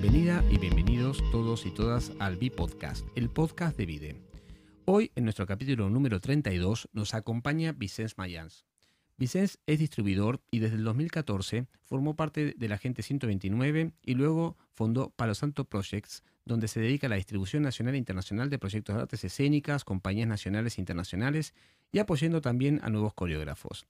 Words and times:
Bienvenida 0.00 0.42
y 0.50 0.56
bienvenidos 0.56 1.22
todos 1.30 1.66
y 1.66 1.70
todas 1.70 2.12
al 2.20 2.36
B-Podcast, 2.36 3.06
el 3.16 3.28
podcast 3.28 3.76
de 3.76 3.84
Vide. 3.84 4.16
Hoy, 4.86 5.12
en 5.14 5.24
nuestro 5.24 5.44
capítulo 5.44 5.90
número 5.90 6.20
32, 6.22 6.88
nos 6.94 7.12
acompaña 7.12 7.72
Vicens 7.72 8.16
Mayans. 8.16 8.64
Vicens 9.18 9.58
es 9.66 9.78
distribuidor 9.78 10.40
y 10.50 10.60
desde 10.60 10.76
el 10.76 10.84
2014 10.84 11.66
formó 11.82 12.16
parte 12.16 12.54
de 12.56 12.68
la 12.68 12.78
Gente 12.78 13.02
129 13.02 13.92
y 14.02 14.14
luego 14.14 14.56
fundó 14.72 15.10
Palo 15.10 15.34
Santo 15.34 15.66
Projects, 15.66 16.22
donde 16.46 16.68
se 16.68 16.80
dedica 16.80 17.06
a 17.06 17.10
la 17.10 17.16
distribución 17.16 17.62
nacional 17.62 17.94
e 17.94 17.98
internacional 17.98 18.48
de 18.48 18.58
proyectos 18.58 18.96
de 18.96 19.02
artes 19.02 19.24
escénicas, 19.24 19.84
compañías 19.84 20.28
nacionales 20.28 20.78
e 20.78 20.80
internacionales 20.80 21.52
y 21.92 21.98
apoyando 21.98 22.40
también 22.40 22.80
a 22.82 22.88
nuevos 22.88 23.12
coreógrafos. 23.12 23.86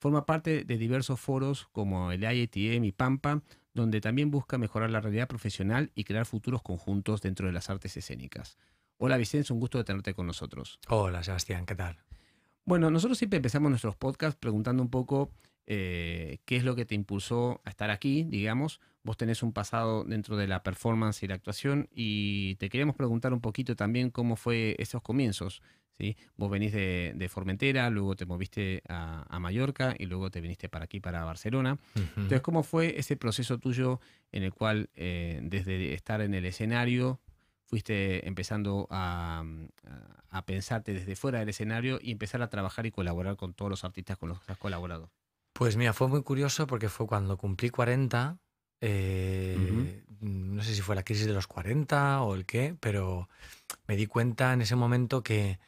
Forma 0.00 0.26
parte 0.26 0.64
de 0.64 0.78
diversos 0.78 1.20
foros 1.20 1.68
como 1.70 2.10
el 2.10 2.22
IATM 2.22 2.84
y 2.84 2.90
Pampa, 2.90 3.40
donde 3.74 4.00
también 4.00 4.30
busca 4.30 4.56
mejorar 4.56 4.90
la 4.90 5.00
realidad 5.00 5.28
profesional 5.28 5.90
y 5.94 6.04
crear 6.04 6.24
futuros 6.24 6.62
conjuntos 6.62 7.20
dentro 7.20 7.46
de 7.46 7.52
las 7.52 7.68
artes 7.68 7.96
escénicas. 7.96 8.56
Hola 8.96 9.16
Vicente, 9.16 9.52
un 9.52 9.60
gusto 9.60 9.78
de 9.78 9.84
tenerte 9.84 10.14
con 10.14 10.26
nosotros. 10.26 10.78
Hola 10.88 11.22
Sebastián, 11.22 11.66
¿qué 11.66 11.74
tal? 11.74 11.98
Bueno, 12.64 12.90
nosotros 12.90 13.18
siempre 13.18 13.36
empezamos 13.38 13.68
nuestros 13.68 13.96
podcasts 13.96 14.38
preguntando 14.40 14.82
un 14.82 14.88
poco 14.88 15.30
eh, 15.66 16.38
qué 16.44 16.56
es 16.56 16.64
lo 16.64 16.76
que 16.76 16.86
te 16.86 16.94
impulsó 16.94 17.60
a 17.64 17.70
estar 17.70 17.90
aquí, 17.90 18.24
digamos. 18.24 18.80
Vos 19.02 19.16
tenés 19.16 19.42
un 19.42 19.52
pasado 19.52 20.04
dentro 20.04 20.36
de 20.36 20.46
la 20.46 20.62
performance 20.62 21.22
y 21.22 21.26
la 21.26 21.34
actuación 21.34 21.88
y 21.90 22.54
te 22.56 22.70
queríamos 22.70 22.96
preguntar 22.96 23.34
un 23.34 23.40
poquito 23.40 23.76
también 23.76 24.10
cómo 24.10 24.36
fue 24.36 24.76
esos 24.78 25.02
comienzos. 25.02 25.60
¿Sí? 25.98 26.16
Vos 26.36 26.50
venís 26.50 26.72
de, 26.72 27.28
Formentera, 27.30 27.90
luego 27.90 28.16
te 28.16 28.26
moviste 28.26 28.82
a, 28.88 29.38
Mallorca 29.38 29.94
y 29.98 30.06
luego 30.06 30.30
te 30.30 30.40
viniste 30.40 30.68
para 30.68 30.84
aquí, 30.84 31.00
para 31.00 31.24
Barcelona. 31.24 31.78
Entonces, 31.94 32.40
¿cómo 32.40 32.62
fue 32.62 32.98
ese 32.98 33.16
proceso 33.16 33.58
tuyo 33.58 34.00
en 34.32 34.42
el 34.42 34.52
cual 34.52 34.90
eh, 34.94 35.40
desde 35.42 35.92
estar 35.94 36.20
en 36.20 36.34
el 36.34 36.44
escenario 36.46 37.20
fuiste 37.66 38.26
empezando 38.28 38.86
a, 38.90 39.44
a, 40.30 40.46
pensarte 40.46 40.92
desde 40.92 41.16
fuera 41.16 41.40
del 41.40 41.48
escenario 41.48 41.98
y 42.00 42.12
empezar 42.12 42.42
a 42.42 42.48
trabajar 42.48 42.86
y 42.86 42.90
colaborar 42.90 43.36
con 43.36 43.54
todos 43.54 43.70
los 43.70 43.84
artistas 43.84 44.16
con 44.16 44.28
los 44.28 44.40
que 44.40 44.52
has 44.52 44.58
colaborado? 44.58 45.10
Pues 45.52 45.76
mira, 45.76 45.92
fue 45.92 46.08
muy 46.08 46.22
curioso 46.22 46.66
porque 46.66 46.88
fue 46.88 47.06
cuando 47.06 47.36
cumplí 47.36 47.70
40, 47.70 48.38
eh, 48.80 50.02
no 50.20 50.62
sé 50.62 50.74
si 50.74 50.82
fue 50.82 50.96
la 50.96 51.04
crisis 51.04 51.26
de 51.26 51.32
los 51.32 51.46
40 51.46 52.22
o 52.22 52.34
el 52.34 52.44
qué, 52.44 52.76
pero 52.80 53.28
me 53.86 53.96
di 53.96 54.06
cuenta 54.06 54.52
en 54.52 54.62
ese 54.62 54.76
momento 54.76 55.22
que 55.22 55.58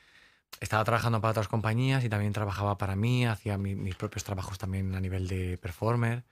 estaba 0.60 0.84
trabajando 0.84 1.20
para 1.20 1.32
otras 1.32 1.48
compañías 1.48 2.04
y 2.04 2.08
también 2.08 2.32
trabajaba 2.32 2.78
para 2.78 2.96
mí, 2.96 3.26
hacía 3.26 3.58
mis 3.58 3.94
propios 3.96 4.24
trabajos 4.24 4.58
también 4.58 4.94
a 4.94 5.00
nivel 5.00 5.28
de 5.28 5.58
performer. 5.58 6.24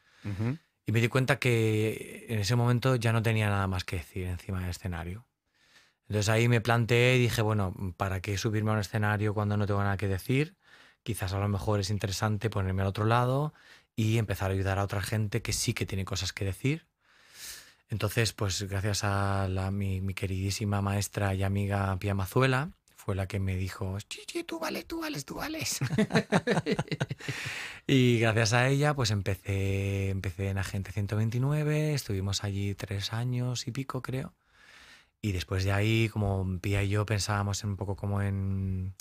Y 0.86 0.92
me 0.92 1.00
di 1.00 1.08
cuenta 1.08 1.38
que 1.38 2.26
en 2.28 2.38
ese 2.38 2.56
momento 2.56 2.96
ya 2.96 3.12
no 3.12 3.22
tenía 3.22 3.48
nada 3.48 3.66
más 3.66 3.84
que 3.84 3.96
decir 3.96 4.26
encima 4.26 4.60
del 4.60 4.70
escenario. 4.70 5.26
Entonces 6.08 6.28
ahí 6.28 6.48
me 6.48 6.60
planteé 6.60 7.16
y 7.16 7.20
dije, 7.20 7.42
bueno, 7.42 7.74
¿para 7.96 8.20
qué 8.20 8.36
subirme 8.36 8.70
a 8.70 8.74
un 8.74 8.80
escenario 8.80 9.32
cuando 9.34 9.56
no 9.56 9.66
tengo 9.66 9.82
nada 9.82 9.96
que 9.96 10.08
decir? 10.08 10.56
Quizás 11.02 11.32
a 11.32 11.38
lo 11.38 11.48
mejor 11.48 11.80
es 11.80 11.90
interesante 11.90 12.50
ponerme 12.50 12.82
al 12.82 12.88
otro 12.88 13.04
lado 13.04 13.54
y 13.96 14.18
empezar 14.18 14.50
a 14.50 14.54
ayudar 14.54 14.78
a 14.78 14.84
otra 14.84 15.02
gente 15.02 15.42
que 15.42 15.52
sí 15.52 15.72
que 15.72 15.86
tiene 15.86 16.04
cosas 16.04 16.32
que 16.32 16.44
decir. 16.44 16.86
Entonces, 17.88 18.32
pues 18.32 18.62
gracias 18.62 19.04
a 19.04 19.46
la, 19.48 19.70
mi, 19.70 20.00
mi, 20.00 20.14
queridísima 20.14 20.80
maestra 20.82 21.34
y 21.34 21.42
amiga 21.42 21.96
Pia 21.98 22.14
Mazuela, 22.14 22.70
fue 23.04 23.14
la 23.14 23.26
que 23.26 23.38
me 23.38 23.56
dijo, 23.56 23.98
Chichi, 24.00 24.44
tú 24.44 24.58
vales, 24.58 24.86
tú 24.86 25.00
vales, 25.00 25.26
tú 25.26 25.34
vales. 25.34 25.78
y 27.86 28.18
gracias 28.18 28.54
a 28.54 28.68
ella, 28.68 28.94
pues 28.94 29.10
empecé, 29.10 30.08
empecé 30.08 30.48
en 30.48 30.56
Agente 30.56 30.90
129, 30.90 31.92
estuvimos 31.92 32.44
allí 32.44 32.74
tres 32.74 33.12
años 33.12 33.68
y 33.68 33.72
pico, 33.72 34.00
creo. 34.00 34.32
Y 35.20 35.32
después 35.32 35.64
de 35.64 35.72
ahí, 35.72 36.08
como 36.08 36.58
Pia 36.60 36.82
y 36.82 36.88
yo 36.88 37.04
pensábamos 37.04 37.62
un 37.64 37.76
poco 37.76 37.94
como 37.94 38.22
en, 38.22 38.94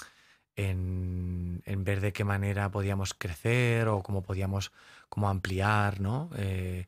en, 0.57 1.61
en, 1.65 1.83
ver 1.85 2.01
de 2.01 2.11
qué 2.11 2.25
manera 2.25 2.71
podíamos 2.71 3.13
crecer 3.13 3.87
o 3.87 4.03
cómo 4.03 4.21
podíamos 4.21 4.73
como 5.07 5.29
ampliar, 5.29 6.01
¿no? 6.01 6.29
Eh, 6.35 6.87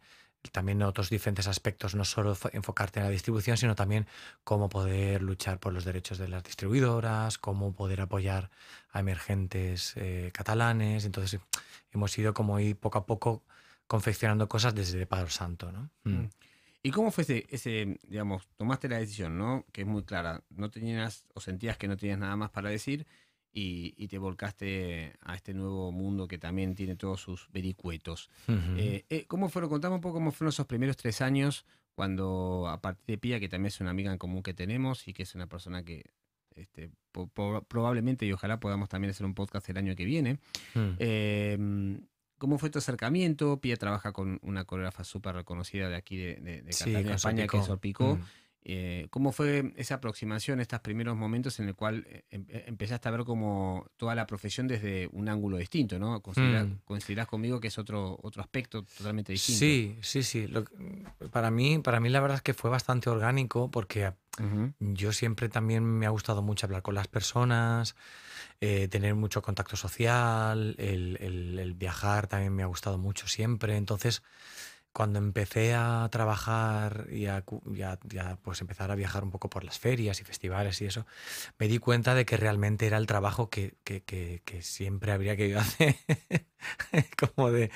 también 0.52 0.82
otros 0.84 1.10
diferentes 1.10 1.48
aspectos, 1.48 1.96
no 1.96 2.06
solo 2.06 2.38
enfocarte 2.54 3.00
en 3.00 3.06
la 3.06 3.12
distribución, 3.12 3.58
sino 3.58 3.76
también 3.76 4.08
cómo 4.44 4.70
poder 4.70 5.22
luchar 5.22 5.60
por 5.60 5.74
los 5.74 5.86
derechos 5.86 6.18
de 6.18 6.28
las 6.28 6.44
distribuidoras, 6.44 7.38
cómo 7.38 7.74
poder 7.74 8.02
apoyar 8.02 8.50
a 8.92 9.00
emergentes 9.00 9.94
eh, 9.96 10.32
catalanes. 10.34 11.06
Entonces 11.06 11.40
hemos 11.92 12.18
ido 12.18 12.34
como 12.34 12.60
ir 12.60 12.76
poco 12.76 12.98
a 13.00 13.06
poco 13.06 13.44
confeccionando 13.88 14.48
cosas 14.48 14.74
desde 14.74 15.06
Padre 15.06 15.30
Santo. 15.30 15.72
¿no? 15.72 15.90
Mm. 16.04 16.10
Mm. 16.10 16.30
¿Y 16.84 16.92
cómo 16.92 17.12
fue 17.12 17.24
ese, 17.24 17.48
ese, 17.50 18.00
digamos, 18.08 18.48
tomaste 18.58 18.88
la 18.88 19.00
decisión, 19.00 19.38
¿no? 19.40 19.66
Que 19.72 19.82
es 19.82 19.88
muy 19.88 20.04
clara, 20.04 20.44
no 20.50 20.70
tenías 20.70 21.26
o 21.34 21.42
sentías 21.42 21.78
que 21.78 21.88
no 21.88 21.98
tenías 21.98 22.20
nada 22.20 22.36
más 22.36 22.52
para 22.52 22.70
decir 22.70 23.08
y, 23.58 24.08
te 24.10 24.18
volcaste 24.18 25.14
a 25.22 25.34
este 25.34 25.54
nuevo 25.54 25.92
mundo 25.94 26.28
que 26.28 26.38
también 26.38 26.76
tiene 26.76 26.98
todos 26.98 27.22
sus 27.22 27.50
vericuetos. 27.54 28.30
Eh, 28.78 29.06
eh, 29.10 29.26
¿Cómo 29.28 29.48
fueron? 29.48 29.70
Contame 29.70 29.96
un 29.96 30.02
poco 30.02 30.16
cómo 30.16 30.32
fueron 30.32 30.50
esos 30.50 30.66
primeros 30.66 30.98
tres 30.98 31.22
años 31.22 31.66
cuando, 31.96 32.68
a 32.68 32.82
partir 32.82 33.06
de 33.08 33.18
Pía, 33.18 33.40
que 33.40 33.48
también 33.48 33.68
es 33.68 33.80
una 33.80 33.92
amiga 33.92 34.12
en 34.12 34.18
común 34.18 34.44
que 34.44 34.54
tenemos 34.54 35.08
y 35.08 35.14
que 35.14 35.24
es 35.24 35.36
una 35.36 35.48
persona 35.48 35.84
que 35.84 36.04
este, 36.54 36.92
probablemente 37.68 38.26
y 38.26 38.34
ojalá 38.34 38.60
podamos 38.60 38.90
también 38.90 39.12
hacer 39.12 39.26
un 39.26 39.34
podcast 39.34 39.70
el 39.70 39.78
año 39.78 39.96
que 39.96 40.04
viene. 40.04 40.40
Hmm. 40.74 40.96
Em, 41.00 42.02
¿Cómo 42.38 42.58
fue 42.58 42.70
tu 42.70 42.80
acercamiento? 42.80 43.62
Pía 43.62 43.78
trabaja 43.78 44.12
con 44.12 44.40
una 44.42 44.66
coreógrafa 44.66 45.06
súper 45.06 45.36
reconocida 45.36 45.88
de 45.88 45.96
aquí 45.96 46.18
de, 46.18 46.36
de, 46.36 46.64
Cataluña, 46.78 47.16
España, 47.16 47.48
que 47.48 47.58
es 47.58 47.66
Sorpicó. 47.66 48.16
Hmm. 48.16 48.24
Eh, 48.68 49.06
¿Cómo 49.12 49.32
fue 49.32 49.74
esa 49.76 49.96
aproximación, 49.96 50.60
estos 50.60 50.80
primeros 50.80 51.16
momentos 51.16 51.60
en 51.60 51.68
el 51.68 51.76
cual 51.76 52.04
eh, 52.10 52.24
em, 52.32 52.48
eh, 52.50 52.64
empezaste 52.66 53.08
a 53.08 53.12
ver 53.12 53.24
como 53.24 53.86
toda 53.96 54.16
la 54.16 54.26
profesión 54.26 54.68
desde 54.68 55.08
un 55.12 55.30
ángulo 55.30 55.58
distinto, 55.58 56.00
¿no? 56.00 56.18
Mm. 56.18 56.80
¿Coincidirás, 56.84 57.28
conmigo 57.28 57.60
que 57.60 57.68
es 57.68 57.78
otro, 57.78 58.18
otro 58.24 58.42
aspecto 58.42 58.82
totalmente 58.82 59.32
distinto? 59.32 59.60
Sí, 59.60 60.00
sí, 60.02 60.24
sí. 60.24 60.50
para, 61.32 61.52
mí, 61.52 61.78
para 61.78 62.00
mí 62.00 62.10
la 62.10 62.20
verdad 62.22 62.38
es 62.38 62.42
que 62.42 62.56
fue 62.56 62.72
bastante 62.72 63.08
orgánico 63.08 63.70
porque 63.70 64.12
yo 64.80 65.14
siempre 65.14 65.48
también 65.48 65.86
me 65.86 66.08
ha 66.08 66.10
gustado 66.10 66.42
mucho 66.42 66.66
hablar 66.66 66.82
con 66.82 66.96
las 66.96 67.08
personas, 67.08 67.96
tener 68.60 69.14
mucho 69.14 69.44
contacto 69.44 69.78
social, 69.78 70.76
el, 70.80 71.18
el 71.60 71.74
viajar 71.76 72.28
también 72.28 72.54
me 72.54 72.64
ha 72.64 72.66
gustado 72.66 72.98
mucho 72.98 73.28
siempre. 73.28 73.78
Entonces 73.78 74.24
cuando 74.96 75.20
empecé 75.20 75.76
a 75.76 76.08
trabajar 76.10 77.08
y 77.12 77.26
a, 77.26 77.44
pues 78.42 78.62
empezar 78.62 78.92
a 78.92 78.96
viajar 78.96 79.26
un 79.26 79.30
poco 79.30 79.50
por 79.50 79.66
las 79.66 79.78
ferias 79.78 80.22
y 80.22 80.24
festivales 80.24 80.82
y 80.82 80.86
eso, 80.86 81.06
me 81.60 81.68
di 81.68 81.80
cuenta 81.80 82.16
de 82.16 82.26
que 82.26 82.38
realmente 82.38 82.88
era 82.88 82.96
el 82.96 83.06
trabajo 83.06 83.50
que, 83.50 83.76
siempre 84.62 85.12
habría 85.12 85.36
querido 85.36 85.60
hacer. 85.60 85.98
Como 87.36 87.52
de, 87.52 87.72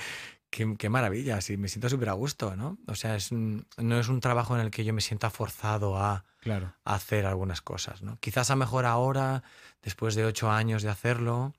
qué, 0.50 0.90
maravilla, 0.90 1.42
sí, 1.42 1.58
me 1.58 1.68
siento 1.68 1.90
súper 1.90 2.08
a 2.08 2.14
gusto, 2.14 2.56
¿no? 2.56 2.78
O 2.88 2.96
sea, 2.96 3.18
es, 3.18 3.34
no 3.34 4.00
es 4.00 4.08
un 4.08 4.22
trabajo 4.22 4.56
en 4.56 4.62
el 4.62 4.72
que 4.72 4.86
yo 4.86 4.94
me 4.94 5.02
sienta 5.02 5.30
forzado 5.30 5.98
a, 5.98 6.24
claro. 6.40 6.74
a 6.86 6.96
hacer 6.96 7.26
algunas 7.26 7.62
cosas, 7.62 8.02
¿no? 8.02 8.18
Quizás 8.22 8.50
a 8.50 8.56
mejor 8.56 8.86
ahora, 8.86 9.44
después 9.82 10.16
de 10.16 10.24
ocho 10.24 10.50
años 10.50 10.84
de 10.84 10.90
hacerlo, 10.90 11.54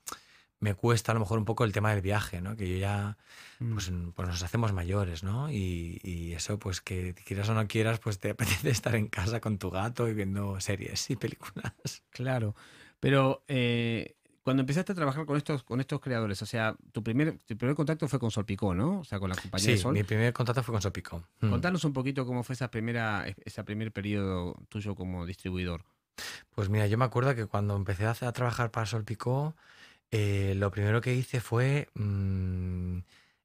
me 0.60 0.74
cuesta 0.74 1.12
a 1.12 1.14
lo 1.14 1.20
mejor 1.20 1.38
un 1.38 1.46
poco 1.46 1.64
el 1.64 1.72
tema 1.72 1.90
del 1.90 2.02
viaje, 2.02 2.40
¿no? 2.42 2.54
Que 2.54 2.68
yo 2.70 2.76
ya, 2.76 3.16
pues, 3.58 3.90
mm. 3.90 4.10
pues 4.10 4.28
nos 4.28 4.42
hacemos 4.42 4.72
mayores, 4.72 5.22
¿no? 5.24 5.50
Y, 5.50 6.32
eso, 6.36 6.58
pues 6.58 6.80
que 6.80 7.14
quieras 7.14 7.48
o 7.48 7.54
no 7.54 7.66
quieras, 7.66 7.98
pues 7.98 8.18
te 8.18 8.30
apetece 8.30 8.70
estar 8.70 8.94
en 8.94 9.08
casa 9.08 9.40
con 9.40 9.58
tu 9.58 9.70
gato 9.70 10.06
y 10.08 10.14
viendo 10.14 10.60
series 10.60 11.10
y 11.10 11.16
películas. 11.16 11.72
Claro, 12.10 12.54
pero 12.98 13.44
eh, 13.48 14.14
cuando 14.42 14.60
empezaste 14.60 14.92
a 14.92 14.94
trabajar 14.94 15.24
con 15.24 15.38
estos, 15.38 15.62
con 15.62 15.80
estos 15.80 16.00
creadores, 16.00 16.42
o 16.42 16.46
sea, 16.46 16.76
tu 16.92 17.02
primer, 17.02 17.38
tu 17.46 17.56
primer 17.56 17.74
contacto 17.74 18.06
fue 18.08 18.18
con 18.18 18.30
Solpicó, 18.30 18.74
¿no? 18.74 19.00
O 19.00 19.04
sea, 19.04 19.18
con 19.18 19.30
la 19.30 19.36
compañía 19.36 19.70
de 19.70 19.78
Sol. 19.78 19.94
mi 19.94 20.02
primer 20.02 20.34
contacto 20.34 20.62
fue 20.62 20.74
con 20.74 20.82
Solpicó. 20.82 21.24
Mm. 21.40 21.50
Contanos 21.50 21.84
un 21.84 21.94
poquito 21.94 22.26
cómo 22.26 22.42
fue 22.42 22.54
esa 22.54 22.70
primera, 22.70 23.26
ese 23.44 23.64
primer 23.64 23.92
periodo 23.92 24.56
tuyo 24.68 24.94
como 24.94 25.24
distribuidor. 25.24 25.84
Pues 26.54 26.68
mira, 26.68 26.86
yo 26.86 26.98
me 26.98 27.06
acuerdo 27.06 27.34
que 27.34 27.46
cuando 27.46 27.74
empecé 27.76 28.04
a, 28.04 28.10
a 28.10 28.32
trabajar 28.32 28.70
para 28.70 28.86
Solpicó, 28.86 29.54
eh, 30.10 30.54
lo 30.56 30.70
primero 30.70 31.00
que 31.00 31.14
hice 31.14 31.40
fue 31.40 31.88
mm, 31.94 32.98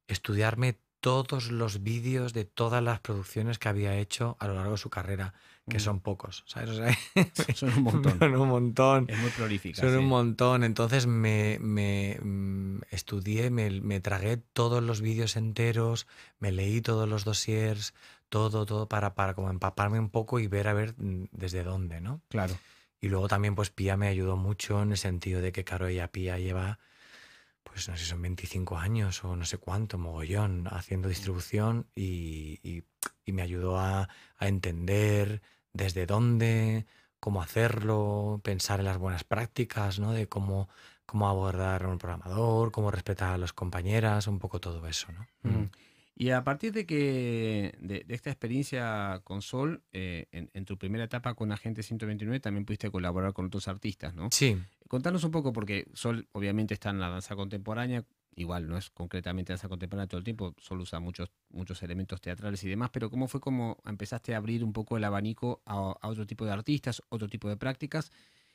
estudiarme 0.08 0.78
todos 1.00 1.52
los 1.52 1.84
vídeos 1.84 2.32
de 2.32 2.44
todas 2.44 2.82
las 2.82 2.98
producciones 2.98 3.60
que 3.60 3.68
había 3.68 3.96
hecho 3.96 4.36
a 4.40 4.48
lo 4.48 4.54
largo 4.54 4.72
de 4.72 4.78
su 4.78 4.90
carrera, 4.90 5.34
que 5.68 5.76
mm. 5.76 5.80
son 5.80 6.00
pocos, 6.00 6.42
¿sabes? 6.46 6.96
son 7.54 7.72
un 7.74 7.82
montón. 7.84 8.18
son 8.18 8.34
un 8.34 8.48
montón. 8.48 9.06
Es 9.08 9.18
muy 9.18 9.30
prolífica. 9.30 9.80
Son 9.80 9.96
un 9.96 10.06
montón. 10.06 10.64
Entonces 10.64 11.06
me, 11.06 11.58
me 11.60 12.18
mm, 12.20 12.80
estudié, 12.90 13.50
me, 13.50 13.80
me, 13.80 14.00
tragué 14.00 14.36
todos 14.36 14.82
los 14.82 15.00
vídeos 15.00 15.36
enteros, 15.36 16.08
me 16.40 16.50
leí 16.50 16.80
todos 16.80 17.08
los 17.08 17.24
dossiers, 17.24 17.94
todo, 18.28 18.66
todo, 18.66 18.88
para, 18.88 19.14
para 19.14 19.34
como 19.34 19.50
empaparme 19.50 20.00
un 20.00 20.10
poco 20.10 20.40
y 20.40 20.48
ver 20.48 20.66
a 20.66 20.72
ver 20.72 20.94
desde 20.96 21.62
dónde, 21.62 22.00
¿no? 22.00 22.20
Claro. 22.28 22.56
Y 23.06 23.08
luego 23.08 23.28
también 23.28 23.54
pues 23.54 23.70
Pía 23.70 23.96
me 23.96 24.08
ayudó 24.08 24.36
mucho 24.36 24.82
en 24.82 24.90
el 24.90 24.98
sentido 24.98 25.40
de 25.40 25.52
que, 25.52 25.62
claro, 25.62 25.86
ella 25.86 26.10
Pía 26.10 26.40
lleva, 26.40 26.80
pues 27.62 27.88
no 27.88 27.96
sé, 27.96 28.04
son 28.04 28.20
25 28.20 28.78
años 28.78 29.22
o 29.22 29.36
no 29.36 29.44
sé 29.44 29.58
cuánto, 29.58 29.96
mogollón, 29.96 30.66
haciendo 30.68 31.08
distribución 31.08 31.86
y, 31.94 32.82
y 33.24 33.32
me 33.32 33.42
ayudó 33.42 33.78
a, 33.78 34.08
a 34.38 34.48
entender 34.48 35.40
desde 35.72 36.04
dónde, 36.04 36.86
cómo 37.20 37.42
hacerlo, 37.42 38.40
pensar 38.42 38.80
en 38.80 38.86
las 38.86 38.98
buenas 38.98 39.22
prácticas, 39.22 40.00
¿no? 40.00 40.10
De 40.10 40.28
cómo, 40.28 40.68
cómo 41.04 41.28
abordar 41.28 41.84
a 41.84 41.88
un 41.88 41.98
programador, 41.98 42.72
cómo 42.72 42.90
respetar 42.90 43.34
a 43.34 43.38
las 43.38 43.52
compañeras, 43.52 44.26
un 44.26 44.40
poco 44.40 44.58
todo 44.58 44.84
eso, 44.88 45.06
¿no? 45.12 45.28
Mm. 45.48 45.70
Y 46.18 46.30
a 46.30 46.42
partir 46.44 46.72
de 46.72 46.86
que 46.86 47.76
de, 47.78 48.06
esta 48.08 48.30
experiencia 48.30 49.20
con 49.22 49.42
Sol, 49.42 49.82
eh, 49.92 50.26
en, 50.32 50.64
tu 50.64 50.78
primera 50.78 51.04
etapa 51.04 51.34
con 51.34 51.52
Agente 51.52 51.82
129 51.82 52.40
también 52.40 52.64
pudiste 52.64 52.90
colaborar 52.90 53.34
con 53.34 53.46
otros 53.46 53.68
artistas, 53.68 54.14
¿no? 54.14 54.30
Sí. 54.32 54.56
Contanos 54.88 55.24
un 55.24 55.30
poco, 55.30 55.52
porque 55.52 55.86
Sol 55.92 56.26
obviamente 56.32 56.72
está 56.72 56.88
en 56.88 57.00
la 57.00 57.10
danza 57.10 57.36
contemporánea, 57.36 58.02
igual 58.34 58.66
no 58.66 58.78
es 58.78 58.88
concretamente 58.88 59.52
danza 59.52 59.68
contemporánea 59.68 60.08
todo 60.08 60.16
el 60.16 60.24
tiempo, 60.24 60.54
solo 60.58 60.84
usa 60.84 61.00
muchos, 61.00 61.30
muchos 61.50 61.82
elementos 61.82 62.18
teatrales 62.22 62.64
y 62.64 62.68
demás, 62.70 62.88
pero 62.90 63.10
¿cómo 63.10 63.28
fue 63.28 63.42
como 63.42 63.76
empezaste 63.84 64.32
a 64.32 64.38
abrir 64.38 64.64
un 64.64 64.72
poco 64.72 64.96
el 64.96 65.04
abanico 65.04 65.60
a, 65.66 65.98
otro 66.08 66.26
tipo 66.26 66.46
de 66.46 66.52
artistas, 66.52 67.02
otro 67.10 67.28
tipo 67.28 67.46
de 67.50 67.58
prácticas? 67.58 68.10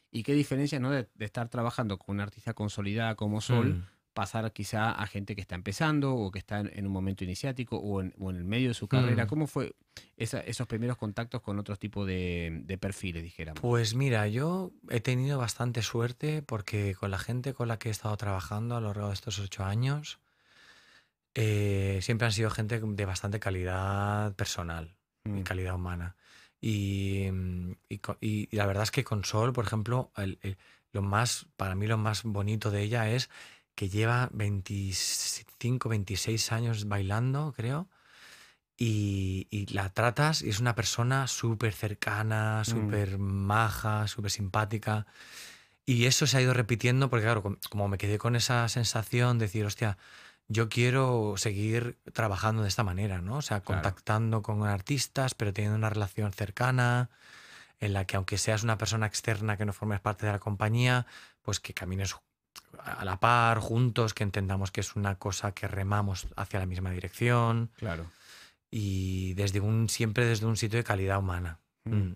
¿Y 0.10 0.24
qué 0.24 0.34
diferencia 0.34 0.80
¿no? 0.80 0.90
de, 0.90 1.08
estar 1.20 1.48
trabajando 1.48 2.00
con 2.00 2.16
una 2.16 2.24
artista 2.24 2.56
consolidada 2.56 3.14
como 3.14 3.40
Sol? 3.40 3.76
Mm 3.76 4.01
pasar 4.22 4.54
quizá 4.54 4.92
a 4.92 5.08
gente 5.08 5.34
que 5.34 5.42
está 5.42 5.56
empezando 5.56 6.14
o 6.14 6.30
que 6.30 6.38
está 6.38 6.60
en, 6.60 6.86
un 6.86 6.94
momento 6.94 7.24
iniciático 7.24 7.78
o 7.78 8.02
en, 8.02 8.14
el 8.20 8.44
medio 8.44 8.68
de 8.68 8.76
su 8.76 8.88
carrera? 8.88 9.26
Mm. 9.26 9.28
¿Cómo 9.28 9.48
fue 9.48 9.74
esos 10.16 10.68
primeros 10.68 10.96
contactos 10.98 11.42
con 11.42 11.58
otro 11.58 11.76
tipo 11.76 12.06
de, 12.06 12.78
perfiles, 12.80 13.24
dijéramos? 13.24 13.60
Pues 13.60 13.96
mira, 13.96 14.28
yo 14.28 14.74
he 14.90 15.00
tenido 15.00 15.40
bastante 15.40 15.82
suerte 15.82 16.44
porque 16.44 16.94
con 16.94 17.10
la 17.10 17.18
gente 17.18 17.56
con 17.56 17.68
la 17.68 17.80
que 17.80 17.90
he 17.90 17.92
estado 17.92 18.16
trabajando 18.16 18.76
a 18.76 18.80
lo 18.80 18.90
largo 18.90 19.08
de 19.08 19.16
estos 19.16 19.40
ocho 19.40 19.64
años, 19.64 20.20
eh, 21.34 21.98
siempre 22.04 22.28
han 22.28 22.34
sido 22.34 22.52
gente 22.52 22.80
de 22.80 23.06
bastante 23.06 23.40
calidad 23.40 24.36
personal 24.36 24.94
y 25.26 25.30
mm. 25.30 25.44
calidad 25.44 25.74
humana. 25.74 26.16
Y, 26.62 27.26
y, 28.20 28.56
la 28.56 28.68
verdad 28.68 28.84
es 28.84 28.92
que 28.92 29.04
con 29.04 29.26
Sol, 29.26 29.52
por 29.52 29.66
ejemplo, 29.66 30.12
lo 30.92 31.02
más, 31.02 31.48
para 31.58 31.74
mí 31.74 31.88
lo 31.88 31.98
más 31.98 32.22
bonito 32.22 32.70
de 32.70 32.84
ella 32.84 33.10
es 33.10 33.32
que 33.82 33.90
lleva 33.90 34.30
25, 34.34 35.90
26 35.90 36.52
años 36.52 36.88
bailando, 36.88 37.52
creo. 37.58 37.90
Y, 38.78 39.48
la 39.74 39.90
tratas 39.90 40.44
y 40.44 40.50
es 40.50 40.60
una 40.60 40.76
persona 40.76 41.28
súper 41.28 41.74
cercana, 41.74 42.62
mm. 42.62 42.66
súper 42.66 43.18
maja, 43.18 44.08
súper 44.08 44.30
simpática. 44.30 45.08
Y 45.84 46.06
eso 46.06 46.28
se 46.28 46.38
ha 46.38 46.42
ido 46.44 46.54
repitiendo 46.54 47.10
porque, 47.10 47.26
claro, 47.26 47.58
como 47.72 47.88
me 47.88 47.98
quedé 47.98 48.20
con 48.20 48.36
esa 48.36 48.70
sensación 48.70 49.40
de 49.40 49.46
decir, 49.46 49.66
hostia, 49.66 49.98
yo 50.48 50.70
quiero 50.70 51.34
seguir 51.38 51.98
trabajando 52.14 52.62
de 52.62 52.68
esta 52.68 52.84
manera, 52.84 53.20
¿no? 53.20 53.38
O 53.38 53.42
sea, 53.42 53.62
contactando 53.62 54.44
con 54.44 54.64
artistas, 54.64 55.34
pero 55.34 55.54
teniendo 55.54 55.76
una 55.76 55.90
relación 55.90 56.32
cercana, 56.34 57.10
en 57.80 57.94
la 57.94 58.06
que 58.06 58.16
aunque 58.16 58.38
seas 58.38 58.62
una 58.62 58.78
persona 58.78 59.08
externa 59.08 59.58
que 59.58 59.66
no 59.66 59.74
formes 59.74 60.02
parte 60.02 60.28
de 60.28 60.34
la 60.34 60.40
compañía, 60.40 61.08
pues 61.42 61.60
que 61.60 61.74
camines 61.74 62.16
a 62.84 63.06
la 63.06 63.20
par, 63.20 63.60
juntos, 63.60 64.14
que 64.14 64.24
entendamos 64.24 64.72
que 64.72 64.82
es 64.82 64.96
una 64.96 65.16
cosa 65.16 65.54
que 65.54 65.68
remamos 65.68 66.28
hacia 66.36 66.60
la 66.60 66.66
misma 66.66 66.92
dirección. 66.92 67.72
Claro. 67.78 68.06
Y 68.70 69.34
desde 69.34 69.60
un, 69.60 69.90
siempre 69.90 70.26
desde 70.26 70.46
un 70.46 70.58
sitio 70.58 70.78
de 70.78 70.84
calidad 70.84 71.20
humana. 71.20 71.60
Mm. 71.84 71.96
Mm. 71.96 72.16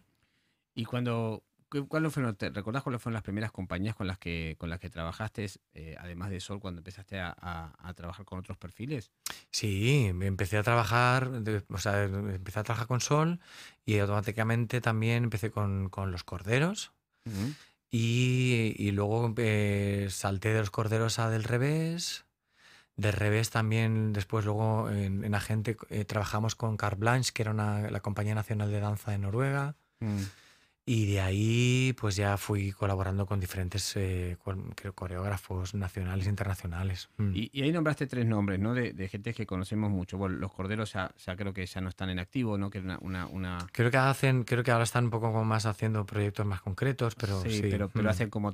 Y 0.76 0.86
cuando, 0.86 1.44
¿cuáles 1.88 2.14
fueron, 2.14 2.36
te 2.36 2.50
recordás 2.50 2.84
cuáles 2.84 3.02
fueron 3.02 3.14
las 3.14 3.24
primeras 3.24 3.52
compañías 3.52 3.96
con 3.96 4.08
las 4.08 4.18
que, 4.18 4.56
con 4.58 4.70
las 4.70 4.80
que 4.80 4.90
trabajaste, 4.90 5.50
eh, 5.74 5.96
además 6.00 6.30
de 6.30 6.40
Sol, 6.40 6.60
cuando 6.60 6.80
empezaste 6.80 7.20
a, 7.20 7.94
trabajar 7.96 8.26
con 8.26 8.40
otros 8.40 8.58
perfiles? 8.58 9.12
Sí, 9.52 10.12
empecé 10.22 10.58
a 10.58 10.64
trabajar, 10.64 11.32
o 11.70 11.78
sea, 11.78 12.04
empecé 12.04 12.60
a 12.60 12.64
trabajar 12.64 12.88
con 12.88 13.02
Sol 13.02 13.40
y 13.86 14.00
automáticamente 14.00 14.82
también 14.82 15.24
empecé 15.26 15.52
con, 15.52 15.90
Los 16.12 16.24
Corderos. 16.24 16.92
Y, 17.92 18.92
luego 18.92 19.34
eh, 19.38 20.08
salté 20.10 20.54
de 20.54 20.60
los 20.60 20.72
corderos 20.72 21.20
a 21.20 21.30
del 21.30 21.44
revés. 21.44 22.26
Del 22.98 23.14
revés 23.14 23.50
también, 23.50 24.14
después 24.14 24.46
luego 24.46 24.90
en, 24.90 25.34
Agente 25.36 25.78
eh, 25.90 26.06
trabajamos 26.06 26.56
con 26.56 26.78
Car 26.78 26.96
Blanche, 26.96 27.32
que 27.34 27.42
era 27.44 27.54
la 27.54 28.00
compañía 28.00 28.36
nacional 28.36 28.72
de 28.72 28.80
danza 28.80 29.12
de 29.12 29.18
Noruega. 29.18 29.76
Mm. 30.00 30.24
Y 30.88 31.08
de 31.08 31.20
ahí 31.20 31.96
pues 32.00 32.16
ya 32.16 32.38
fui 32.38 32.72
colaborando 32.72 33.26
con 33.26 33.40
diferentes 33.40 33.94
eh, 33.96 34.38
coreógrafos 34.94 35.74
nacionales 35.74 36.28
e 36.28 36.30
internacionales. 36.30 37.10
Mm. 37.18 37.32
Y, 37.34 37.62
ahí 37.64 37.72
nombraste 37.72 38.06
tres 38.06 38.28
nombres, 38.28 38.60
¿no? 38.60 38.76
De, 38.76 39.08
gente 39.08 39.34
que 39.34 39.48
conocemos 39.48 39.90
mucho. 39.90 40.20
Bueno, 40.20 40.36
los 40.36 40.54
corderos 40.54 40.94
ya, 40.94 41.12
creo 41.36 41.54
que 41.54 41.66
ya 41.66 41.82
no 41.82 41.90
están 41.90 42.12
en 42.12 42.20
activo, 42.20 42.60
¿no? 42.60 42.70
Que 42.70 42.80
una, 42.80 43.00
una, 43.00 43.58
Creo 43.72 43.90
que 43.90 43.98
hacen, 43.98 44.44
creo 44.44 44.64
que 44.64 44.70
ahora 44.70 44.84
están 44.84 45.06
un 45.06 45.10
poco 45.10 45.44
más 45.44 45.66
haciendo 45.66 46.06
proyectos 46.06 46.46
más 46.46 46.62
concretos, 46.62 47.16
pero 47.16 47.42
sí. 47.42 47.62
pero, 47.64 47.90
pero 47.90 48.06
mm. 48.06 48.12
hacen 48.12 48.30
como, 48.30 48.54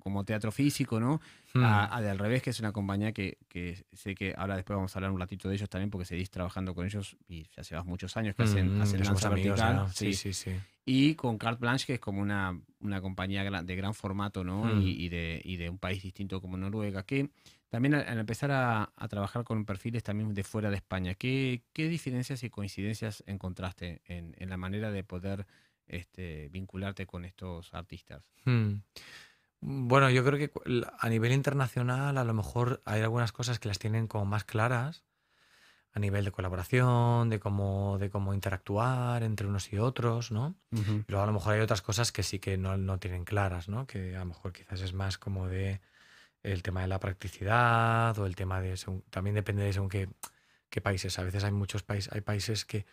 como 0.00 0.24
teatro 0.24 0.50
físico, 0.50 0.98
¿no? 0.98 1.20
Mm. 1.54 1.62
A, 1.62 2.00
de 2.00 2.10
al 2.10 2.18
revés, 2.18 2.42
que 2.42 2.50
es 2.50 2.58
una 2.58 2.72
compañía 2.72 3.12
que, 3.12 3.38
que, 3.48 3.84
sé 3.92 4.16
que 4.16 4.34
ahora 4.36 4.56
después 4.56 4.76
vamos 4.76 4.96
a 4.96 4.98
hablar 4.98 5.12
un 5.12 5.20
ratito 5.20 5.48
de 5.48 5.54
ellos 5.54 5.68
también, 5.68 5.88
porque 5.90 6.04
seguís 6.04 6.30
trabajando 6.30 6.74
con 6.74 6.84
ellos 6.84 7.16
y 7.28 7.46
ya 7.56 7.62
llevas 7.62 7.86
muchos 7.86 8.16
años 8.16 8.34
que 8.34 8.42
hacen, 8.42 8.80
hacen 8.82 9.04
danza 9.04 9.28
vertical. 9.28 9.86
Sí, 9.94 10.14
sí, 10.14 10.32
sí 10.32 10.50
y 10.90 11.14
con 11.14 11.38
Carte 11.38 11.60
Blanche, 11.60 11.86
que 11.86 11.94
es 11.94 12.00
como 12.00 12.20
una, 12.20 12.60
una 12.80 13.00
compañía 13.00 13.48
de 13.62 13.76
gran 13.76 13.94
formato, 13.94 14.42
¿no? 14.42 14.64
Mm. 14.64 14.82
Y, 14.82 15.08
de, 15.08 15.40
y, 15.44 15.56
de, 15.56 15.70
un 15.70 15.78
país 15.78 16.02
distinto 16.02 16.40
como 16.40 16.56
Noruega, 16.56 17.04
que 17.04 17.30
también 17.68 17.94
al, 17.94 18.18
empezar 18.18 18.50
a, 18.50 18.92
a, 18.96 19.06
trabajar 19.06 19.44
con 19.44 19.64
perfiles 19.64 20.02
también 20.02 20.34
de 20.34 20.42
fuera 20.42 20.68
de 20.68 20.74
España, 20.74 21.14
¿qué, 21.14 21.62
qué 21.72 21.88
diferencias 21.88 22.42
y 22.42 22.50
coincidencias 22.50 23.22
encontraste 23.28 24.02
en, 24.04 24.34
en 24.36 24.50
la 24.50 24.56
manera 24.56 24.90
de 24.90 25.04
poder 25.04 25.46
este, 25.86 26.48
vincularte 26.48 27.06
con 27.06 27.24
estos 27.24 27.72
artistas? 27.72 28.24
Hmm. 28.44 28.78
Bueno, 29.60 30.10
yo 30.10 30.24
creo 30.24 30.40
que 30.40 30.50
a 30.98 31.08
nivel 31.08 31.30
internacional 31.30 32.18
a 32.18 32.24
lo 32.24 32.34
mejor 32.34 32.82
hay 32.84 33.02
algunas 33.02 33.30
cosas 33.30 33.60
que 33.60 33.68
las 33.68 33.78
tienen 33.78 34.08
como 34.08 34.24
más 34.24 34.42
claras 34.42 35.04
a 35.92 35.98
nivel 35.98 36.24
de 36.24 36.30
colaboración, 36.30 37.30
de 37.30 37.40
cómo, 37.40 37.98
de 37.98 38.10
cómo 38.10 38.32
interactuar 38.32 39.22
entre 39.22 39.46
unos 39.46 39.72
y 39.72 39.78
otros, 39.78 40.30
¿no? 40.30 40.54
Pero 41.06 41.22
a 41.22 41.26
lo 41.26 41.32
mejor 41.32 41.54
hay 41.54 41.60
otras 41.60 41.82
cosas 41.82 42.12
que 42.12 42.22
sí 42.22 42.38
que 42.38 42.56
no, 42.56 42.76
no, 42.76 42.98
tienen 42.98 43.24
claras, 43.24 43.68
¿no? 43.68 43.86
Que 43.86 44.14
a 44.14 44.20
lo 44.20 44.26
mejor 44.26 44.52
quizás 44.52 44.80
es 44.82 44.92
más 44.92 45.18
como 45.18 45.48
de 45.48 45.80
el 46.42 46.62
tema 46.62 46.82
de 46.82 46.88
la 46.88 47.00
practicidad 47.00 48.16
o 48.18 48.26
el 48.26 48.36
tema 48.36 48.60
de... 48.60 48.78
también 49.10 49.34
depende 49.34 49.64
de 49.64 49.72
según 49.72 49.88
qué, 49.88 50.08
qué 50.70 50.80
países. 50.80 51.18
A 51.18 51.24
veces 51.24 51.42
hay 51.42 51.52
muchos 51.52 51.82
países, 51.82 52.12
hay 52.12 52.20
países 52.20 52.64
que 52.64 52.86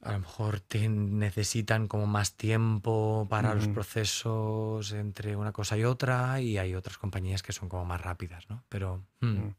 a 0.00 0.12
lo 0.12 0.20
mejor 0.20 0.62
necesitan 0.88 1.88
como 1.88 2.06
más 2.06 2.36
tiempo 2.36 3.26
para 3.28 3.54
los 3.54 3.68
procesos 3.68 4.92
entre 4.92 5.36
una 5.36 5.52
cosa 5.52 5.76
y 5.76 5.84
otra 5.84 6.40
y 6.40 6.56
hay 6.56 6.74
otras 6.74 6.96
compañías 6.96 7.42
que 7.42 7.52
son 7.52 7.68
como 7.68 7.84
más 7.84 8.00
rápidas, 8.00 8.48
¿no? 8.48 8.64
Pero... 8.70 9.04
Hmm. 9.20 9.50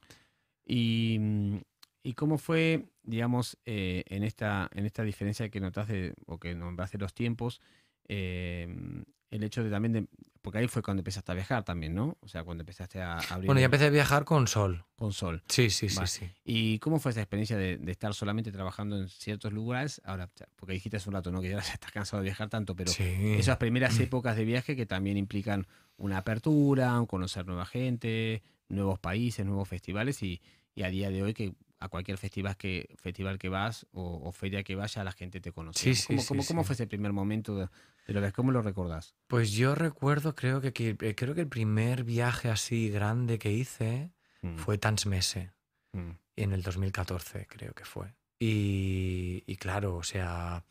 Y 0.72 1.18
mm, 1.20 1.58
¿Y 2.01 2.13
cómo 2.13 2.38
fue, 2.38 2.86
digamos, 3.03 3.58
eh, 3.65 4.03
en, 4.08 4.24
esta, 4.24 4.70
en 4.74 4.86
esta 4.86 5.03
diferencia 5.03 5.50
que 5.50 5.60
notaste 5.60 6.13
o 6.25 6.39
que 6.39 6.56
nombraste 6.56 6.98
los 6.98 7.13
tiempos, 7.13 7.62
em, 8.08 9.03
el 9.32 9.44
hecho 9.44 9.63
de 9.63 9.70
también 9.70 9.94
de, 9.94 10.08
porque 10.41 10.60
ahí 10.60 10.68
fue 10.68 10.82
cuando 10.82 11.01
empezaste 11.01 11.32
a 11.32 11.36
viajar 11.36 11.63
también, 11.63 11.94
¿no? 11.94 12.18
O 12.22 12.27
sea, 12.27 12.44
cuando 12.44 12.62
empezaste 12.62 13.01
a 13.01 13.20
abrir... 13.20 13.46
Bueno, 13.46 13.60
ya 13.60 13.65
empecé 13.65 13.86
a 13.86 13.89
viajar 13.89 14.24
con 14.24 14.48
Sol. 14.48 14.86
Con 14.96 15.12
Sol. 15.12 15.44
Sí, 15.48 15.70
sí, 15.70 15.89
sí, 15.89 16.08
sí. 16.08 16.32
¿Y 16.46 16.79
cómo 16.79 17.00
fue 17.00 17.12
esa 17.12 17.22
experiencia 17.22 17.58
de, 17.58 17.79
estar 17.88 18.13
solamente 18.13 18.51
trabajando 18.51 18.98
en 18.98 19.10
ciertos 19.10 19.51
lugares? 19.51 20.01
Ahora, 20.06 20.29
porque 20.56 20.74
dijiste 20.74 20.98
hace 20.98 21.10
un 21.10 21.13
rato, 21.13 21.32
¿no? 21.32 21.41
Que 21.41 21.50
ya 21.50 21.58
estás 21.60 21.91
cansado 21.91 22.24
de 22.24 22.29
viajar 22.29 22.50
tanto, 22.50 22.75
pero 22.75 22.91
esas 22.91 23.58
primeras 23.58 24.00
épocas 24.00 24.38
de 24.38 24.46
viaje 24.46 24.75
que 24.75 24.86
también 24.86 25.18
implican 25.18 25.68
una 25.98 26.20
apertura, 26.20 27.03
conocer 27.08 27.46
nueva 27.46 27.65
gente, 27.65 28.41
nuevos 28.70 29.00
países, 29.00 29.46
nuevos 29.46 29.68
festivales 29.68 30.24
y, 30.24 30.41
y 30.74 30.84
a 30.84 30.89
día 30.89 31.10
de 31.10 31.22
hoy 31.22 31.34
que 31.34 31.53
a 31.79 31.88
cualquier 31.88 32.17
festival 32.17 32.57
que, 32.57 32.93
festival 32.98 33.39
que 33.39 33.50
vas 33.50 33.88
o, 33.91 34.31
feria 34.31 34.63
que 34.63 34.75
vaya, 34.75 35.03
la 35.03 35.12
gente 35.12 35.39
te 35.39 35.51
conoce. 35.51 35.93
¿Cómo, 36.07 36.63
fue 36.63 36.74
ese 36.74 36.88
primer 36.88 37.13
momento 37.13 37.55
de, 37.55 37.69
que 38.05 38.31
¿Cómo 38.33 38.51
lo 38.51 38.62
recordás? 38.62 39.15
Pues 39.27 39.53
yo 39.53 39.75
recuerdo, 39.75 40.36
creo 40.36 40.62
que, 40.62 40.98
eh, 41.00 41.15
creo 41.15 41.36
que 41.36 41.41
el 41.41 41.48
primer 41.48 42.03
viaje 42.03 42.50
así 42.50 42.89
grande 42.89 43.39
que 43.39 43.51
hice 43.51 44.12
mm. 44.41 44.57
fue 44.57 44.77
Tansmese, 44.77 45.51
mm. 45.93 46.12
en 46.36 46.51
el 46.51 46.63
2014 46.63 47.48
creo 47.48 47.74
que 47.74 47.86
fue. 47.86 48.13
Y, 48.41 49.55
claro, 49.57 49.98
o 49.98 50.03
sea, 50.03 50.63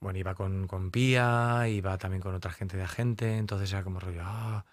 bueno, 0.00 0.18
iba 0.18 0.34
con, 0.34 0.68
con 0.68 0.90
Pía, 0.92 1.68
iba 1.68 1.98
también 1.98 2.22
con 2.22 2.34
otra 2.34 2.52
gente 2.52 2.76
de 2.76 2.84
agente, 2.84 3.36
entonces 3.36 3.72
era 3.72 3.82
como 3.82 3.98
rollo, 3.98 4.22
ah, 4.24 4.64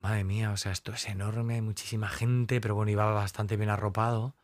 madre 0.00 0.22
mía, 0.22 0.52
o 0.52 0.56
sea, 0.56 0.70
esto 0.70 0.92
es 0.92 1.08
enorme, 1.08 1.60
muchísima 1.60 2.08
gente, 2.08 2.60
pero 2.60 2.76
bueno, 2.76 2.92
iba 2.92 3.12
bastante 3.12 3.56
bien 3.56 3.70
arropado. 3.70 4.36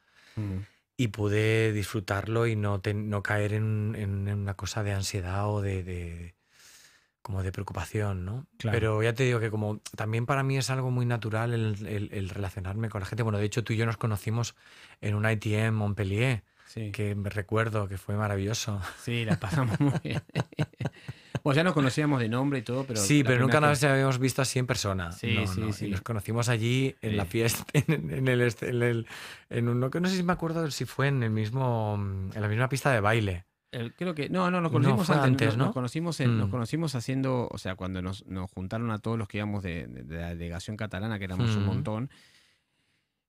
Y 0.97 1.09
pude 1.09 1.73
disfrutarlo 1.73 2.47
y 2.47 2.57
no, 2.57 2.83
no 2.95 3.23
caer 3.23 3.55
en, 3.55 4.29
una 4.29 4.55
cosa 4.55 4.83
de 4.83 4.93
ansiedad 4.93 5.49
o 5.49 5.63
de, 5.63 6.35
como 7.23 7.43
de 7.43 7.53
preocupación, 7.53 8.25
¿no? 8.25 8.47
Pero 8.63 9.03
ya 9.03 9.15
te 9.15 9.25
digo 9.25 9.41
que 9.41 9.51
como 9.51 9.81
también 9.97 10.27
para 10.27 10.43
mí 10.43 10.59
es 10.59 10.69
algo 10.69 10.91
muy 10.91 11.07
natural 11.07 11.55
el, 11.55 12.29
relacionarme 12.29 12.91
con 12.91 13.01
la 13.01 13.07
gente. 13.07 13.23
Bueno, 13.23 13.39
de 13.39 13.47
hecho 13.47 13.65
tú 13.65 13.73
y 13.73 13.77
yo 13.77 13.87
nos 13.87 13.97
conocimos 13.97 14.55
en 15.01 15.15
un 15.15 15.29
ITM 15.29 15.75
Montpellier. 15.75 16.45
que 16.93 17.15
me 17.15 17.31
recuerdo 17.31 17.89
que 17.89 17.97
fue 17.97 18.17
maravilloso. 18.17 18.81
Sí, 19.03 19.25
la 19.25 19.41
pasamos 19.41 19.81
muy 19.81 19.99
bien. 20.03 20.23
Pues 21.43 21.57
ya 21.57 21.65
nos 21.65 21.75
conocíamos 21.75 22.21
de 22.21 22.29
nombre 22.29 22.59
y 22.59 22.63
todo, 22.63 22.85
pero. 22.85 23.01
Sí, 23.01 23.25
pero 23.25 23.41
nunca 23.41 23.61
nos 23.61 23.83
habíamos 23.85 24.19
visto 24.19 24.43
así 24.43 24.59
en 24.59 24.67
persona. 24.67 25.13
Sí, 25.13 25.37
sí, 25.47 25.73
sí. 25.73 25.87
Y 25.87 25.91
nos 25.91 26.03
conocimos 26.03 26.49
allí 26.49 26.95
en 27.01 27.17
la 27.17 27.25
fiesta, 27.25 27.65
en, 27.73 28.29
el, 28.29 28.41
en 28.61 28.83
el. 28.83 29.07
En 29.49 29.69
un, 29.69 29.81
no, 29.81 30.09
sé 30.09 30.17
si 30.17 30.23
me 30.23 30.33
acuerdo 30.33 30.71
si 30.71 30.85
fue 30.85 31.09
en 31.09 31.23
el 31.23 31.31
mismo. 31.31 31.95
En 32.35 32.41
la 32.41 32.49
misma 32.49 32.69
pista 32.69 32.93
de 32.93 33.01
baile. 33.01 33.45
creo 33.97 34.15
que. 34.15 34.29
No, 34.29 34.51
no, 34.51 34.61
nos 34.61 34.73
conocimos 34.73 35.11
antes, 35.11 35.57
¿no? 35.57 35.67
Nos 35.67 35.75
conocimos, 35.75 36.21
nos 36.21 36.49
mm. 36.49 36.51
conocimos 36.51 36.95
haciendo. 36.95 37.49
O 37.51 37.59
sea, 37.59 37.75
cuando 37.75 38.03
nos, 38.03 38.27
nos, 38.27 38.51
juntaron 38.51 38.91
a 38.91 38.99
todos 38.99 39.19
los 39.19 39.29
que 39.29 39.39
íbamos 39.39 39.63
de, 39.63 39.89
la 40.09 40.31
delegación 40.31 40.77
catalana, 40.77 41.19
que 41.19 41.25
éramos 41.25 41.57
un 41.57 41.65
mm. 41.65 41.67
montón 41.67 42.11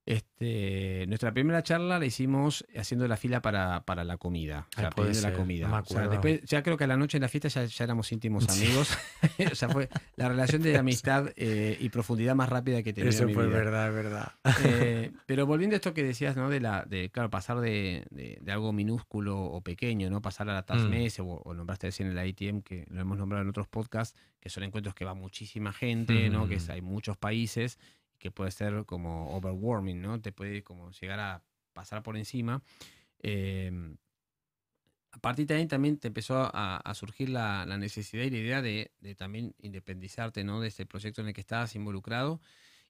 este, 0.04 1.06
nuestra 1.08 1.32
primera 1.32 1.62
charla 1.62 2.00
la 2.00 2.06
hicimos 2.06 2.66
haciendo 2.76 3.08
la 3.08 3.18
fila 3.18 3.42
para, 3.42 3.86
para 3.86 4.04
la 4.04 4.18
comida. 4.18 4.68
O 4.72 4.80
sea, 4.80 4.90
la 5.22 5.34
comida. 5.34 5.84
después, 6.10 6.42
ya 6.44 6.64
creo 6.64 6.76
que 6.76 6.86
a 6.86 6.88
la 6.88 6.98
noche 6.98 7.18
en 7.18 7.22
la 7.22 7.28
fiesta 7.28 7.50
ya, 7.50 7.66
ya 7.66 7.84
éramos 7.84 8.12
íntimos 8.12 8.50
amigos. 8.58 8.98
o 9.52 9.56
sea, 9.56 9.70
fue 9.70 9.90
la 10.16 10.28
relación 10.28 10.64
de 10.64 10.78
amistad 10.80 11.32
eh, 11.36 11.78
y 11.80 11.90
profundidad 11.90 12.34
más 12.34 12.50
rápida 12.50 12.82
que 12.82 12.94
tenía. 12.94 13.12
Eso 13.12 13.30
fue 13.30 13.48
verdad, 13.48 13.94
verdad. 13.94 14.32
Eh, 14.66 15.12
pero 15.28 15.46
volviendo 15.46 15.76
a 15.76 15.78
esto 15.78 15.94
que 15.94 16.04
decías, 16.04 16.36
¿no? 16.36 16.50
De 16.50 16.60
la, 16.60 16.84
de, 16.84 17.12
claro, 17.12 17.30
pasar 17.30 17.60
de, 17.60 18.06
de, 18.10 18.52
algo 18.52 18.74
minúsculo 18.74 19.40
o 19.40 19.62
pequeño, 19.62 20.10
¿no? 20.10 20.22
Pasar 20.22 20.50
a 20.50 20.54
la 20.54 20.64
TASMES 20.64 21.20
mm. 21.20 21.24
o, 21.28 21.54
nombraste 21.54 21.88
recién 21.88 22.18
el 22.18 22.28
ITM, 22.28 22.62
que 22.62 22.86
lo 22.90 23.02
hemos 23.02 23.20
nombrado 23.20 23.44
en 23.44 23.50
otros 23.50 23.68
podcasts, 23.68 24.20
que 24.40 24.50
son 24.50 24.64
encuentros 24.64 24.96
que 24.96 25.06
va 25.06 25.14
muchísima 25.14 25.72
gente, 25.72 26.30
¿no? 26.30 26.48
Que 26.48 26.58
hay 26.70 26.82
muchos 26.82 27.18
países 27.18 27.78
que 28.22 28.30
puede 28.30 28.52
ser 28.52 28.86
como 28.86 29.36
overwarming, 29.36 30.00
¿no? 30.00 30.22
Te 30.22 30.32
puede 30.32 30.64
como 30.64 30.92
llegar 30.92 31.20
a 31.20 31.44
pasar 31.74 32.04
por 32.04 32.16
encima. 32.16 32.62
Em, 33.20 33.98
a 35.12 35.18
partir 35.20 35.48
de 35.48 35.56
ahí 35.56 35.66
también 35.66 35.98
te 35.98 36.08
empezó 36.08 36.50
a, 36.54 36.94
surgir 36.94 37.30
la, 37.30 37.66
necesidad 37.66 38.24
y 38.24 38.30
la 38.30 38.38
idea 38.38 38.62
de, 38.62 38.92
también 39.18 39.56
independizarte 39.58 40.44
¿no? 40.44 40.62
de 40.62 40.68
este 40.68 40.86
proyecto 40.86 41.22
en 41.22 41.30
el 41.30 41.34
que 41.34 41.42
estabas 41.42 41.76
involucrado. 41.76 42.40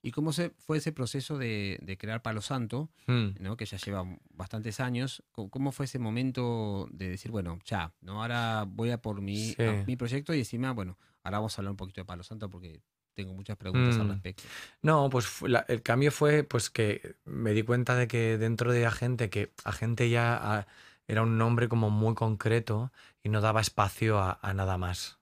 ¿Y 0.04 0.12
cómo 0.12 0.34
se, 0.34 0.50
fue 0.50 0.80
ese 0.80 0.92
proceso 0.92 1.38
de, 1.38 1.98
crear 1.98 2.22
Palo 2.22 2.42
Santo, 2.42 2.90
hmm. 3.08 3.36
¿no? 3.40 3.56
que 3.56 3.66
ya 3.66 3.78
lleva 3.78 4.04
bastantes 4.32 4.82
años? 4.82 5.24
¿Cómo, 5.32 5.72
fue 5.72 5.86
ese 5.86 5.98
momento 5.98 6.90
de 6.92 7.10
decir, 7.10 7.32
bueno, 7.32 7.58
ya, 7.66 7.94
¿no? 8.02 8.22
ahora 8.22 8.66
voy 8.68 8.90
a 8.92 9.02
por 9.02 9.22
mi, 9.22 9.56
mi 9.88 9.96
proyecto 9.96 10.34
y 10.34 10.40
encima, 10.40 10.74
bueno, 10.74 10.98
ahora 11.24 11.38
vamos 11.38 11.58
a 11.58 11.62
hablar 11.62 11.72
un 11.72 11.78
poquito 11.78 12.02
de 12.02 12.06
Palo 12.06 12.24
Santo 12.24 12.50
porque 12.50 12.82
tengo 13.14 13.34
muchas 13.34 13.58
preguntas 13.58 13.96
al 14.00 14.08
mm. 14.08 14.12
respecto. 14.12 14.44
No, 14.82 15.10
pues 15.10 15.28
el 15.68 15.82
cambio 15.82 16.12
fue 16.12 16.44
pues 16.44 16.70
que 16.70 17.16
me 17.26 17.54
di 17.54 17.64
cuenta 17.64 17.96
de 17.96 18.08
que 18.08 18.38
dentro 18.38 18.72
de 18.72 18.86
Agente, 18.86 19.30
que 19.30 19.52
Agente 19.64 20.10
ya 20.10 20.38
ah, 20.42 20.68
era 21.08 21.24
un 21.24 21.38
nombre 21.38 21.68
como 21.68 21.90
muy 21.90 22.16
concreto 22.16 22.92
y 23.24 23.30
no 23.30 23.42
daba 23.42 23.62
espacio 23.62 24.20
a, 24.20 24.54
nada 24.54 24.78
más. 24.78 25.20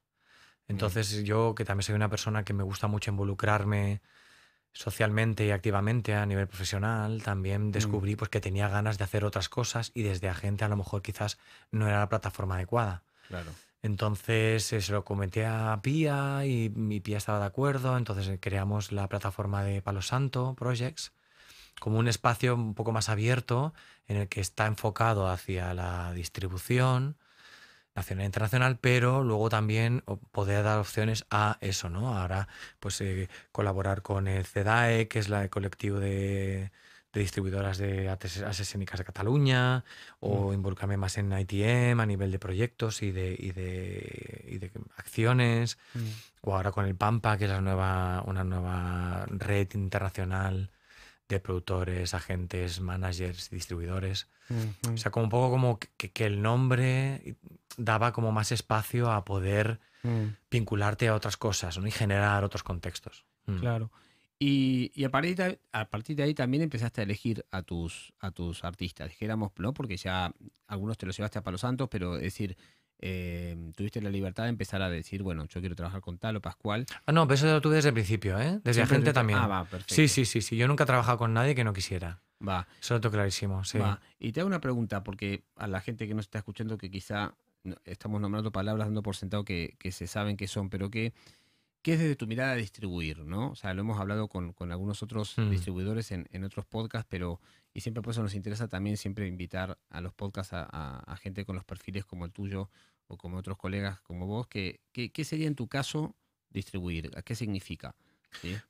Entonces 0.67 1.24
yo, 1.24 1.55
que 1.55 1.65
también 1.65 1.84
soy 1.84 1.96
una 1.96 2.10
persona 2.10 2.43
que 2.43 2.53
me 2.53 2.63
gusta 2.63 2.88
mucho 2.88 3.10
involucrarme 3.10 4.01
socialmente 4.72 5.48
y 5.48 5.51
activamente 5.51 6.13
a 6.13 6.27
nivel 6.27 6.48
profesional, 6.48 7.24
también 7.24 7.69
mm. 7.69 7.72
descubrí 7.72 8.15
pues, 8.15 8.29
que 8.29 8.39
tenía 8.39 8.69
ganas 8.69 9.00
de 9.00 9.03
hacer 9.03 9.25
otras 9.25 9.50
cosas 9.50 9.91
y 9.96 10.03
desde 10.03 10.29
Agente 10.29 10.63
a 10.63 10.69
lo 10.69 10.77
mejor 10.77 11.01
quizás 11.01 11.39
no 11.72 11.88
era 11.88 12.00
la 12.00 12.10
plataforma 12.10 12.55
adecuada. 12.55 13.03
Claro. 13.27 13.51
Entonces 13.81 14.71
eh, 14.74 14.81
se 14.81 14.91
lo 14.91 15.05
comenté 15.05 15.45
a 15.45 15.79
Pia 15.81 16.45
y 16.45 16.69
mi 16.69 17.00
Pia 17.00 17.17
estaba 17.17 17.39
de 17.39 17.45
acuerdo, 17.45 17.98
entonces 17.98 18.27
eh, 18.27 18.39
creamos 18.39 18.91
la 18.91 19.07
plataforma 19.07 19.63
de 19.63 19.81
Palo 19.81 20.01
Santo 20.01 20.55
Projects 20.55 21.13
como 21.79 21.98
un 21.98 22.07
espacio 22.07 22.55
un 22.55 22.75
poco 22.75 22.91
más 22.91 23.09
abierto 23.09 23.74
en 24.07 24.17
el 24.17 24.27
que 24.29 24.41
está 24.41 24.65
enfocado 24.67 25.29
hacia 25.29 25.74
la 25.74 26.13
distribución 26.13 27.17
nacional 27.95 28.24
e 28.24 28.25
internacional, 28.27 28.77
pero 28.79 29.24
luego 29.24 29.50
también 29.50 30.03
poder 30.31 30.63
dar 30.63 30.79
opciones 30.79 31.25
a 31.31 31.57
eso, 31.62 31.89
¿no? 31.89 32.17
Ahora, 32.17 32.48
pues 32.79 33.00
eh, 33.01 33.29
colaborar 33.51 34.01
con 34.01 34.27
el 34.27 34.45
CEDAE, 34.45 35.07
que 35.07 35.19
es 35.19 35.29
el 35.29 35.50
colectivo 35.50 36.00
de 36.00 36.71
de 37.13 37.22
distribuidoras 37.22 37.78
de 37.78 38.08
artes 38.08 38.38
escénicas 38.38 39.00
de 39.00 39.06
Cataluña 39.06 39.84
o 40.20 40.50
mm. 40.50 40.54
involucrarme 40.54 40.98
más 40.98 41.18
en 41.18 41.32
ITM 41.32 42.00
a 42.00 42.06
nivel 42.06 42.32
de 42.32 42.39
proyectos 42.39 43.01
y 43.01 43.12
de, 43.12 43.36
y 43.38 43.51
de, 43.51 44.72
acciones 44.96 45.78
mm. 45.96 46.00
o 46.42 46.56
ahora 46.56 46.72
con 46.72 46.86
el 46.86 46.96
Pampa 46.96 47.38
que 47.38 47.46
es 47.46 47.50
la 47.50 47.62
nueva, 47.62 48.24
una 48.25 48.44
nueva 48.44 49.25
red 49.30 49.68
internacional 49.74 50.70
de 51.28 51.39
productores, 51.39 52.13
agentes, 52.16 52.82
managers, 52.82 53.51
distribuidores. 53.51 54.28
Mm, 54.50 54.94
o 54.94 54.98
sea, 54.98 55.12
como 55.12 55.25
un 55.25 55.30
poco 55.30 55.51
como 55.51 55.80
que, 55.80 56.12
que, 56.12 56.25
el 56.25 56.42
nombre 56.42 57.36
daba 57.78 58.12
como 58.12 58.32
más 58.32 58.51
espacio 58.51 59.12
a 59.12 59.25
poder 59.25 59.80
vincularte 60.50 61.08
a 61.08 61.16
otras 61.16 61.38
cosas 61.38 61.78
¿no? 61.78 61.86
y 61.86 61.92
generar 61.92 62.44
otros 62.44 62.63
contextos. 62.63 63.25
Claro. 63.60 63.92
Y, 64.41 65.03
a, 65.03 65.10
partir 65.10 65.36
de, 65.36 65.60
a, 65.74 65.89
partir 65.89 66.15
de, 66.15 66.24
ahí 66.24 66.34
también 66.34 66.63
empezaste 66.63 67.01
a 67.01 67.03
elegir 67.03 67.46
a 67.51 67.62
tus, 67.62 68.13
a 68.19 68.31
tus 68.31 68.63
artistas, 68.63 69.10
dijéramos, 69.10 69.51
¿no? 69.58 69.74
Porque 69.74 69.98
ya 69.98 70.34
algunos 70.67 70.98
te 70.98 71.05
los 71.05 71.17
llevaste 71.17 71.39
a 71.39 71.43
Palo 71.43 71.58
Santos, 71.58 71.89
pero 71.91 72.15
es 72.15 72.22
decir, 72.22 72.55
eh, 73.01 73.72
tuviste 73.75 74.01
la 74.01 74.10
libertad 74.10 74.43
de 74.43 74.50
empezar 74.50 74.81
a 74.81 74.89
decir, 74.89 75.24
bueno, 75.24 75.46
yo 75.48 75.60
quiero 75.60 75.75
trabajar 75.75 76.00
con 76.00 76.17
tal 76.17 76.38
o 76.38 76.41
Pascual. 76.41 76.86
Ah, 77.05 77.12
no, 77.12 77.27
pero 77.27 77.36
eso 77.36 77.48
lo 77.48 77.60
tuve 77.60 77.75
desde 77.75 77.89
el 77.89 77.93
principio, 77.93 78.39
¿eh? 78.39 78.62
Desde 78.63 78.79
la 78.79 78.88
gente 78.88 79.12
también. 79.12 79.39
Ah, 79.39 79.48
va, 79.48 79.65
perfecto. 79.65 79.93
Sí, 79.93 80.08
sí, 80.08 80.24
sí, 80.24 80.41
sí. 80.41 80.55
Yo 80.55 80.69
nunca 80.69 80.86
he 80.86 80.88
trabajado 80.88 81.17
con 81.17 81.34
nadie 81.34 81.53
que 81.53 81.65
no 81.65 81.74
quisiera. 81.74 82.22
Va. 82.46 82.65
Eso 82.79 82.93
lo 82.93 83.01
tengo 83.01 83.13
clarísimo, 83.13 83.65
sí. 83.65 83.77
Va. 83.77 84.00
Y 84.19 84.31
te 84.31 84.39
hago 84.39 84.48
una 84.48 84.62
pregunta, 84.62 85.03
porque 85.03 85.43
a 85.58 85.67
la 85.67 85.81
gente 85.81 86.08
que 86.08 86.13
nos 86.13 86.27
está 86.27 86.38
escuchando, 86.38 86.77
que 86.77 86.89
quizá 86.89 87.36
estamos 87.84 88.22
nombrando 88.22 88.53
palabras 88.53 88.88
dando 88.88 89.03
por 89.03 89.17
sentado 89.17 89.43
que, 89.43 89.75
que 89.79 89.91
se 89.91 90.08
saben 90.08 90.38
qué 90.38 90.48
son, 90.48 90.69
pero 90.69 90.89
que 90.89 91.13
¿Qué 91.81 91.93
es 91.93 92.00
desde 92.00 92.15
tu 92.15 92.27
mirada 92.27 92.55
distribuir? 92.55 93.19
¿no? 93.19 93.51
O 93.51 93.55
sea, 93.55 93.74
lo 93.74 93.81
hemos 93.81 94.00
hablado 94.00 94.27
con, 94.27 94.53
algunos 94.71 95.01
otros 95.03 95.38
mm. 95.38 95.50
distribuidores 95.50 96.12
en, 96.12 96.43
otros 96.43 96.65
podcasts, 96.65 97.07
pero 97.09 97.39
y 97.74 97.81
siempre 97.81 98.01
por 98.01 98.12
eso 98.12 98.24
nos 98.24 98.36
interesa 98.36 98.67
también 98.67 98.98
siempre 98.98 99.27
invitar 99.27 99.77
a 99.89 100.01
los 100.01 100.13
podcasts 100.13 100.53
a, 100.53 101.17
gente 101.21 101.45
con 101.45 101.55
los 101.55 101.63
perfiles 101.63 102.05
como 102.05 102.25
el 102.25 102.31
tuyo 102.31 102.69
o 103.07 103.17
como 103.17 103.38
otros 103.38 103.57
colegas 103.57 104.01
como 104.01 104.25
vos. 104.25 104.48
¿Qué 104.48 105.24
sería 105.24 105.48
en 105.48 105.55
tu 105.55 105.67
caso 105.67 106.15
distribuir? 106.50 107.12
¿Qué 107.24 107.36
significa? 107.36 107.95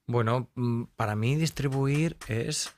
Bueno, 0.05 0.49
mm, 0.55 0.83
para 0.95 1.15
mí 1.15 1.35
distribuir 1.35 2.17
es... 2.27 2.75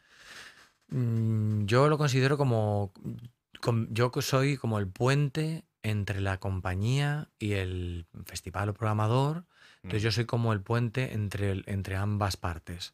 Mm, 0.90 1.66
yo 1.66 1.88
lo 1.88 1.98
considero 1.98 2.38
como... 2.38 2.92
Yo 3.90 4.12
soy 4.22 4.58
como 4.58 4.80
el 4.80 4.88
puente 4.88 5.66
entre 5.84 6.20
la 6.20 6.40
compañía 6.40 7.30
y 7.38 7.54
el 7.54 8.08
festival 8.26 8.70
o 8.70 8.74
programador 8.74 9.46
entonces 9.84 10.04
yo 10.04 10.12
soy 10.12 10.26
como 10.26 10.54
el 10.54 10.62
puente 10.62 11.14
entre, 11.14 11.64
entre 11.66 11.96
ambas 11.96 12.38
partes. 12.38 12.94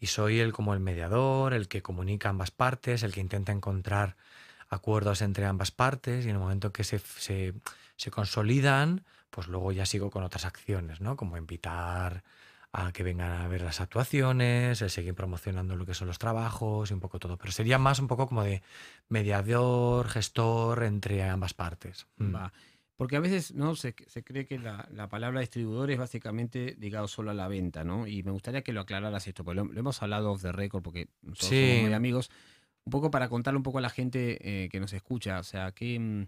Y 0.00 0.06
soy 0.06 0.40
el 0.40 0.52
como 0.52 0.74
el 0.74 0.80
mediador, 0.80 1.54
el 1.54 1.68
que 1.68 1.82
comunica 1.82 2.28
ambas 2.28 2.50
partes, 2.50 3.02
el 3.02 3.12
que 3.12 3.20
intenta 3.20 3.52
encontrar 3.52 4.16
acuerdos 4.68 5.22
entre 5.22 5.44
ambas 5.44 5.70
partes 5.70 6.24
y 6.24 6.30
en 6.30 6.36
el 6.36 6.40
momento 6.40 6.72
que 6.72 6.84
se, 6.84 6.98
se, 6.98 7.54
se 7.96 8.10
consolidan, 8.10 9.04
pues 9.30 9.46
luego 9.46 9.70
ya 9.70 9.86
sigo 9.86 10.10
con 10.10 10.24
otras 10.24 10.44
acciones, 10.44 11.00
¿no? 11.00 11.16
Como 11.16 11.36
invitar 11.36 12.24
a 12.72 12.90
que 12.92 13.02
vengan 13.02 13.32
a 13.32 13.48
ver 13.48 13.60
las 13.60 13.82
actuaciones, 13.82 14.80
el 14.80 14.88
seguir 14.88 15.14
promocionando 15.14 15.76
lo 15.76 15.84
que 15.84 15.92
son 15.92 16.08
los 16.08 16.18
trabajos 16.18 16.90
y 16.90 16.94
un 16.94 17.00
poco 17.00 17.18
todo. 17.18 17.36
Pero 17.36 17.52
sería 17.52 17.78
más 17.78 17.98
un 17.98 18.08
poco 18.08 18.26
como 18.26 18.42
de 18.42 18.62
mediador, 19.10 20.08
gestor 20.08 20.82
entre 20.84 21.22
ambas 21.22 21.52
partes. 21.52 22.06
Mm. 22.16 22.36
Porque 23.02 23.16
a 23.16 23.20
veces 23.20 23.52
no 23.52 23.74
se, 23.74 23.96
se 24.06 24.22
cree 24.22 24.46
que 24.46 24.60
la, 24.60 24.88
la, 24.92 25.08
palabra 25.08 25.40
distribuidor 25.40 25.90
es 25.90 25.98
básicamente 25.98 26.76
ligado 26.78 27.08
solo 27.08 27.32
a 27.32 27.34
la 27.34 27.48
venta, 27.48 27.82
¿no? 27.82 28.06
Y 28.06 28.22
me 28.22 28.30
gustaría 28.30 28.62
que 28.62 28.72
lo 28.72 28.82
aclararas 28.82 29.26
esto, 29.26 29.42
porque 29.42 29.60
lo, 29.60 29.76
hemos 29.76 30.00
hablado 30.04 30.30
off 30.30 30.42
the 30.42 30.52
record, 30.52 30.84
porque 30.84 31.08
nosotros 31.20 31.50
somos 31.50 31.82
muy 31.82 31.94
amigos, 31.94 32.30
un 32.84 32.92
poco 32.92 33.10
para 33.10 33.28
contarle 33.28 33.56
un 33.56 33.64
poco 33.64 33.78
a 33.78 33.80
la 33.80 33.90
gente 33.90 34.38
eh, 34.40 34.68
que 34.68 34.78
nos 34.78 34.92
escucha, 34.92 35.40
o 35.40 35.42
sea, 35.42 35.72
que 35.72 35.98
mm, 35.98 36.26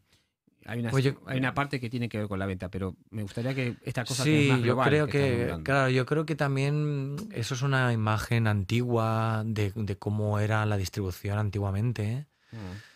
hay 0.64 0.80
una, 0.80 0.90
hay 1.26 1.38
una 1.38 1.54
parte 1.54 1.78
que 1.78 1.88
tiene 1.88 2.08
que 2.08 2.18
ver 2.18 2.26
con 2.26 2.40
la 2.40 2.46
venta, 2.46 2.68
pero 2.68 2.96
me 3.10 3.22
gustaría 3.22 3.54
que 3.54 3.76
esta 3.84 4.04
cosa 4.04 4.24
sí, 4.24 4.48
más 4.50 4.60
yo 4.60 4.76
creo 4.76 5.06
que, 5.06 5.56
claro, 5.62 5.90
yo 5.90 6.04
creo 6.06 6.26
que 6.26 6.34
también 6.34 7.14
eso 7.30 7.54
es 7.54 7.62
una 7.62 7.92
imagen 7.92 8.48
antigua 8.48 9.44
de, 9.46 9.70
de 9.76 9.96
cómo 9.96 10.40
era 10.40 10.66
la 10.66 10.76
distribución 10.76 11.38
antiguamente. 11.38 12.26
Mm 12.50 12.93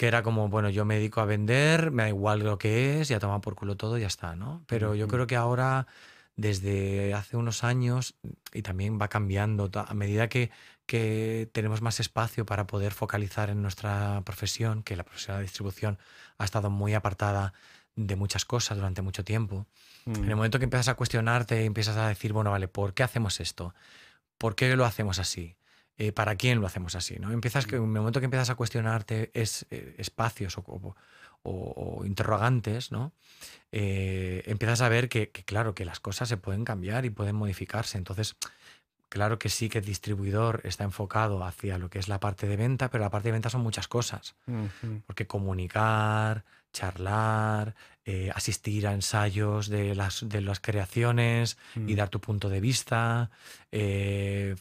que 0.00 0.08
era 0.08 0.22
como, 0.22 0.48
bueno, 0.48 0.70
yo 0.70 0.86
me 0.86 0.94
dedico 0.94 1.20
a 1.20 1.26
vender, 1.26 1.90
me 1.90 2.04
da 2.04 2.08
igual 2.08 2.38
lo 2.38 2.56
que 2.56 3.02
es, 3.02 3.08
ya 3.08 3.18
toma 3.18 3.42
por 3.42 3.54
culo 3.54 3.76
todo 3.76 3.98
y 3.98 4.00
ya 4.00 4.06
está, 4.06 4.34
¿no? 4.34 4.64
Pero 4.66 4.94
yo 4.94 5.06
creo 5.08 5.26
que 5.26 5.36
ahora, 5.36 5.86
desde 6.36 7.12
hace 7.12 7.36
unos 7.36 7.64
años, 7.64 8.14
y 8.54 8.62
también 8.62 8.98
va 8.98 9.08
cambiando, 9.08 9.70
a 9.74 9.92
medida 9.92 10.30
que, 10.30 10.50
que 10.86 11.50
tenemos 11.52 11.82
más 11.82 12.00
espacio 12.00 12.46
para 12.46 12.66
poder 12.66 12.94
focalizar 12.94 13.50
en 13.50 13.60
nuestra 13.60 14.22
profesión, 14.24 14.82
que 14.84 14.96
la 14.96 15.04
profesión 15.04 15.36
de 15.36 15.42
distribución 15.42 15.98
ha 16.38 16.46
estado 16.46 16.70
muy 16.70 16.94
apartada 16.94 17.52
de 17.94 18.16
muchas 18.16 18.46
cosas 18.46 18.78
durante 18.78 19.02
mucho 19.02 19.22
tiempo. 19.22 19.66
En 20.06 20.16
el 20.16 20.22
mm. 20.22 20.34
momento 20.34 20.58
que 20.58 20.64
empiezas 20.64 20.88
a 20.88 20.94
cuestionarte, 20.94 21.66
empiezas 21.66 21.98
a 21.98 22.08
decir, 22.08 22.32
bueno, 22.32 22.50
vale, 22.50 22.68
¿por 22.68 22.94
qué 22.94 23.02
hacemos 23.02 23.38
esto? 23.38 23.74
¿Por 24.38 24.54
qué 24.54 24.74
lo 24.76 24.86
hacemos 24.86 25.18
así? 25.18 25.56
Eh, 26.00 26.12
¿para 26.12 26.34
quién 26.36 26.62
lo 26.62 26.66
hacemos 26.66 26.94
así? 26.94 27.18
¿no? 27.18 27.30
Empiezas 27.30 27.66
que, 27.66 27.76
en 27.76 27.82
el 27.82 27.88
momento 27.88 28.20
que 28.20 28.24
empiezas 28.24 28.48
a 28.48 28.54
cuestionarte 28.54 29.30
es, 29.34 29.66
eh, 29.70 29.96
espacios 29.98 30.56
o, 30.56 32.02
interrogantes, 32.06 32.90
¿no? 32.90 33.12
Eh, 33.70 34.42
empiezas 34.46 34.80
a 34.80 34.88
ver 34.88 35.10
que, 35.10 35.30
claro, 35.30 35.74
que 35.74 35.84
las 35.84 36.00
cosas 36.00 36.26
se 36.30 36.38
pueden 36.38 36.64
cambiar 36.64 37.04
y 37.04 37.10
pueden 37.10 37.36
modificarse. 37.36 37.98
Entonces, 37.98 38.36
claro 39.10 39.38
que 39.38 39.50
sí 39.50 39.68
que 39.68 39.80
el 39.80 39.84
distribuidor 39.84 40.62
está 40.64 40.84
enfocado 40.84 41.44
hacia 41.44 41.76
lo 41.76 41.90
que 41.90 41.98
es 41.98 42.08
la 42.08 42.18
parte 42.18 42.46
de 42.46 42.56
venta, 42.56 42.88
pero 42.88 43.04
la 43.04 43.10
parte 43.10 43.28
de 43.28 43.32
venta 43.32 43.50
son 43.50 43.60
muchas 43.60 43.86
cosas. 43.86 44.36
Porque 45.06 45.26
comunicar, 45.26 46.44
charlar, 46.72 47.74
eh, 48.06 48.30
asistir 48.34 48.86
a 48.86 48.94
ensayos 48.94 49.68
de 49.68 49.94
las, 49.94 50.26
de 50.26 50.40
las 50.40 50.60
creaciones 50.60 51.58
y 51.76 51.80
mm. 51.92 51.96
dar 51.96 52.08
tu 52.08 52.20
punto 52.20 52.48
de 52.48 52.60
vista, 52.60 53.30
eh, 53.70 54.56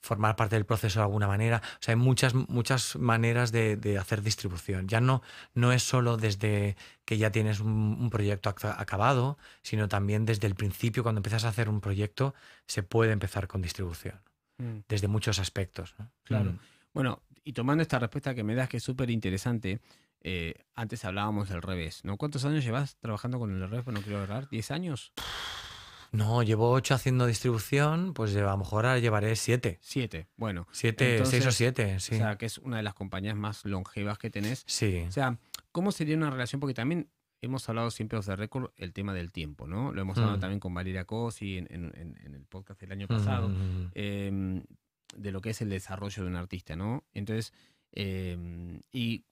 formar 0.00 0.36
parte 0.36 0.56
del 0.56 0.64
proceso 0.64 1.00
de 1.00 1.04
alguna 1.04 1.26
manera. 1.26 1.62
O 1.74 1.82
sea, 1.82 1.92
hay 1.92 2.00
muchas, 2.00 2.34
muchas 2.34 2.96
maneras 2.96 3.52
de, 3.52 3.98
hacer 3.98 4.22
distribución. 4.22 4.88
Ya 4.88 5.00
no, 5.00 5.22
no 5.54 5.72
es 5.72 5.82
solo 5.82 6.16
desde 6.16 6.76
que 7.04 7.18
ya 7.18 7.30
tienes 7.30 7.60
un, 7.60 8.08
proyecto 8.10 8.48
acabado, 8.48 9.38
sino 9.62 9.88
también 9.88 10.24
desde 10.24 10.46
el 10.46 10.54
principio, 10.54 11.02
cuando 11.02 11.18
empiezas 11.18 11.44
a 11.44 11.48
hacer 11.48 11.68
un 11.68 11.80
proyecto, 11.80 12.34
se 12.66 12.82
puede 12.82 13.12
empezar 13.12 13.48
con 13.48 13.62
distribución, 13.62 14.20
mm. 14.58 14.80
desde 14.88 15.08
muchos 15.08 15.38
aspectos. 15.38 15.94
Claro. 16.24 16.52
Mm. 16.52 16.58
Bueno, 16.94 17.22
y 17.44 17.52
tomando 17.52 17.82
esta 17.82 17.98
respuesta 17.98 18.34
que 18.34 18.44
me 18.44 18.54
das, 18.54 18.68
que 18.68 18.78
es 18.78 18.82
súper 18.82 19.10
interesante, 19.10 19.80
eh, 20.22 20.54
antes 20.74 21.04
hablábamos 21.04 21.48
del 21.48 21.62
revés, 21.62 22.04
¿no? 22.04 22.16
¿Cuántos 22.16 22.44
años 22.44 22.64
llevas 22.64 22.96
trabajando 22.96 23.38
con 23.38 23.50
el 23.50 23.70
revés? 23.70 23.86
No 23.86 24.02
quiero 24.02 24.20
hablar, 24.20 24.48
¿10 24.48 24.70
años? 24.72 25.12
No, 26.12 26.42
llevo 26.42 26.70
ocho 26.70 26.94
haciendo 26.94 27.26
distribución, 27.26 28.14
pues 28.14 28.34
a 28.36 28.40
lo 28.40 28.56
mejor 28.56 28.86
ahora 28.86 28.98
llevaré 28.98 29.36
siete. 29.36 29.78
Siete, 29.80 30.28
bueno. 30.36 30.66
Siete, 30.72 31.24
seis 31.26 31.46
o 31.46 31.52
siete, 31.52 32.00
sí. 32.00 32.14
O 32.14 32.18
sea, 32.18 32.36
que 32.36 32.46
es 32.46 32.58
una 32.58 32.78
de 32.78 32.82
las 32.82 32.94
compañías 32.94 33.36
más 33.36 33.64
longevas 33.64 34.18
que 34.18 34.30
tenés. 34.30 34.64
Sí. 34.66 35.04
O 35.06 35.12
sea, 35.12 35.38
¿cómo 35.72 35.92
sería 35.92 36.16
una 36.16 36.30
relación? 36.30 36.60
Porque 36.60 36.74
también 36.74 37.10
hemos 37.40 37.68
hablado 37.68 37.90
siempre 37.90 38.18
de 38.20 38.36
récord 38.36 38.70
el 38.76 38.92
tema 38.92 39.14
del 39.14 39.32
tiempo, 39.32 39.66
¿no? 39.66 39.92
Lo 39.92 40.02
hemos 40.02 40.16
hablado 40.18 40.38
mm. 40.38 40.40
también 40.40 40.60
con 40.60 40.74
Valeria 40.74 41.04
Cosi 41.04 41.58
en, 41.58 41.68
en, 41.70 42.34
el 42.34 42.44
podcast 42.46 42.80
del 42.80 42.92
año 42.92 43.06
pasado, 43.06 43.50
em, 43.94 44.62
de 45.16 45.32
lo 45.32 45.40
que 45.40 45.50
es 45.50 45.60
el 45.62 45.70
desarrollo 45.70 46.22
de 46.22 46.28
un 46.28 46.36
artista, 46.36 46.76
¿no? 46.76 47.04
Entonces, 47.12 47.52
em, 47.92 48.80
y 48.92 49.24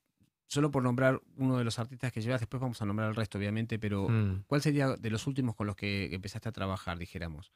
solo 0.47 0.71
por 0.71 0.83
nombrar 0.83 1.21
uno 1.37 1.59
de 1.59 1.65
los 1.65 1.79
artistas 1.79 2.13
que 2.13 2.21
llevas, 2.21 2.41
después 2.41 2.61
vamos 2.61 2.81
a 2.81 2.87
nombrar 2.87 3.09
el 3.09 3.17
resto, 3.17 3.39
obviamente, 3.39 3.79
pero 3.79 4.09
mm. 4.09 4.45
¿cuál 4.47 4.63
sería 4.63 4.97
de 4.97 5.11
los 5.11 5.27
últimos 5.27 5.55
con 5.55 5.67
los 5.67 5.77
que 5.77 6.15
empezaste 6.15 6.49
a 6.49 6.53
trabajar, 6.53 6.99
dijéramos? 6.99 7.53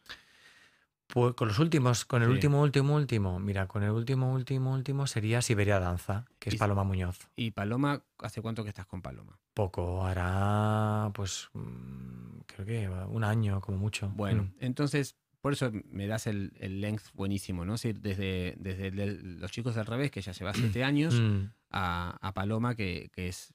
Pues 1.12 1.34
con 1.34 1.48
los 1.48 1.58
últimos, 1.58 2.04
con 2.04 2.22
el 2.22 2.28
último, 2.28 2.62
último, 2.62 2.94
último. 2.94 3.40
Mira, 3.40 3.66
con 3.66 3.82
el 3.82 3.90
último, 3.90 4.32
último, 4.32 4.72
último 4.72 5.08
sería 5.08 5.42
Siberia 5.42 5.80
Danza, 5.80 6.26
que 6.38 6.50
es 6.50 6.56
Paloma 6.56 6.84
Muñoz. 6.84 7.28
¿Y 7.34 7.50
Paloma, 7.50 8.04
hace 8.18 8.40
cuánto 8.40 8.62
que 8.62 8.68
estás 8.68 8.86
con 8.86 9.02
Paloma? 9.02 9.36
Poco, 9.52 10.04
hará 10.04 11.10
pues 11.12 11.48
mm, 11.52 12.40
creo 12.46 12.66
que 12.66 12.88
un 12.88 13.24
año 13.24 13.60
como 13.60 13.78
mucho. 13.78 14.08
Bueno, 14.14 14.44
mm. 14.44 14.52
entonces 14.60 15.16
por 15.40 15.54
eso 15.54 15.72
me 15.90 16.06
das 16.06 16.26
el, 16.26 16.52
length 16.60 17.12
buenísimo, 17.14 17.64
¿no? 17.64 17.76
desde, 17.76 18.54
desde 18.58 18.90
los 19.22 19.50
chicos 19.50 19.74
del 19.74 19.86
revés, 19.86 20.10
que 20.10 20.20
ya 20.20 20.32
lleva 20.32 20.52
siete 20.52 20.84
años, 20.84 21.14
mm. 21.14 21.44
a, 21.70 22.32
Paloma, 22.34 22.74
que, 22.74 23.10
es 23.16 23.54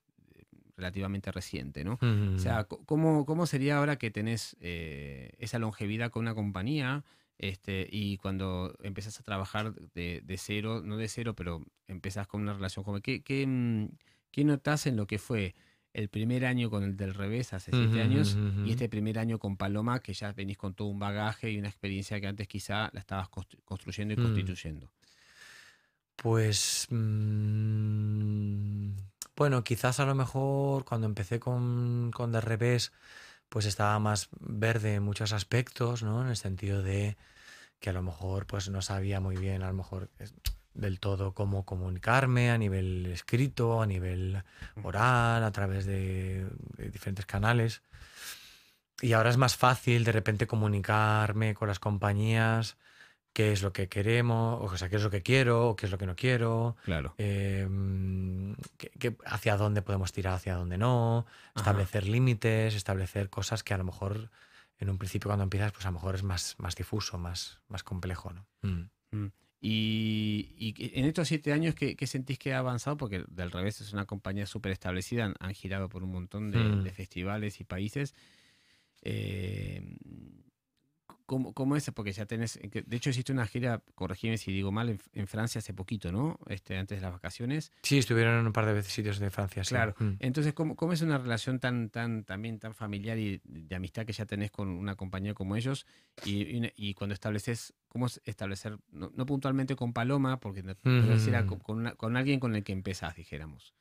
relativamente 0.78 1.32
reciente, 1.32 1.84
¿no? 1.86 1.98
O 2.36 2.40
sea, 2.40 2.66
¿cómo, 2.66 3.26
¿cómo, 3.26 3.46
sería 3.46 3.78
ahora 3.78 3.98
que 3.98 4.12
tenés 4.12 4.58
eh, 4.60 5.32
esa 5.40 5.58
longevidad 5.58 6.12
con 6.12 6.24
una 6.24 6.36
compañía 6.36 7.06
este, 7.38 7.88
y 7.90 8.18
cuando 8.18 8.76
empezás 8.82 9.20
a 9.20 9.24
trabajar 9.24 9.74
de, 9.94 10.36
cero, 10.38 10.82
no 10.84 10.98
de 10.98 11.08
cero, 11.08 11.34
pero 11.34 11.64
empezás 11.88 12.28
con 12.28 12.42
una 12.42 12.54
relación 12.54 12.84
joven? 12.84 13.02
¿Qué, 13.02 13.24
qué, 13.24 13.46
mm, 13.48 13.90
qué 14.32 14.44
notas 14.44 14.86
en 14.86 14.98
lo 14.98 15.08
que 15.08 15.18
fue 15.18 15.56
el 15.96 16.10
primer 16.10 16.46
año 16.46 16.70
con 16.70 16.84
el 16.84 16.98
del 16.98 17.14
revés 17.14 17.54
hace 17.54 17.72
siete 17.72 18.02
años 18.02 18.38
y 18.66 18.72
este 18.72 18.90
primer 18.90 19.18
año 19.18 19.40
con 19.40 19.56
Paloma, 19.56 20.02
que 20.02 20.14
ya 20.14 20.34
venís 20.34 20.58
con 20.58 20.74
todo 20.74 20.90
un 20.90 21.00
bagaje 21.00 21.50
y 21.50 21.58
una 21.58 21.70
experiencia 21.70 22.20
que 22.20 22.28
antes 22.28 22.50
quizá 22.50 22.90
la 22.92 23.00
estabas 23.00 23.30
construyendo 23.64 24.14
y 24.14 24.18
mm. 24.18 24.24
constituyendo? 24.24 24.92
Pues 26.18 26.88
mm, 26.90 28.90
bueno, 29.38 29.64
quizás 29.64 30.02
a 30.02 30.06
lo 30.06 30.16
mejor 30.16 30.84
cuando 30.84 31.08
empecé 31.08 31.40
con, 31.40 32.12
con 32.14 32.34
del 32.34 32.42
revés, 32.42 32.92
pues 33.48 33.66
estaba 33.66 33.98
más 34.00 34.28
verde 34.42 34.96
en 34.96 35.04
muchos 35.04 35.32
aspectos, 35.32 36.04
¿no? 36.04 36.22
En 36.22 36.28
el 36.28 36.38
sentido 36.38 36.84
de 36.84 37.16
que 37.80 37.90
a 37.90 37.94
lo 37.94 38.02
mejor 38.02 38.48
pues 38.48 38.70
no 38.70 38.82
sabía 38.82 39.22
muy 39.22 39.38
bien, 39.38 39.64
a 39.64 39.68
lo 39.68 39.74
mejor 39.74 40.10
del 40.76 41.00
todo 41.00 41.34
cómo 41.34 41.66
comunicarme 41.66 42.52
a 42.52 42.58
nivel 42.58 43.08
escrito, 43.08 43.82
a 43.82 43.88
nivel 43.88 44.44
oral, 44.84 45.44
a 45.44 45.52
través 45.52 45.86
de, 45.86 46.46
diferentes 46.78 47.26
canales. 47.26 47.82
Y 49.02 49.14
ahora 49.14 49.30
es 49.30 49.38
más 49.38 49.58
fácil 49.58 50.04
de 50.04 50.12
repente 50.12 50.48
comunicarme 50.48 51.54
con 51.54 51.68
las 51.68 51.80
compañías 51.80 52.78
qué 53.34 53.52
es 53.52 53.62
lo 53.62 53.74
que 53.74 53.90
queremos, 53.90 54.72
o 54.72 54.78
sea, 54.78 54.88
qué 54.88 54.96
es 54.96 55.04
lo 55.04 55.10
que 55.10 55.22
quiero, 55.22 55.68
o 55.70 55.76
qué 55.76 55.88
es 55.88 55.92
lo 55.92 55.98
que 55.98 56.06
no 56.06 56.16
quiero. 56.16 56.78
Claro. 56.86 57.16
Em, 57.18 58.56
hacia 59.26 59.58
dónde 59.58 59.82
podemos 59.82 60.14
tirar, 60.14 60.36
hacia 60.36 60.56
dónde 60.56 60.78
no. 60.78 61.26
Establecer 61.54 62.08
límites, 62.08 62.76
establecer 62.76 63.30
cosas 63.30 63.62
que 63.62 63.74
a 63.74 63.78
lo 63.78 63.84
mejor 63.84 64.30
en 64.80 64.90
un 64.90 64.98
principio 64.98 65.28
cuando 65.28 65.44
empiezas, 65.44 65.74
pues 65.74 65.86
a 65.86 65.90
lo 65.90 65.96
mejor 65.96 66.16
es 66.16 66.24
más, 66.24 66.56
más 66.60 66.76
difuso, 66.76 67.18
más, 67.18 67.60
más 67.68 67.84
complejo, 67.84 68.32
¿no? 68.32 68.46
Mm. 68.62 68.90
Mm. 69.12 69.32
Y, 69.62 70.76
en 70.78 71.06
estos 71.06 71.28
siete 71.28 71.52
años, 71.52 71.76
¿qué, 71.76 72.08
sentís 72.08 72.38
que 72.38 72.54
ha 72.54 72.60
avanzado? 72.60 72.98
Porque 72.98 73.24
del 73.30 73.52
revés 73.52 73.82
es 73.82 73.94
una 73.94 74.06
compañía 74.06 74.46
súper 74.46 74.72
establecida, 74.72 75.34
han, 75.40 75.54
girado 75.54 75.90
por 75.90 76.04
un 76.04 76.12
montón 76.12 76.52
de, 76.52 76.60
mm. 76.60 76.86
festivales 76.92 77.60
y 77.60 77.64
países. 77.64 78.14
Eh, 79.02 79.82
¿Cómo, 81.26 81.54
¿Cómo, 81.54 81.76
es? 81.76 81.90
Porque 81.92 82.12
ya 82.12 82.26
tenés. 82.26 82.60
De 82.62 82.96
hecho, 82.96 83.10
hiciste 83.10 83.32
una 83.32 83.46
gira, 83.48 83.82
corregime 83.96 84.38
si 84.38 84.52
digo 84.52 84.72
mal, 84.72 85.00
en, 85.14 85.28
Francia 85.28 85.60
hace 85.60 85.74
poquito, 85.74 86.12
¿no? 86.12 86.40
Este, 86.48 86.78
antes 86.78 87.00
de 87.00 87.02
las 87.02 87.12
vacaciones. 87.12 87.72
Sí, 87.82 87.98
estuvieron 87.98 88.40
en 88.40 88.46
un 88.46 88.54
par 88.54 88.66
de 88.66 88.74
veces 88.74 88.94
sitios 88.94 89.20
de 89.20 89.32
Francia. 89.32 89.64
Claro. 89.64 89.96
Mm. 89.98 90.14
Entonces, 90.20 90.54
¿cómo, 90.54 90.76
¿cómo, 90.76 90.94
es 90.94 91.02
una 91.02 91.18
relación 91.18 91.60
tan, 91.60 91.90
tan, 91.90 92.24
también 92.24 92.60
tan 92.60 92.74
familiar 92.74 93.18
y 93.18 93.42
de 93.44 93.76
amistad 93.76 94.06
que 94.06 94.14
ya 94.14 94.26
tenés 94.26 94.52
con 94.52 94.70
una 94.70 94.96
compañía 94.96 95.34
como 95.34 95.56
ellos? 95.56 95.86
Y, 96.26 96.72
y, 96.76 96.94
cuando 96.94 97.14
estableces, 97.14 97.74
¿cómo 97.88 98.06
es 98.06 98.22
establecer, 98.26 98.78
no, 98.92 99.12
puntualmente 99.26 99.76
con 99.76 99.94
Paloma, 99.94 100.40
porque 100.40 100.64
no, 100.64 100.76
con, 101.48 101.96
con, 101.96 102.18
alguien 102.18 102.40
con 102.40 102.56
el 102.56 102.64
que 102.64 102.74
empezás, 102.74 103.16
dijéramos? 103.16 103.74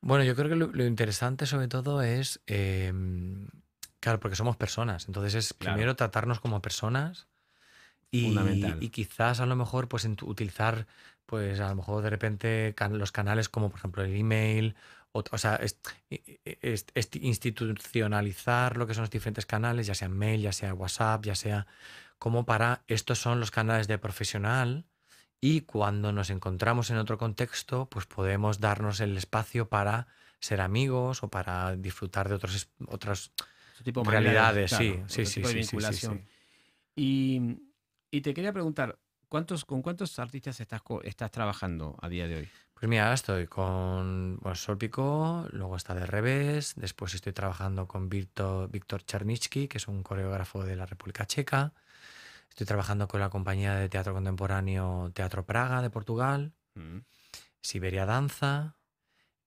Bueno, 0.00 0.24
yo 0.24 0.34
creo 0.34 0.48
que 0.48 0.56
lo, 0.56 0.86
interesante 0.86 1.46
sobre 1.46 1.68
todo 1.68 2.02
es. 2.02 2.40
Em, 2.46 3.46
Claro, 4.00 4.18
porque 4.18 4.36
somos 4.36 4.56
personas. 4.56 5.06
Entonces 5.06 5.34
es 5.34 5.52
primero 5.52 5.94
tratarnos 5.94 6.40
como 6.40 6.62
personas 6.62 7.28
y, 8.10 8.36
y, 8.80 8.88
quizás 8.88 9.40
a 9.40 9.46
lo 9.46 9.54
mejor 9.54 9.88
pues 9.88 10.04
utilizar 10.22 10.86
pues 11.26 11.60
a 11.60 11.68
lo 11.68 11.76
mejor 11.76 12.02
de 12.02 12.10
repente 12.10 12.74
los 12.90 13.12
canales 13.12 13.48
como 13.48 13.70
por 13.70 13.78
ejemplo 13.78 14.02
el 14.02 14.16
email 14.16 14.74
o, 15.12 15.22
o 15.30 15.38
sea 15.38 15.60
institucionalizar 17.20 18.76
lo 18.76 18.88
que 18.88 18.94
son 18.94 19.02
los 19.02 19.10
diferentes 19.10 19.46
canales 19.46 19.86
ya 19.86 19.94
sea 19.94 20.08
mail 20.08 20.40
ya 20.40 20.52
sea 20.52 20.74
WhatsApp 20.74 21.24
ya 21.24 21.36
sea 21.36 21.68
como 22.18 22.44
para 22.44 22.82
estos 22.88 23.20
son 23.20 23.38
los 23.38 23.52
canales 23.52 23.86
de 23.86 23.98
profesional 23.98 24.84
y 25.40 25.60
cuando 25.60 26.12
nos 26.12 26.30
encontramos 26.30 26.90
en 26.90 26.96
otro 26.96 27.16
contexto 27.16 27.86
pues 27.88 28.06
podemos 28.06 28.58
darnos 28.58 28.98
el 28.98 29.16
espacio 29.16 29.68
para 29.68 30.08
ser 30.40 30.60
amigos 30.60 31.22
o 31.22 31.28
para 31.28 31.76
disfrutar 31.76 32.28
de 32.28 32.34
otros 32.34 32.68
otros 32.88 33.30
tipo 33.84 34.02
de 34.02 34.10
realidades, 34.10 34.70
sí, 34.70 35.00
sí, 35.06 35.26
sí, 35.26 35.44
sí, 35.44 35.54
vinculación. 35.54 36.24
Y, 36.94 37.40
y, 38.10 38.20
te 38.20 38.34
quería 38.34 38.52
preguntar, 38.52 38.98
¿cuántos, 39.28 39.64
¿con 39.64 39.82
cuántos 39.82 40.18
artistas 40.18 40.60
estás, 40.60 40.82
estás 41.04 41.30
trabajando 41.30 41.96
a 42.00 42.08
día 42.08 42.26
de 42.28 42.36
hoy? 42.36 42.48
Pues 42.80 42.88
mira, 42.88 43.02
ahora 43.02 43.14
estoy 43.14 43.46
con 43.46 44.38
bueno, 44.40 44.54
Solpico, 44.54 45.46
luego 45.52 45.76
está 45.76 45.94
de 45.94 46.06
revés, 46.06 46.72
después 46.76 47.14
estoy 47.14 47.34
trabajando 47.34 47.86
con 47.86 48.08
Víctor, 48.08 48.70
Víctor 48.70 49.04
que 49.04 49.68
es 49.74 49.86
un 49.86 50.02
coreógrafo 50.02 50.64
de 50.64 50.76
la 50.76 50.86
República 50.86 51.26
Checa. 51.26 51.74
Estoy 52.48 52.66
trabajando 52.66 53.06
con 53.06 53.20
la 53.20 53.28
compañía 53.28 53.74
de 53.74 53.90
teatro 53.90 54.14
contemporáneo 54.14 55.10
Teatro 55.12 55.44
Praga 55.44 55.82
de 55.82 55.90
Portugal, 55.90 56.54
mm. 56.74 57.00
Siberia 57.60 58.06
Danza, 58.06 58.76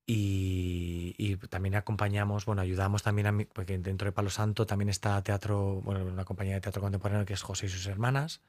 y, 0.06 1.38
también 1.50 1.76
acompañamos, 1.76 2.46
bueno, 2.46 2.62
ayudamos 2.62 3.04
también 3.04 3.28
a 3.28 3.46
porque 3.54 3.78
dentro 3.78 4.06
de 4.06 4.12
Palo 4.12 4.30
Santo 4.30 4.66
también 4.66 4.90
está 4.90 5.22
teatro, 5.24 5.82
bueno, 5.84 6.04
una 6.06 6.26
compañía 6.26 6.56
de 6.56 6.62
teatro 6.62 6.82
contemporáneo 6.82 7.26
que 7.26 7.34
es 7.34 7.42
José 7.42 7.68
y 7.68 7.70
sus 7.70 7.88
hermanas. 7.88 8.42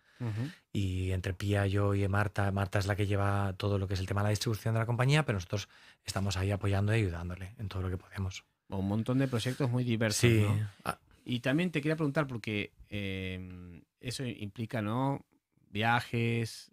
Y 0.72 1.10
entre 1.10 1.34
Pía, 1.34 1.66
yo 1.66 1.94
y 1.94 2.06
Marta, 2.08 2.50
Marta 2.50 2.78
es 2.78 2.86
la 2.86 2.96
que 2.96 3.06
lleva 3.06 3.52
todo 3.58 3.78
lo 3.78 3.86
que 3.86 3.94
es 3.94 4.00
el 4.00 4.06
tema 4.06 4.22
de 4.22 4.26
la 4.26 4.30
distribución 4.30 4.72
de 4.72 4.80
la 4.80 4.86
compañía, 4.86 5.24
pero 5.26 5.36
nosotros 5.36 5.68
estamos 6.04 6.36
ahí 6.36 6.50
apoyando 6.50 6.94
y 6.94 7.00
ayudándole 7.00 7.52
en 7.58 7.68
todo 7.68 7.82
lo 7.82 7.90
que 7.90 7.98
podemos. 7.98 8.44
Un 8.68 8.88
montón 8.88 9.18
de 9.18 9.28
proyectos 9.28 9.70
muy 9.70 9.84
diversos. 9.84 10.30
Sí. 10.30 10.46
Ah. 10.84 10.98
Y 11.26 11.40
también 11.40 11.70
te 11.70 11.82
quería 11.82 11.96
preguntar, 11.96 12.26
porque 12.26 12.72
em, 12.88 13.82
eso 14.00 14.24
implica, 14.24 14.80
¿no? 14.80 15.24
viajes, 15.74 16.70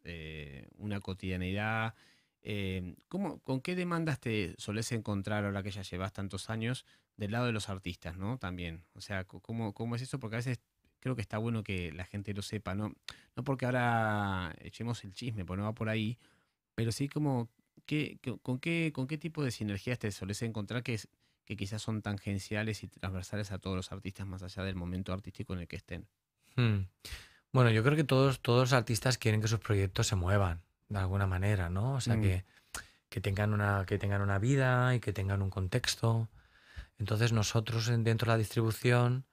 una 0.77 0.99
cotidianidad. 1.01 1.95
¿Con 2.43 3.61
qué 3.61 3.75
demandas 3.75 4.19
te 4.19 4.55
solés 4.57 4.91
encontrar 4.91 5.45
ahora 5.45 5.61
que 5.61 5.71
ya 5.71 5.83
llevas 5.83 6.13
tantos 6.13 6.49
años 6.49 6.85
del 7.17 7.31
lado 7.31 7.45
de 7.45 7.51
los 7.51 7.69
artistas, 7.69 8.17
¿no? 8.17 8.37
También. 8.39 8.83
O 8.93 9.01
sea, 9.01 9.25
¿cómo, 9.25 9.73
cómo 9.73 9.95
es 9.95 10.01
eso? 10.01 10.19
Porque 10.19 10.37
a 10.37 10.39
veces 10.39 10.59
creo 10.99 11.15
que 11.15 11.21
está 11.21 11.37
bueno 11.37 11.63
que 11.63 11.91
la 11.91 12.05
gente 12.05 12.33
lo 12.33 12.41
sepa, 12.41 12.73
¿no? 12.73 12.95
No 13.35 13.43
porque 13.43 13.65
ahora 13.65 14.55
echemos 14.59 15.03
el 15.03 15.13
chisme, 15.13 15.45
porque 15.45 15.59
no 15.59 15.65
va 15.65 15.75
por 15.75 15.89
ahí, 15.89 16.17
pero 16.73 16.91
sí 16.91 17.07
como 17.07 17.49
¿qué, 17.85 18.19
con, 18.41 18.59
qué, 18.59 18.91
¿con 18.93 19.07
qué 19.07 19.17
tipo 19.17 19.43
de 19.43 19.51
sinergias 19.51 19.99
te 19.99 20.11
solés 20.11 20.41
encontrar 20.41 20.83
que, 20.83 20.99
que 21.45 21.55
quizás 21.55 21.81
son 21.81 22.01
tangenciales 22.01 22.83
y 22.83 22.87
transversales 22.87 23.51
a 23.51 23.59
todos 23.59 23.75
los 23.75 23.91
artistas 23.91 24.25
más 24.25 24.41
allá 24.43 24.63
del 24.63 24.75
momento 24.75 25.13
artístico 25.13 25.53
en 25.53 25.59
el 25.59 25.67
que 25.67 25.75
estén? 25.75 26.07
Hmm. 26.55 26.87
Bueno, 27.51 27.69
yo 27.69 27.83
creo 27.83 27.95
que 27.95 28.03
todos, 28.03 28.39
todos 28.41 28.61
los 28.61 28.73
artistas 28.73 29.17
quieren 29.17 29.41
que 29.41 29.47
sus 29.47 29.59
proyectos 29.59 30.07
se 30.07 30.15
muevan 30.15 30.63
de 30.91 30.99
alguna 30.99 31.25
manera, 31.25 31.69
¿no? 31.69 31.95
O 31.95 32.01
sea, 32.01 32.17
mm. 32.17 32.21
que, 32.21 32.45
que, 33.09 33.21
tengan 33.21 33.53
una, 33.53 33.85
que 33.85 33.97
tengan 33.97 34.21
una 34.21 34.39
vida 34.39 34.93
y 34.93 34.99
que 34.99 35.13
tengan 35.13 35.41
un 35.41 35.49
contexto. 35.49 36.29
Entonces 36.99 37.31
nosotros 37.31 37.87
dentro 37.87 38.25
de 38.27 38.33
la 38.33 38.37
distribución 38.37 39.25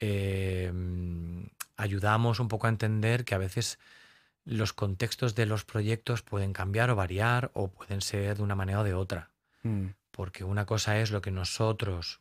em, 0.00 1.48
ayudamos 1.76 2.40
un 2.40 2.48
poco 2.48 2.66
a 2.66 2.70
entender 2.70 3.24
que 3.24 3.34
a 3.34 3.38
veces 3.38 3.78
los 4.44 4.72
contextos 4.72 5.34
de 5.34 5.46
los 5.46 5.64
proyectos 5.64 6.22
pueden 6.22 6.52
cambiar 6.52 6.90
o 6.90 6.96
variar 6.96 7.50
o 7.54 7.68
pueden 7.68 8.00
ser 8.00 8.36
de 8.36 8.42
una 8.42 8.54
manera 8.54 8.80
o 8.80 8.84
de 8.84 8.94
otra. 8.94 9.30
Mm. 9.62 9.88
Porque 10.10 10.44
una 10.44 10.66
cosa 10.66 10.98
es 10.98 11.10
lo 11.10 11.20
que 11.20 11.30
nosotros 11.30 12.20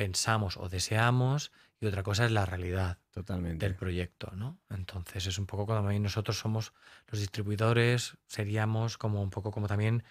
pensamos 0.00 0.56
o 0.56 0.70
deseamos 0.70 1.52
y 1.78 1.84
otra 1.84 2.02
cosa 2.02 2.24
es 2.24 2.32
la 2.32 2.46
realidad 2.46 2.96
Totalmente. 3.10 3.66
del 3.66 3.76
proyecto, 3.76 4.32
¿no? 4.34 4.56
Entonces 4.70 5.26
es 5.26 5.38
un 5.38 5.44
poco 5.44 5.66
como 5.66 5.92
nosotros 5.92 6.38
somos 6.38 6.72
los 7.08 7.20
distribuidores, 7.20 8.16
seríamos 8.26 8.96
como 8.96 9.22
un 9.22 9.28
poco 9.28 9.50
como 9.50 9.68
también 9.68 10.02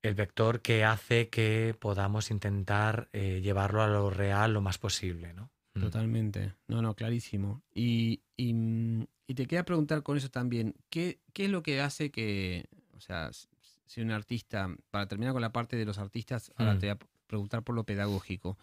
el 0.00 0.14
vector 0.14 0.62
que 0.62 0.86
hace 0.86 1.28
que 1.28 1.76
podamos 1.78 2.30
intentar 2.30 3.10
eh, 3.12 3.42
llevarlo 3.42 3.82
a 3.82 3.86
lo 3.86 4.08
real 4.08 4.54
lo 4.54 4.62
más 4.62 4.78
posible, 4.78 5.34
¿no? 5.34 5.50
Mm. 5.74 5.80
Totalmente. 5.82 6.54
No, 6.68 6.80
no, 6.80 6.94
clarísimo. 6.94 7.60
Y, 7.74 8.22
mm, 8.38 9.02
y, 9.26 9.34
te 9.34 9.44
quería 9.44 9.66
preguntar 9.66 10.02
con 10.02 10.16
eso 10.16 10.30
también, 10.30 10.74
¿qué, 10.88 11.20
¿qué, 11.34 11.44
es 11.44 11.50
lo 11.50 11.62
que 11.62 11.82
hace 11.82 12.10
que, 12.10 12.64
o 12.96 13.00
sea, 13.00 13.30
si 13.84 14.00
un 14.00 14.10
artista, 14.10 14.74
para 14.90 15.06
terminar 15.06 15.34
con 15.34 15.42
la 15.42 15.52
parte 15.52 15.76
de 15.76 15.84
los 15.84 15.98
artistas, 15.98 16.50
ahora 16.56 16.76
mm. 16.76 16.78
te 16.78 16.86
voy 16.86 16.96
a 16.96 16.98
preguntar 17.32 17.62
por 17.62 17.74
lo 17.74 17.84
pedagógico. 17.84 18.58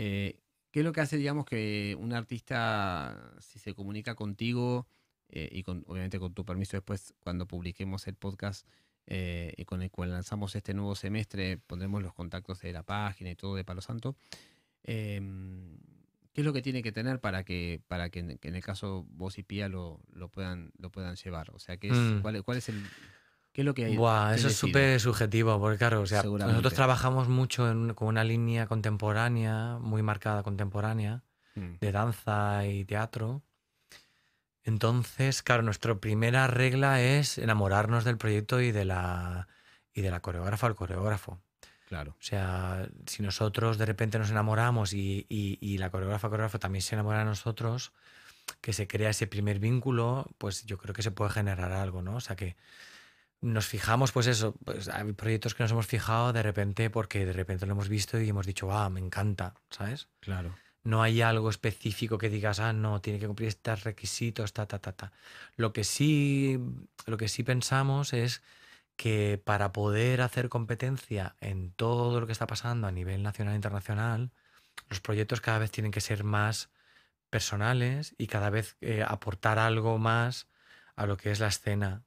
Eh, 0.00 0.38
¿Qué 0.70 0.80
es 0.80 0.84
lo 0.84 0.92
que 0.92 1.00
hace, 1.00 1.16
digamos, 1.16 1.44
que 1.44 1.96
un 1.98 2.12
artista, 2.12 3.34
si 3.40 3.58
se 3.58 3.74
comunica 3.74 4.14
contigo, 4.14 4.86
eh, 5.28 5.48
y 5.50 5.64
con, 5.64 5.82
obviamente 5.88 6.20
con 6.20 6.34
tu 6.34 6.44
permiso 6.44 6.76
después, 6.76 7.14
cuando 7.18 7.48
publiquemos 7.48 8.06
el 8.06 8.14
podcast 8.14 8.64
eh, 9.06 9.54
y 9.56 9.64
con 9.64 9.82
el 9.82 9.90
cual 9.90 10.12
lanzamos 10.12 10.54
este 10.54 10.72
nuevo 10.72 10.94
semestre, 10.94 11.58
pondremos 11.58 12.00
los 12.00 12.14
contactos 12.14 12.60
de 12.60 12.72
la 12.72 12.84
página 12.84 13.32
y 13.32 13.34
todo 13.34 13.56
de 13.56 13.64
Palo 13.64 13.80
Santo. 13.80 14.14
Em, 14.84 15.78
¿Qué 16.32 16.42
es 16.42 16.44
lo 16.44 16.52
que 16.52 16.62
tiene 16.62 16.80
que 16.80 16.92
tener 16.92 17.18
para 17.18 17.42
que, 17.42 17.80
para 17.88 18.08
que, 18.08 18.20
en, 18.20 18.54
el 18.54 18.62
caso 18.62 19.04
vos 19.10 19.36
y 19.38 19.42
Pía 19.42 19.68
lo, 19.68 20.00
lo, 20.12 20.28
puedan, 20.28 20.70
lo 20.78 20.90
puedan 20.90 21.16
llevar? 21.16 21.50
O 21.50 21.58
sea, 21.58 21.76
¿qué 21.76 21.88
es, 21.88 21.96
mm. 21.96 22.20
cuál, 22.20 22.44
cuál, 22.44 22.58
es 22.58 22.68
el, 22.68 22.80
¿qué 23.58 23.62
es 23.62 23.66
lo 23.66 23.74
que 23.74 23.86
hay? 23.86 23.96
Buah, 23.96 24.36
eso 24.36 24.46
es 24.46 24.56
súper 24.56 25.00
subjetivo, 25.00 25.58
porque 25.58 25.78
claro, 25.78 26.00
o 26.02 26.06
sea, 26.06 26.22
nosotros 26.22 26.74
trabajamos 26.74 27.26
mucho 27.26 27.64
con 27.96 28.06
una 28.06 28.22
línea 28.22 28.68
contemporánea, 28.68 29.78
muy 29.80 30.00
marcada 30.00 30.44
contemporánea, 30.44 31.24
mm. 31.56 31.78
de 31.80 31.90
danza 31.90 32.64
y 32.66 32.84
teatro. 32.84 33.42
Entonces, 34.62 35.42
claro, 35.42 35.64
nuestra 35.64 35.96
primera 35.96 36.46
regla 36.46 37.02
es 37.02 37.36
enamorarnos 37.36 38.04
del 38.04 38.16
proyecto 38.16 38.60
y 38.60 38.70
de 38.70 38.84
la, 38.84 39.48
y 39.92 40.02
de 40.02 40.12
la 40.12 40.20
coreógrafa 40.20 40.68
o 40.68 40.70
el 40.70 40.76
coreógrafo. 40.76 41.40
Claro. 41.88 42.12
O 42.12 42.22
sea, 42.22 42.88
si 43.06 43.24
nosotros 43.24 43.76
de 43.76 43.86
repente 43.86 44.20
nos 44.20 44.30
enamoramos 44.30 44.92
y, 44.92 45.26
y, 45.28 45.78
la 45.78 45.90
coreógrafa 45.90 46.28
coreógrafo 46.28 46.60
también 46.60 46.82
se 46.82 46.94
enamora 46.94 47.18
de 47.18 47.24
nosotros, 47.24 47.90
que 48.60 48.72
se 48.72 48.86
crea 48.86 49.10
ese 49.10 49.26
primer 49.26 49.58
vínculo, 49.58 50.30
pues 50.38 50.64
yo 50.64 50.78
creo 50.78 50.94
que 50.94 51.02
se 51.02 51.10
puede 51.10 51.32
generar 51.32 51.72
algo, 51.72 52.02
¿no? 52.02 52.14
O 52.14 52.20
sea 52.20 52.36
que 52.36 52.54
nos 53.40 53.66
fijamos, 53.66 54.12
pues 54.12 54.26
eso, 54.26 54.54
pues 54.64 54.88
hay 54.88 55.12
proyectos 55.12 55.54
que 55.54 55.62
nos 55.62 55.72
hemos 55.72 55.86
fijado 55.86 56.32
de 56.32 56.42
repente 56.42 56.90
porque 56.90 57.24
de 57.24 57.32
repente 57.32 57.66
lo 57.66 57.72
hemos 57.72 57.88
visto 57.88 58.20
y 58.20 58.28
hemos 58.28 58.46
dicho, 58.46 58.72
ah, 58.72 58.90
me 58.90 59.00
encanta, 59.00 59.54
¿sabes? 59.70 60.08
Claro. 60.20 60.54
No 60.82 61.02
hay 61.02 61.22
algo 61.22 61.50
específico 61.50 62.18
que 62.18 62.30
digas, 62.30 62.60
ah, 62.60 62.72
no, 62.72 63.00
tiene 63.00 63.18
que 63.18 63.26
cumplir 63.26 63.48
estos 63.48 63.84
requisitos, 63.84 64.52
ta, 64.52 64.66
ta, 64.66 64.78
ta, 64.78 64.92
ta. 64.92 65.12
Lo 65.56 65.72
que 65.72 65.84
sí, 65.84 66.58
lo 67.06 67.16
que 67.16 67.28
sí 67.28 67.42
pensamos 67.42 68.12
es 68.12 68.42
que 68.96 69.40
para 69.42 69.72
poder 69.72 70.22
hacer 70.22 70.48
competencia 70.48 71.36
en 71.40 71.70
todo 71.72 72.18
lo 72.18 72.26
que 72.26 72.32
está 72.32 72.46
pasando 72.46 72.88
a 72.88 72.92
nivel 72.92 73.22
nacional 73.22 73.54
e 73.54 73.56
internacional, 73.56 74.32
los 74.88 75.00
proyectos 75.00 75.40
cada 75.40 75.58
vez 75.58 75.70
tienen 75.70 75.92
que 75.92 76.00
ser 76.00 76.24
más 76.24 76.70
personales 77.30 78.14
y 78.18 78.26
cada 78.26 78.50
vez 78.50 78.76
eh, 78.80 79.04
aportar 79.06 79.58
algo 79.58 79.98
más 79.98 80.48
a 80.96 81.06
lo 81.06 81.16
que 81.16 81.30
es 81.30 81.38
la 81.38 81.46
escena, 81.48 82.02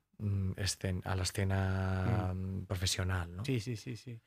a 1.03 1.15
la 1.15 1.23
escena 1.23 2.33
mm. 2.33 2.65
profesional. 2.65 3.35
¿no? 3.35 3.45
Sí, 3.45 3.59
sí, 3.59 3.75
sí, 3.75 3.95
sí. 3.95 4.19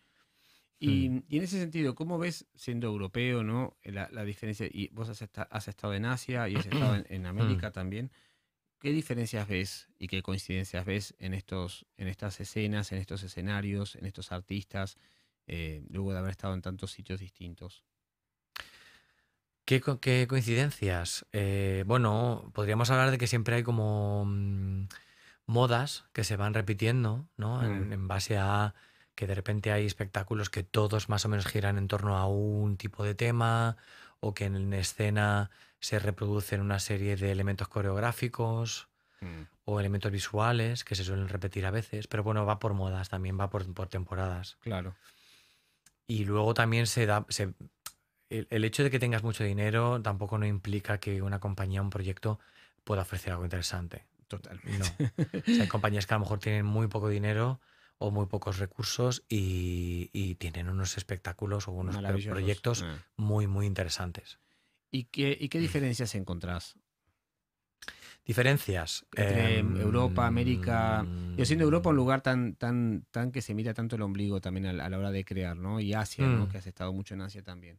Y, 0.79 1.09
mm. 1.09 1.25
y, 1.29 1.37
en 1.39 1.45
ese 1.45 1.59
sentido, 1.61 1.95
¿cómo 1.95 2.19
ves, 2.19 2.47
siendo 2.55 2.89
europeo, 2.89 3.43
¿no? 3.43 3.77
la, 3.85 4.09
la 4.11 4.25
diferencia? 4.25 4.67
Y 4.71 4.89
vos 4.89 5.09
has, 5.09 5.23
has, 5.23 5.69
estado 5.69 5.95
en 5.95 6.05
Asia 6.05 6.49
y 6.49 6.57
has 6.57 6.67
estado 6.67 7.03
en, 7.09 7.27
América 7.27 7.71
también. 7.71 8.11
¿Qué 8.81 8.91
diferencias 8.91 9.49
ves 9.49 9.89
y 9.99 10.09
qué 10.09 10.23
coincidencias 10.23 10.85
ves 10.85 11.15
en, 11.19 11.33
estos, 11.33 11.87
en 11.97 12.09
estas 12.09 12.39
escenas, 12.41 12.93
en 12.93 12.99
estos 12.99 13.23
escenarios, 13.23 13.97
en 13.97 14.05
estos 14.05 14.31
artistas, 14.31 14.99
eh, 15.47 15.87
luego 15.89 16.13
de 16.13 16.19
haber 16.19 16.33
estado 16.33 16.53
en 16.55 16.61
tantos 16.61 16.91
sitios 16.91 17.21
distintos? 17.21 17.85
¿Qué, 19.65 19.81
qué 20.03 20.27
coincidencias? 20.29 21.25
Eh, 21.33 21.85
bueno, 21.87 22.51
podríamos 22.53 22.91
hablar 22.91 23.11
de 23.11 23.17
que 23.17 23.27
siempre 23.27 23.57
hay 23.57 23.63
como 23.63 24.27
mm, 24.27 24.89
modas 25.47 26.05
que 26.13 26.25
se 26.25 26.37
van 26.37 26.55
repitiendo, 26.55 27.27
¿no? 27.37 27.63
En, 27.63 27.89
mm. 27.89 27.93
en, 27.93 28.09
base 28.09 28.39
a 28.39 28.75
que 29.15 29.27
de 29.27 29.35
repente 29.35 29.73
hay 29.73 29.87
espectáculos 29.87 30.51
que 30.51 30.63
todos 30.63 31.09
más 31.09 31.25
o 31.25 31.29
menos 31.29 31.47
giran 31.47 31.79
en 31.79 31.89
torno 31.89 32.17
a 32.17 32.27
un 32.27 32.77
tipo 32.77 33.05
de 33.05 33.15
tema 33.15 33.77
o 34.21 34.35
que 34.35 34.47
en 34.47 34.73
escena 34.73 35.51
se 35.85 35.99
reproducen 35.99 36.63
una 36.63 36.79
serie 36.79 37.15
de 37.17 37.31
elementos 37.31 37.69
coreográficos 37.69 38.89
mm. 39.21 39.43
o 39.67 39.81
elementos 39.81 40.11
visuales 40.11 40.83
que 40.83 40.95
se 40.95 41.05
suelen 41.05 41.29
repetir 41.29 41.67
a 41.67 41.71
veces, 41.71 42.07
pero 42.07 42.23
bueno, 42.23 42.47
va 42.47 42.59
por 42.59 42.73
modas 42.73 43.11
también, 43.11 43.39
va 43.39 43.51
por, 43.51 43.65
temporadas. 43.89 44.57
Claro. 44.61 44.95
Y 46.07 46.25
luego 46.25 46.55
también 46.55 46.87
se 46.87 47.05
da... 47.05 47.27
el, 48.31 48.65
hecho 48.65 48.83
de 48.83 48.91
que 48.91 48.99
tengas 48.99 49.23
mucho 49.23 49.45
dinero 49.45 50.01
tampoco 50.01 50.39
no 50.39 50.47
implica 50.47 50.99
que 50.99 51.21
una 51.21 51.39
compañía, 51.39 51.83
un 51.83 51.91
proyecto 51.91 52.41
pueda 52.83 53.03
ofrecer 53.03 53.33
algo 53.33 53.45
interesante. 53.45 54.07
Totalmente. 54.41 55.13
hay 55.47 55.69
compañías 55.69 56.07
que 56.07 56.15
a 56.15 56.19
lo 56.19 56.25
mejor 56.25 56.39
tienen 56.39 56.67
muy 56.67 56.89
poco 56.89 57.09
dinero 57.09 57.61
o 57.99 58.11
muy 58.11 58.27
pocos 58.27 58.59
recursos 58.59 59.25
y, 59.29 60.35
tienen 60.39 60.69
unos 60.69 60.97
espectáculos 60.97 61.69
o 61.69 61.73
unos 61.73 61.97
proyectos 62.27 62.83
eh. 62.83 62.97
muy, 63.17 63.47
muy 63.47 63.67
interesantes. 63.67 64.39
¿Y 64.91 65.05
qué, 65.05 65.37
y 65.41 65.49
qué 65.49 65.59
diferencias 65.59 66.15
encontrás? 66.15 66.77
Diferencias. 68.25 69.05
Entre 69.15 69.59
Europa, 69.59 70.27
América. 70.27 71.07
Yo 71.37 71.45
siendo 71.45 71.65
Europa 71.65 71.91
un 71.91 71.97
lugar 71.97 72.23
tan, 72.23 72.55
tan, 72.55 73.05
tan 73.11 73.31
que 73.31 73.43
se 73.43 73.55
mira 73.55 73.75
tanto 73.75 73.97
el 73.97 74.03
ombligo 74.03 74.41
también 74.41 74.67
a 74.67 74.89
la, 74.89 74.99
hora 74.99 75.11
de 75.11 75.25
crear, 75.25 75.57
¿no? 75.57 75.79
Y 75.79 75.93
Asia, 75.93 76.27
¿no? 76.27 76.47
Mm. 76.47 76.49
Que 76.49 76.59
has 76.59 76.67
estado 76.67 76.93
mucho 76.93 77.15
en 77.15 77.21
Asia 77.21 77.43
también. 77.43 77.79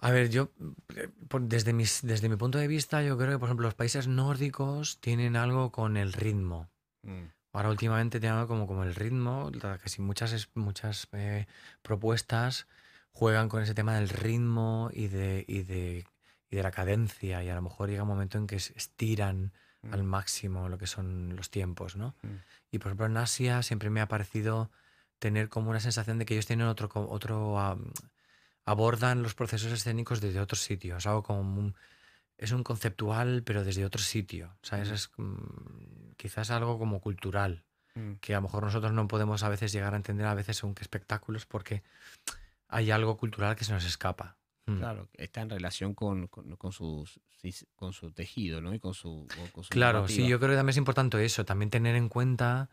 A 0.00 0.10
ver, 0.10 0.30
yo, 0.30 0.50
eh, 0.94 1.08
desde, 1.40 1.72
mis, 1.72 2.02
desde 2.02 2.28
mi 2.28 2.36
punto 2.36 2.58
de 2.58 2.68
vista, 2.68 3.02
yo 3.02 3.16
creo 3.16 3.32
que, 3.32 3.38
por 3.38 3.48
ejemplo, 3.48 3.66
los 3.66 3.74
países 3.74 4.06
nórdicos 4.06 5.00
tienen 5.00 5.34
algo 5.34 5.72
con 5.72 5.96
el 5.96 6.12
ritmo. 6.12 6.68
Mm. 7.02 7.24
Ahora 7.52 7.70
últimamente 7.70 8.20
tienen 8.20 8.38
algo 8.38 8.48
como, 8.48 8.66
como 8.66 8.84
el 8.84 8.94
ritmo, 8.94 9.50
casi 9.60 10.00
muchas, 10.00 10.48
muchas 10.54 11.08
eh, 11.12 11.46
propuestas 11.82 12.66
juegan 13.10 13.48
con 13.48 13.62
ese 13.62 13.74
tema 13.74 13.96
del 13.96 14.08
ritmo 14.08 14.90
y 14.92 15.08
de, 15.08 15.44
y 15.48 15.62
de, 15.62 16.06
y 16.50 16.56
de 16.56 16.62
la 16.62 16.70
cadencia 16.70 17.42
y 17.42 17.48
a 17.48 17.54
lo 17.54 17.62
mejor 17.62 17.88
llega 17.88 18.02
un 18.02 18.08
momento 18.08 18.38
en 18.38 18.46
que 18.46 18.56
estiran 18.56 19.52
mm. 19.82 19.92
al 19.92 20.04
máximo 20.04 20.68
lo 20.68 20.78
que 20.78 20.86
son 20.86 21.34
los 21.34 21.50
tiempos, 21.50 21.96
¿no? 21.96 22.14
Mm. 22.22 22.36
Y 22.70 22.78
por 22.78 22.88
ejemplo 22.88 23.06
en 23.06 23.16
Asia 23.16 23.62
siempre 23.64 23.90
me 23.90 24.00
ha 24.00 24.06
parecido 24.06 24.70
tener 25.18 25.48
como 25.48 25.70
una 25.70 25.80
sensación 25.80 26.18
de 26.18 26.26
que 26.26 26.34
ellos 26.34 26.46
tienen 26.46 26.68
otro, 26.68 26.88
otro 26.94 27.58
abordan 28.68 29.22
los 29.22 29.34
procesos 29.34 29.72
escénicos 29.72 30.20
desde 30.20 30.40
otro 30.40 30.56
sitio, 30.56 30.96
es 30.96 31.06
algo 31.06 31.22
como 31.22 31.40
un, 31.60 31.74
es 32.36 32.52
un 32.52 32.62
conceptual 32.62 33.42
pero 33.44 33.64
desde 33.64 33.84
otro 33.84 34.00
sitio, 34.02 34.56
¿sabes? 34.62 34.90
Mm. 34.90 34.94
Es 34.94 35.10
quizás 36.16 36.50
algo 36.50 36.78
como 36.78 37.00
cultural, 37.00 37.64
que 38.20 38.34
a 38.34 38.38
lo 38.38 38.42
mejor 38.42 38.62
nosotros 38.62 38.92
no 38.92 39.08
podemos 39.08 39.42
a 39.42 39.48
veces 39.48 39.72
llegar 39.72 39.92
a 39.94 39.96
entender 39.96 40.26
a 40.26 40.34
veces 40.34 40.56
según 40.58 40.74
qué 40.74 40.82
espectáculos 40.82 41.46
porque 41.46 41.82
hay 42.68 42.90
algo 42.90 43.16
cultural 43.16 43.56
que 43.56 43.64
se 43.64 43.72
nos 43.72 43.84
escapa. 43.84 44.36
Mm. 44.66 44.76
Claro, 44.78 45.08
está 45.14 45.40
en 45.40 45.50
relación 45.50 45.94
con, 45.94 46.28
con, 46.28 46.54
con 46.56 46.72
sus- 46.72 47.20
con 47.74 47.92
su 47.92 48.10
tejido, 48.12 48.60
¿no? 48.60 48.74
Y 48.74 48.78
con 48.80 48.92
su, 48.94 49.26
con 49.52 49.64
su 49.64 49.70
Claro, 49.70 50.00
sí, 50.08 50.14
narrativa. 50.14 50.28
yo 50.28 50.38
creo 50.38 50.50
que 50.50 50.56
también 50.56 50.70
es 50.70 50.76
importante 50.76 51.24
eso, 51.24 51.44
también 51.44 51.70
tener 51.70 51.94
en 51.96 52.08
cuenta 52.08 52.68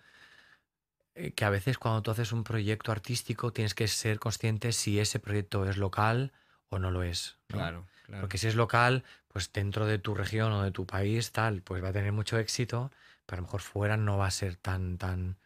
que 1.36 1.45
a 1.45 1.49
veces 1.49 1.78
cuando 1.78 2.01
tú 2.01 2.12
haces 2.12 2.32
un 2.32 2.43
proyecto 2.43 2.91
artístico 2.91 3.54
tienes 3.54 3.73
que 3.73 3.88
ser 3.88 4.19
consciente 4.19 4.71
si 4.73 4.99
ese 4.99 5.19
proyecto 5.19 5.67
es 5.69 5.78
local 5.78 6.34
o 6.69 6.78
no 6.80 6.91
lo 6.91 7.04
es. 7.04 7.38
¿no? 7.49 7.58
Claro, 7.58 7.88
claro. 8.04 8.21
Porque 8.21 8.38
si 8.38 8.47
es 8.47 8.56
local, 8.56 9.04
pues 9.30 9.51
dentro 9.54 9.86
de 9.86 9.97
tu 9.97 10.13
región 10.13 10.51
o 10.51 10.63
de 10.63 10.71
tu 10.71 10.86
país, 10.86 11.32
tal, 11.32 11.62
pues 11.62 11.84
va 11.84 11.89
a 11.89 11.93
tener 11.93 12.12
mucho 12.12 12.38
éxito, 12.38 12.91
pero 13.25 13.38
a 13.38 13.41
lo 13.41 13.47
mejor 13.47 13.62
fuera 13.62 13.97
no 13.97 14.17
va 14.17 14.28
a 14.28 14.32
ser 14.32 14.56
tan, 14.58 14.97
tan 14.97 15.38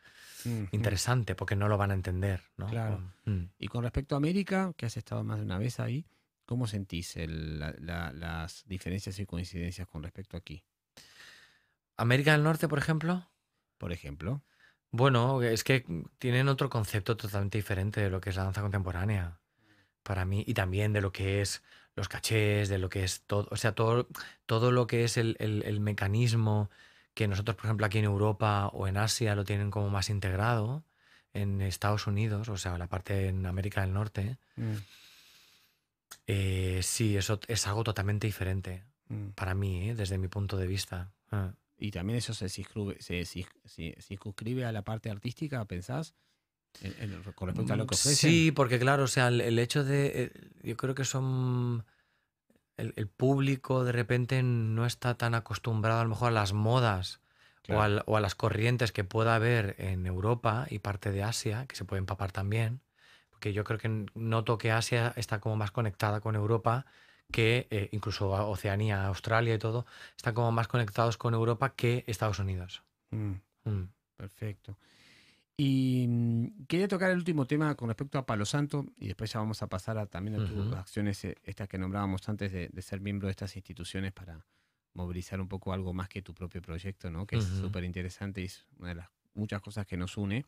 interesante 0.71 1.35
porque 1.35 1.55
no 1.55 1.67
lo 1.67 1.77
van 1.77 1.91
a 1.91 1.93
entender, 1.93 2.41
¿no? 2.57 2.67
Claro. 2.67 3.03
Mm. 3.25 3.43
Y 3.59 3.67
con 3.67 3.83
respecto 3.83 4.15
a 4.15 4.17
América, 4.17 4.73
que 4.75 4.85
has 4.85 4.97
estado 4.97 5.23
más 5.23 5.37
de 5.37 5.45
una 5.45 5.57
vez 5.59 5.79
ahí, 5.79 6.05
¿cómo 6.45 6.65
sentís 6.65 7.15
el- 7.15 7.59
la- 7.59 7.75
la- 7.79 8.11
las 8.11 8.63
diferencias 8.65 9.19
y 9.19 9.25
coincidencias 9.25 9.87
con 9.87 10.01
respecto 10.01 10.35
aquí? 10.37 10.63
América 11.97 12.31
del 12.31 12.43
Norte, 12.43 12.67
por 12.67 12.79
ejemplo, 12.79 13.29
Por 13.77 13.93
ejemplo. 13.93 14.43
Bueno, 14.91 15.41
es 15.43 15.63
que 15.63 15.85
tienen 16.17 16.47
otro 16.47 16.69
concepto 16.69 17.15
totalmente 17.15 17.57
diferente 17.57 18.01
de 18.01 18.09
lo 18.09 18.19
que 18.21 18.31
es 18.31 18.35
la 18.35 18.43
danza 18.43 18.61
contemporánea, 18.61 19.37
para 20.03 20.25
mí, 20.25 20.43
y 20.47 20.53
también 20.55 20.93
de 20.93 21.01
lo 21.01 21.11
que 21.11 21.41
es 21.41 21.61
los 21.95 22.07
cachés, 22.07 22.69
de 22.69 22.79
lo 22.79 22.89
que 22.89 23.03
es 23.03 23.21
todo, 23.27 23.47
o 23.51 23.57
sea, 23.57 23.73
todo, 23.73 24.07
todo 24.45 24.71
lo 24.71 24.87
que 24.87 25.03
es 25.03 25.17
el, 25.17 25.35
el- 25.39 25.63
el 25.63 25.79
mecanismo 25.79 26.69
que 27.13 27.27
nosotros, 27.27 27.55
por 27.57 27.65
ejemplo, 27.65 27.85
aquí 27.85 27.97
en 27.99 28.05
Europa 28.05 28.67
o 28.73 28.87
en 28.87 28.97
Asia 28.97 29.35
lo 29.35 29.43
tienen 29.43 29.69
como 29.71 29.89
más 29.89 30.09
integrado, 30.09 30.83
en 31.33 31.61
Estados 31.61 32.07
Unidos, 32.07 32.49
o 32.49 32.57
sea, 32.57 32.77
la 32.77 32.87
parte 32.87 33.27
en 33.27 33.45
América 33.45 33.81
del 33.81 33.93
Norte, 33.93 34.37
Mm, 34.55 34.75
eh, 36.27 36.79
sí, 36.83 37.17
eso 37.17 37.39
es 37.47 37.67
algo 37.67 37.83
totalmente 37.83 38.27
diferente 38.27 38.83
mm. 39.09 39.29
para 39.29 39.53
mí, 39.53 39.89
¿eh? 39.89 39.95
desde 39.95 40.17
mi 40.17 40.27
punto 40.27 40.57
de 40.57 40.67
vista. 40.67 41.11
Ah. 41.31 41.51
Y 41.81 41.91
también 41.91 42.17
eso 42.17 42.33
se, 42.33 42.47
circunscribe- 42.47 42.99
se, 42.99 43.21
ci- 43.21 43.47
se 43.65 43.95
circunscribe 44.01 44.65
a 44.65 44.71
la 44.71 44.83
parte 44.83 45.09
artística, 45.09 45.63
¿pensás? 45.65 46.13
En- 46.81 46.93
en- 46.99 47.23
con 47.33 47.47
respecto 47.47 47.73
a 47.73 47.77
lo 47.77 47.87
que 47.87 47.95
ofrecen. 47.95 48.29
Sí, 48.31 48.51
porque 48.51 48.77
claro, 48.79 49.03
o 49.03 49.07
sea, 49.07 49.29
el, 49.29 49.41
el 49.41 49.57
hecho 49.59 49.83
de. 49.83 50.11
eh, 50.23 50.31
Yo 50.63 50.75
creo 50.77 50.93
que 50.93 51.05
son. 51.05 51.85
El, 52.77 52.93
el 52.95 53.07
público 53.07 53.83
de 53.83 53.91
repente 53.91 54.41
no 54.43 54.85
está 54.85 55.15
tan 55.15 55.35
acostumbrado 55.35 55.99
a 55.99 56.03
lo 56.03 56.09
mejor 56.09 56.29
a 56.29 56.31
las 56.31 56.53
modas 56.53 57.19
o, 57.19 57.63
Claro. 57.63 57.81
al- 57.81 58.03
o 58.05 58.15
a 58.17 58.21
las 58.21 58.35
corrientes 58.35 58.91
que 58.91 59.03
pueda 59.03 59.35
haber 59.35 59.75
en 59.79 60.05
Europa 60.05 60.65
y 60.69 60.79
parte 60.79 61.11
de 61.11 61.23
Asia, 61.23 61.65
que 61.65 61.75
se 61.75 61.85
puede 61.85 61.99
empapar 61.99 62.31
también. 62.31 62.81
Porque 63.31 63.51
yo 63.53 63.63
creo 63.63 63.79
que 63.79 64.05
noto 64.15 64.57
que 64.57 64.71
Asia 64.71 65.13
está 65.15 65.39
como 65.39 65.55
más 65.55 65.71
conectada 65.71 66.19
con 66.21 66.35
Europa 66.35 66.85
que 67.31 67.67
eh, 67.69 67.89
incluso 67.91 68.29
Oceanía, 68.29 69.05
Australia 69.05 69.53
y 69.55 69.59
todo, 69.59 69.85
están 70.17 70.33
como 70.33 70.51
más 70.51 70.67
conectados 70.67 71.17
con 71.17 71.33
Europa 71.33 71.73
que 71.75 72.03
Estados 72.07 72.39
Unidos. 72.39 72.83
Mm, 73.11 73.33
Mm. 73.65 73.83
perfecto. 74.17 74.77
Y 75.57 76.05
mm, 76.07 76.65
quería 76.67 76.87
tocar 76.87 77.11
el 77.11 77.17
último 77.17 77.45
tema 77.45 77.75
con 77.75 77.89
respecto 77.89 78.17
a 78.17 78.25
Palo 78.25 78.45
Santo 78.45 78.85
y 78.97 79.07
después 79.07 79.31
ya 79.33 79.39
vamos 79.39 79.61
a 79.61 79.67
pasar 79.67 79.97
a, 79.97 80.05
también 80.05 80.35
a 80.35 80.39
tus 80.47 80.67
Ujú. 80.67 80.75
acciones, 80.75 81.23
eh, 81.25 81.35
estas 81.43 81.67
que 81.67 81.77
nombrábamos 81.77 82.27
antes 82.29 82.51
de, 82.51 82.69
de 82.69 82.81
ser 82.81 83.01
miembro 83.01 83.27
de 83.27 83.31
estas 83.31 83.55
instituciones 83.55 84.13
para 84.13 84.45
movilizar 84.93 85.39
un 85.41 85.47
poco 85.47 85.73
algo 85.73 85.93
más 85.93 86.09
que 86.09 86.21
tu 86.21 86.33
propio 86.33 86.61
proyecto, 86.61 87.11
¿no? 87.11 87.27
que 87.27 87.35
es 87.37 87.43
Ujú. 87.45 87.61
súper 87.67 87.83
interesante 87.83 88.41
y 88.41 88.45
es 88.45 88.65
una 88.77 88.89
de 88.89 88.95
las 88.95 89.09
muchas 89.33 89.61
cosas 89.61 89.85
que 89.85 89.97
nos 89.97 90.17
une. 90.17 90.45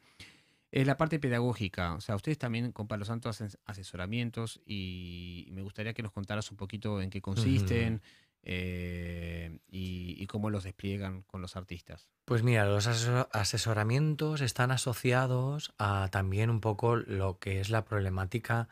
Es 0.72 0.88
la 0.88 0.96
parte 0.98 1.20
pedagógica, 1.20 1.94
o 1.96 2.02
sea, 2.02 2.16
ustedes 2.16 2.38
también 2.38 2.72
con 2.72 2.88
Palo 2.88 3.04
Santo 3.06 3.28
hacen 3.28 3.50
asesoramientos 3.66 4.62
y 4.66 5.50
me 5.52 5.62
gustaría 5.62 5.94
que 5.94 6.02
nos 6.02 6.14
contaras 6.14 6.50
un 6.50 6.56
poquito 6.58 7.02
en 7.02 7.10
qué 7.10 7.22
consisten 7.22 8.02
eh, 8.44 9.60
y, 9.70 10.16
y 10.18 10.28
cómo 10.28 10.50
los 10.50 10.64
despliegan 10.64 11.24
con 11.24 11.42
los 11.42 11.56
artistas. 11.56 12.08
Pues 12.26 12.42
mira, 12.44 12.66
los 12.66 12.88
asesor- 12.88 13.28
asesoramientos 13.34 14.42
están 14.42 14.72
asociados 14.72 15.74
a 15.78 16.08
también 16.12 16.50
un 16.50 16.62
poco 16.62 16.96
lo 16.96 17.38
que 17.40 17.60
es 17.60 17.70
la 17.70 17.84
problemática 17.84 18.70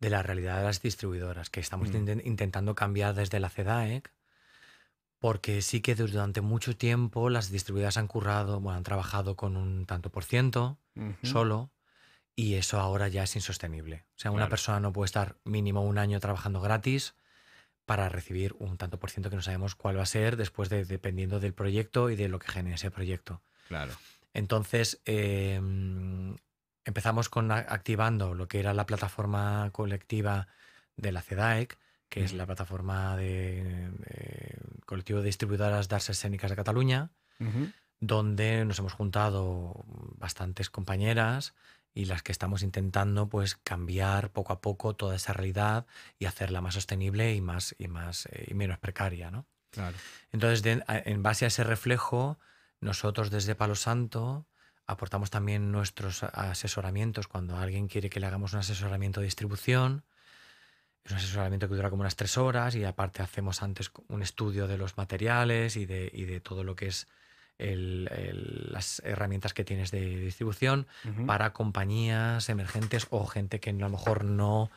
de 0.00 0.10
la 0.10 0.22
realidad 0.22 0.58
de 0.58 0.64
las 0.64 0.80
distribuidoras, 0.82 1.50
que 1.50 1.60
estamos 1.60 1.90
Mm. 1.90 1.94
inten- 1.96 2.22
intentando 2.24 2.74
cambiar 2.74 3.14
desde 3.14 3.40
la 3.40 3.48
CEDAEC, 3.48 4.12
porque 5.18 5.62
sí 5.62 5.80
que 5.80 5.94
durante 5.94 6.40
mucho 6.40 6.76
tiempo 6.76 7.30
las 7.30 7.50
distribuidoras 7.50 7.96
han 7.96 8.06
currado, 8.06 8.60
bueno, 8.60 8.76
han 8.76 8.84
trabajado 8.84 9.36
con 9.36 9.56
un 9.56 9.86
tanto 9.86 10.10
por 10.10 10.24
ciento 10.24 10.78
solo, 11.22 11.70
y 12.34 12.54
eso 12.54 12.78
ahora 12.78 13.08
ya 13.08 13.24
es 13.24 13.34
insostenible. 13.34 14.04
O 14.16 14.18
sea, 14.20 14.30
una 14.30 14.48
persona 14.48 14.78
no 14.78 14.92
puede 14.92 15.06
estar 15.06 15.36
mínimo 15.44 15.82
un 15.82 15.98
año 15.98 16.20
trabajando 16.20 16.60
gratis 16.60 17.14
para 17.84 18.08
recibir 18.08 18.54
un 18.58 18.76
tanto 18.76 18.98
por 19.00 19.10
ciento 19.10 19.30
que 19.30 19.36
no 19.36 19.42
sabemos 19.42 19.74
cuál 19.74 19.98
va 19.98 20.02
a 20.02 20.06
ser 20.06 20.36
después 20.36 20.68
de 20.68 20.84
dependiendo 20.84 21.40
del 21.40 21.54
proyecto 21.54 22.10
y 22.10 22.16
de 22.16 22.28
lo 22.28 22.38
que 22.38 22.48
genere 22.48 22.76
ese 22.76 22.90
proyecto. 22.90 23.42
Claro. 23.66 23.92
Entonces, 24.34 25.00
eh, 25.04 25.60
empezamos 26.84 27.28
con 27.28 27.50
activando 27.50 28.34
lo 28.34 28.46
que 28.46 28.60
era 28.60 28.72
la 28.72 28.86
plataforma 28.86 29.70
colectiva 29.72 30.48
de 30.96 31.12
la 31.12 31.22
CEDAEC, 31.22 31.78
que 32.08 32.24
es 32.24 32.32
la 32.32 32.46
plataforma 32.46 33.16
de, 33.16 33.90
de 33.98 34.58
colectivo 34.86 35.20
de 35.20 35.26
distribuidoras 35.26 35.88
de 35.88 35.94
artes 35.96 36.10
escénicas 36.10 36.50
de 36.50 36.56
Cataluña, 36.56 37.10
donde 38.00 38.64
nos 38.64 38.78
hemos 38.78 38.92
juntado 38.92 39.84
bastantes 40.16 40.70
compañeras 40.70 41.54
y 41.94 42.04
las 42.04 42.22
que 42.22 42.32
estamos 42.32 42.62
intentando 42.62 43.28
pues 43.28 43.56
cambiar 43.56 44.30
poco 44.30 44.52
a 44.52 44.60
poco 44.60 44.94
toda 44.94 45.16
esa 45.16 45.32
realidad 45.32 45.86
y 46.18 46.26
hacerla 46.26 46.60
más 46.60 46.74
sostenible 46.74 47.34
y 47.34 47.40
más 47.40 47.74
y 47.78 47.88
más 47.88 48.26
eh, 48.26 48.46
y 48.48 48.54
menos 48.54 48.78
precaria, 48.78 49.30
¿no? 49.30 49.46
Claro. 49.70 49.96
Entonces, 50.32 50.62
de- 50.62 50.82
en 50.86 51.22
base 51.22 51.44
a 51.44 51.48
ese 51.48 51.64
reflejo, 51.64 52.38
nosotros 52.80 53.30
desde 53.30 53.54
Palo 53.54 53.74
Santo 53.74 54.46
aportamos 54.86 55.30
también 55.30 55.72
nuestros 55.72 56.22
asesoramientos 56.22 57.28
cuando 57.28 57.56
alguien 57.56 57.88
quiere 57.88 58.08
que 58.10 58.20
le 58.20 58.26
hagamos 58.26 58.52
un 58.52 58.60
asesoramiento 58.60 59.20
de 59.20 59.26
distribución. 59.26 60.04
Un 61.10 61.16
asesoramiento 61.16 61.68
que 61.68 61.74
dura 61.74 61.90
como 61.90 62.00
unas 62.02 62.16
tres 62.16 62.36
horas 62.38 62.74
y 62.74 62.84
aparte 62.84 63.22
hacemos 63.22 63.62
antes 63.62 63.90
un 64.08 64.22
estudio 64.22 64.66
de 64.66 64.76
los 64.78 64.96
materiales 64.96 65.76
y 65.76 65.86
de, 65.86 66.10
y 66.12 66.24
de 66.24 66.40
todo 66.40 66.64
lo 66.64 66.74
que 66.76 66.86
es 66.88 67.06
el- 67.58 68.08
el- 68.12 68.72
las 68.72 69.00
herramientas 69.04 69.52
que 69.54 69.64
tienes 69.64 69.90
de 69.90 70.00
distribución 70.16 70.86
para 71.26 71.52
compañías 71.52 72.48
emergentes 72.48 73.06
o 73.10 73.26
gente 73.26 73.58
que 73.58 73.70
a 73.70 73.72
lo 73.72 73.88
mejor 73.88 74.24
no 74.24 74.70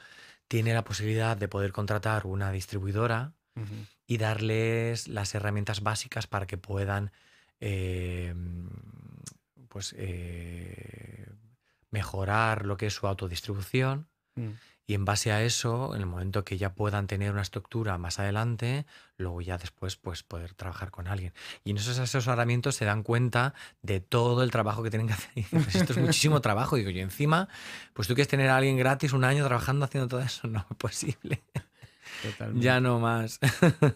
tiene 0.47 0.73
la 0.73 0.83
posibilidad 0.83 1.37
de 1.37 1.47
poder 1.47 1.71
contratar 1.71 2.25
una 2.25 2.51
distribuidora 2.51 3.33
y 4.07 4.17
darles 4.17 5.07
las 5.07 5.35
herramientas 5.35 5.81
básicas 5.83 6.27
para 6.27 6.47
que 6.47 6.57
puedan 6.57 7.11
eh, 7.59 8.33
pues 9.69 9.93
eh, 9.97 11.27
mejorar 11.91 12.65
lo 12.65 12.77
que 12.77 12.87
es 12.87 12.93
su 12.93 13.07
autodistribución. 13.07 14.07
Mm. 14.35 14.49
Y 14.87 14.93
en 14.95 15.05
base 15.05 15.31
a 15.31 15.41
eso, 15.43 15.95
en 15.95 16.01
el 16.01 16.07
momento 16.07 16.43
que 16.43 16.57
ya 16.57 16.73
puedan 16.73 17.07
tener 17.07 17.31
una 17.31 17.41
estructura 17.43 17.97
más 17.97 18.19
adelante, 18.19 18.85
luego 19.17 19.39
ya 19.41 19.57
después 19.57 19.95
pues 19.95 20.23
poder 20.23 20.53
trabajar 20.53 20.91
con 20.91 21.07
alguien. 21.07 21.33
Y 21.63 21.71
en 21.71 21.77
esos 21.77 21.97
asesoramientos 21.99 22.75
se 22.75 22.83
dan 22.85 23.03
cuenta 23.03 23.53
de 23.81 23.99
todo 24.01 24.43
el 24.43 24.51
trabajo 24.51 24.83
que 24.83 24.89
tienen 24.89 25.07
que 25.07 25.13
hacer. 25.13 25.31
"Pues 25.51 25.75
esto 25.75 25.93
es 25.93 25.99
muchísimo 25.99 26.41
trabajo. 26.41 26.75
Digo, 26.75 26.89
y 26.89 26.99
encima, 26.99 27.47
pues 27.93 28.07
tú 28.07 28.15
quieres 28.15 28.27
tener 28.27 28.49
a 28.49 28.57
alguien 28.57 28.75
gratis 28.77 29.13
un 29.13 29.23
año 29.23 29.45
trabajando 29.45 29.85
haciendo 29.85 30.07
todo 30.07 30.19
eso. 30.21 30.47
No 30.47 30.65
es 30.69 30.77
posible. 30.77 31.41
Totalmente. 32.23 32.63
Ya 32.65 32.81
no 32.81 32.99
más. 32.99 33.39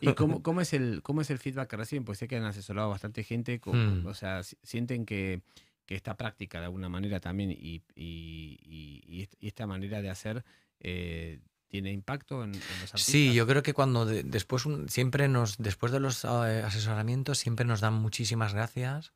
¿Y 0.01 0.13
cómo, 0.15 0.41
cómo, 0.41 0.61
es 0.61 0.73
el, 0.73 1.01
cómo 1.03 1.21
es 1.21 1.29
el 1.29 1.39
feedback 1.39 1.69
que 1.69 1.77
reciben? 1.77 2.05
Pues 2.05 2.17
sé 2.19 2.27
que 2.27 2.37
han 2.37 2.45
asesorado 2.45 2.87
a 2.87 2.91
bastante 2.91 3.23
gente, 3.23 3.59
co- 3.59 3.73
Hmm. 3.73 4.05
o 4.05 4.13
sea, 4.13 4.43
si- 4.43 4.57
sienten 4.63 5.05
que, 5.05 5.41
que 5.85 5.95
esta 5.95 6.15
práctica 6.15 6.59
de 6.59 6.65
alguna 6.65 6.89
manera 6.89 7.19
también 7.19 7.51
y, 7.51 7.55
y- 7.95 8.57
y- 8.65 9.29
y 9.39 9.47
esta 9.47 9.67
manera 9.67 10.01
de 10.01 10.09
hacer 10.09 10.43
eh, 10.87 11.39
tiene 11.67 11.91
impacto 11.91 12.43
en, 12.43 12.51
en 12.53 12.59
los 12.59 12.93
artistas. 12.93 13.01
Sí, 13.01 13.33
yo 13.33 13.47
creo 13.47 13.63
que 13.63 13.73
cuando 13.73 14.05
de- 14.05 14.23
después 14.23 14.65
un- 14.65 14.87
siempre 14.87 15.27
nos, 15.27 15.57
después 15.57 15.91
de 15.91 15.99
los 15.99 16.23
eh, 16.23 16.27
asesoramientos, 16.63 17.39
siempre 17.39 17.65
nos 17.65 17.81
dan 17.81 17.93
muchísimas 17.95 18.53
gracias. 18.53 19.11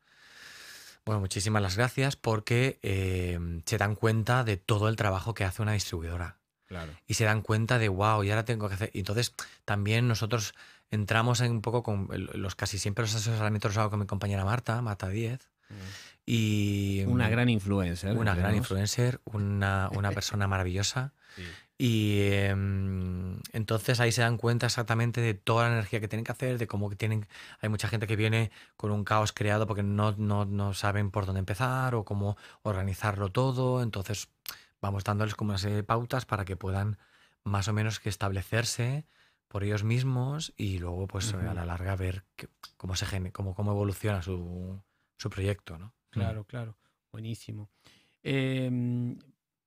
Bueno, 1.06 1.20
muchísimas 1.20 1.62
las 1.62 1.76
gracias 1.76 2.16
porque 2.16 2.78
eh, 2.82 3.38
se 3.64 3.78
dan 3.78 3.94
cuenta 3.94 4.44
de 4.44 4.56
todo 4.56 4.88
el 4.88 4.96
trabajo 4.96 5.32
que 5.32 5.44
hace 5.44 5.62
una 5.62 5.72
distribuidora. 5.72 6.36
Claro. 6.66 6.92
Y 7.06 7.14
se 7.14 7.24
dan 7.24 7.40
cuenta 7.42 7.78
de, 7.78 7.88
wow, 7.88 8.22
y 8.22 8.30
ahora 8.30 8.44
tengo 8.44 8.68
que 8.68 8.74
hacer. 8.74 8.90
Y 8.92 8.98
entonces 9.00 9.32
también 9.64 10.06
nosotros 10.08 10.54
entramos 10.90 11.40
en 11.40 11.52
un 11.52 11.62
poco 11.62 11.82
con 11.82 12.08
los 12.34 12.54
casi 12.54 12.78
siempre 12.78 13.02
los 13.02 13.14
asesoramientos 13.14 13.70
los 13.72 13.78
hago 13.78 13.90
con 13.90 14.00
mi 14.00 14.06
compañera 14.06 14.44
Marta, 14.44 14.82
Marta 14.82 15.08
10. 15.08 15.48
Y 16.26 17.04
Una 17.06 17.28
gran 17.28 17.48
influencer. 17.48 18.16
una 18.16 18.34
gran 18.34 18.54
influencer, 18.54 19.20
una, 19.24 19.90
una 19.94 20.12
persona 20.12 20.46
maravillosa. 20.46 21.12
Sí. 21.36 21.44
Y 21.82 22.20
em, 22.32 23.40
entonces 23.52 24.00
ahí 24.00 24.12
se 24.12 24.20
dan 24.20 24.36
cuenta 24.36 24.66
exactamente 24.66 25.22
de 25.22 25.32
toda 25.32 25.66
la 25.66 25.72
energía 25.72 25.98
que 25.98 26.08
tienen 26.08 26.24
que 26.26 26.32
hacer, 26.32 26.58
de 26.58 26.66
cómo 26.66 26.90
que 26.90 26.96
tienen. 26.96 27.26
Hay 27.60 27.70
mucha 27.70 27.88
gente 27.88 28.06
que 28.06 28.16
viene 28.16 28.50
con 28.76 28.90
un 28.90 29.02
caos 29.02 29.32
creado 29.32 29.66
porque 29.66 29.82
no, 29.82 30.12
no, 30.18 30.44
no 30.44 30.74
saben 30.74 31.10
por 31.10 31.24
dónde 31.24 31.38
empezar 31.38 31.94
o 31.94 32.04
cómo 32.04 32.36
organizarlo 32.62 33.30
todo. 33.30 33.82
Entonces 33.82 34.28
vamos 34.82 35.04
dándoles 35.04 35.34
como 35.34 35.52
unas 35.52 35.62
serie 35.62 35.76
de 35.76 35.82
pautas 35.82 36.26
para 36.26 36.44
que 36.44 36.54
puedan 36.54 36.98
más 37.44 37.66
o 37.68 37.72
menos 37.72 37.98
que 37.98 38.10
establecerse 38.10 39.06
por 39.48 39.64
ellos 39.64 39.82
mismos 39.82 40.52
y 40.58 40.80
luego 40.80 41.08
pues 41.08 41.32
a 41.32 41.54
la 41.54 41.64
larga 41.64 41.96
ver 41.96 42.24
cómo 42.76 42.94
se 42.94 43.32
cómo, 43.32 43.54
cómo 43.54 43.70
evoluciona 43.70 44.20
su, 44.20 44.82
su 45.20 45.28
proyecto, 45.28 45.78
¿no? 45.78 45.94
Claro, 46.08 46.44
claro. 46.44 46.78
Buenísimo. 47.12 47.68
Em, 48.22 49.18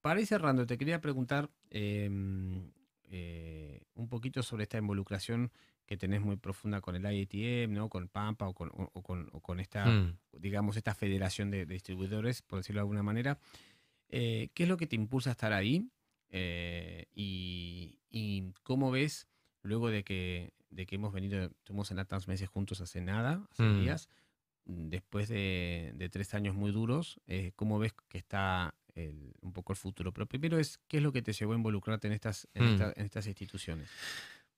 para 0.01 0.19
ir 0.19 0.25
cerrando, 0.25 0.65
te 0.65 0.77
quería 0.77 0.99
preguntar 0.99 1.51
em, 1.69 2.71
eh, 3.03 3.83
un 3.93 4.09
poquito 4.09 4.41
sobre 4.41 4.63
esta 4.63 4.79
involucración 4.79 5.51
que 5.85 5.95
tenés 5.95 6.21
muy 6.21 6.37
profunda 6.37 6.81
con 6.81 6.95
el 6.95 7.03
IATM, 7.03 7.71
¿no? 7.71 7.87
con 7.87 8.07
Pampa 8.07 8.47
o 8.47 8.53
con, 8.53 8.69
con, 9.41 9.59
esta, 9.59 9.85
mm. 9.85 10.17
digamos, 10.39 10.75
esta 10.75 10.95
federación 10.95 11.51
de, 11.51 11.67
distribuidores, 11.67 12.41
por 12.41 12.59
decirlo 12.59 12.79
de 12.79 12.83
alguna 12.83 13.03
manera. 13.03 13.37
Eh, 14.09 14.49
¿Qué 14.55 14.63
es 14.63 14.69
lo 14.69 14.77
que 14.77 14.87
te 14.87 14.95
impulsa 14.95 15.29
a 15.29 15.33
estar 15.33 15.53
ahí? 15.53 15.87
Eh, 16.29 17.05
y, 17.13 17.99
cómo 18.63 18.89
ves, 18.89 19.27
luego 19.61 19.89
de 19.89 20.03
que, 20.03 20.53
de 20.71 20.87
que 20.87 20.95
hemos 20.95 21.13
venido, 21.13 21.43
estuvimos 21.43 21.91
en 21.91 21.97
tantos 21.97 22.27
meses 22.27 22.49
juntos 22.49 22.81
hace 22.81 23.01
nada, 23.01 23.45
hace 23.51 23.63
mm. 23.63 23.81
días, 23.81 24.09
después 24.65 25.27
de, 25.29 26.09
tres 26.11 26.33
años 26.33 26.55
muy 26.55 26.71
duros, 26.71 27.19
eh, 27.27 27.51
¿cómo 27.55 27.79
ves 27.79 27.93
que 28.07 28.17
está 28.17 28.75
un 29.41 29.53
poco 29.53 29.73
el 29.73 29.77
futuro? 29.77 30.11
Pero 30.11 30.27
primero 30.27 30.59
es, 30.59 30.79
¿qué 30.87 30.97
es 30.97 31.03
lo 31.03 31.11
que 31.11 31.21
te 31.21 31.33
llevó 31.33 31.53
a 31.53 31.55
involucrarte 31.55 32.07
en 32.07 32.13
estas, 32.13 32.47
en, 32.53 32.77
mm. 32.77 32.93
estas 32.97 33.27
instituciones? 33.27 33.89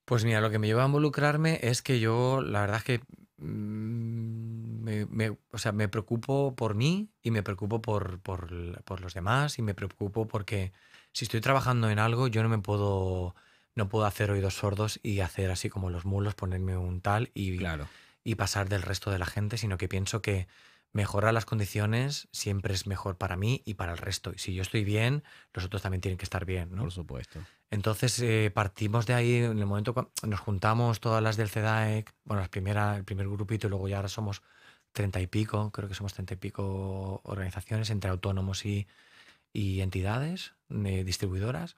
Pues 0.03 0.23
mira, 0.23 0.41
lo 0.41 0.51
que 0.51 0.59
me 0.59 0.67
llevó 0.67 0.81
a 0.81 0.85
involucrarme 0.85 1.59
es 1.63 1.81
que 1.81 1.99
yo, 1.99 2.41
la 2.41 2.61
verdad 2.61 2.77
es 2.77 2.83
que 2.83 2.99
mm, 3.37 4.83
me, 5.09 5.29
o 5.29 5.57
sea, 5.57 5.71
me 5.71 5.87
preocupo 5.87 6.55
por 6.55 6.75
mí 6.75 7.09
y 7.23 7.31
me 7.31 7.41
preocupo 7.41 7.81
por, 7.81 8.19
por, 8.19 8.51
los 9.01 9.13
demás 9.13 9.57
y 9.57 9.61
me 9.61 9.73
preocupo 9.73 10.27
porque 10.27 10.73
si 11.11 11.25
estoy 11.25 11.41
trabajando 11.41 11.89
en 11.89 11.97
algo, 11.97 12.27
yo 12.27 12.43
no 12.43 12.49
me 12.49 12.59
puedo, 12.59 13.35
no 13.73 13.89
puedo 13.89 14.05
hacer 14.05 14.29
oídos 14.29 14.55
sordos 14.55 14.99
y 15.01 15.21
hacer 15.21 15.49
así 15.49 15.69
como 15.69 15.89
los 15.89 16.05
mulos, 16.05 16.35
ponerme 16.35 16.77
un 16.77 17.01
tal 17.01 17.31
y, 17.33 17.57
claro 17.57 17.87
y 18.25 18.35
pasar 18.35 18.67
del 18.67 18.81
resto 18.81 19.11
de 19.11 19.19
la 19.19 19.27
gente, 19.27 19.57
sino 19.57 19.77
que 19.77 19.87
pienso 19.87 20.21
que 20.21 20.47
mejorar 20.91 21.33
las 21.33 21.45
condiciones 21.45 22.27
siempre 22.31 22.73
es 22.73 22.87
mejor 22.87 23.17
para 23.17 23.37
mí 23.37 23.61
y 23.65 23.75
para 23.75 23.91
el 23.91 23.97
resto. 23.97 24.31
Y 24.33 24.39
si 24.39 24.55
yo 24.55 24.63
estoy 24.63 24.83
bien, 24.83 25.23
los 25.53 25.63
otros 25.63 25.81
también 25.81 26.01
tienen 26.01 26.17
que 26.17 26.25
estar 26.25 26.43
bien, 26.43 26.73
¿no? 26.73 26.81
Por 26.81 26.91
supuesto. 26.91 27.39
Entonces 27.69 28.19
eh, 28.19 28.51
partimos 28.53 29.05
de 29.05 29.13
ahí, 29.13 29.35
en 29.35 29.59
el 29.59 29.65
momento 29.65 29.93
cuando 29.93 30.11
nos 30.23 30.39
juntamos 30.39 30.99
todas 30.99 31.21
las 31.21 31.37
del 31.37 31.49
CEDAEC, 31.49 32.11
bueno, 32.23 32.41
las 32.41 32.49
primera, 32.49 32.97
el 32.97 33.03
primer 33.03 33.27
grupito 33.27 33.67
y 33.67 33.69
luego 33.69 33.87
ya 33.87 33.97
ahora 33.97 34.09
somos 34.09 34.41
treinta 34.91 35.21
y 35.21 35.27
pico, 35.27 35.71
creo 35.71 35.87
que 35.87 35.95
somos 35.95 36.13
treinta 36.13 36.33
y 36.33 36.37
pico 36.37 37.21
organizaciones 37.25 37.89
entre 37.91 38.09
autónomos 38.09 38.65
y, 38.65 38.87
y 39.53 39.81
entidades 39.81 40.53
de 40.69 41.03
distribuidoras. 41.03 41.75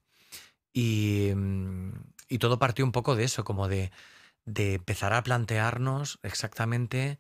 Y, 0.71 1.31
mm, 1.36 1.91
y 2.29 2.38
todo 2.38 2.57
partió 2.60 2.86
un 2.86 2.91
poco 2.93 3.15
de 3.15 3.25
eso, 3.25 3.43
como 3.43 3.67
de 3.67 3.91
de 4.47 4.75
empezar 4.75 5.13
a 5.13 5.21
plantearnos 5.23 6.19
exactamente 6.23 7.19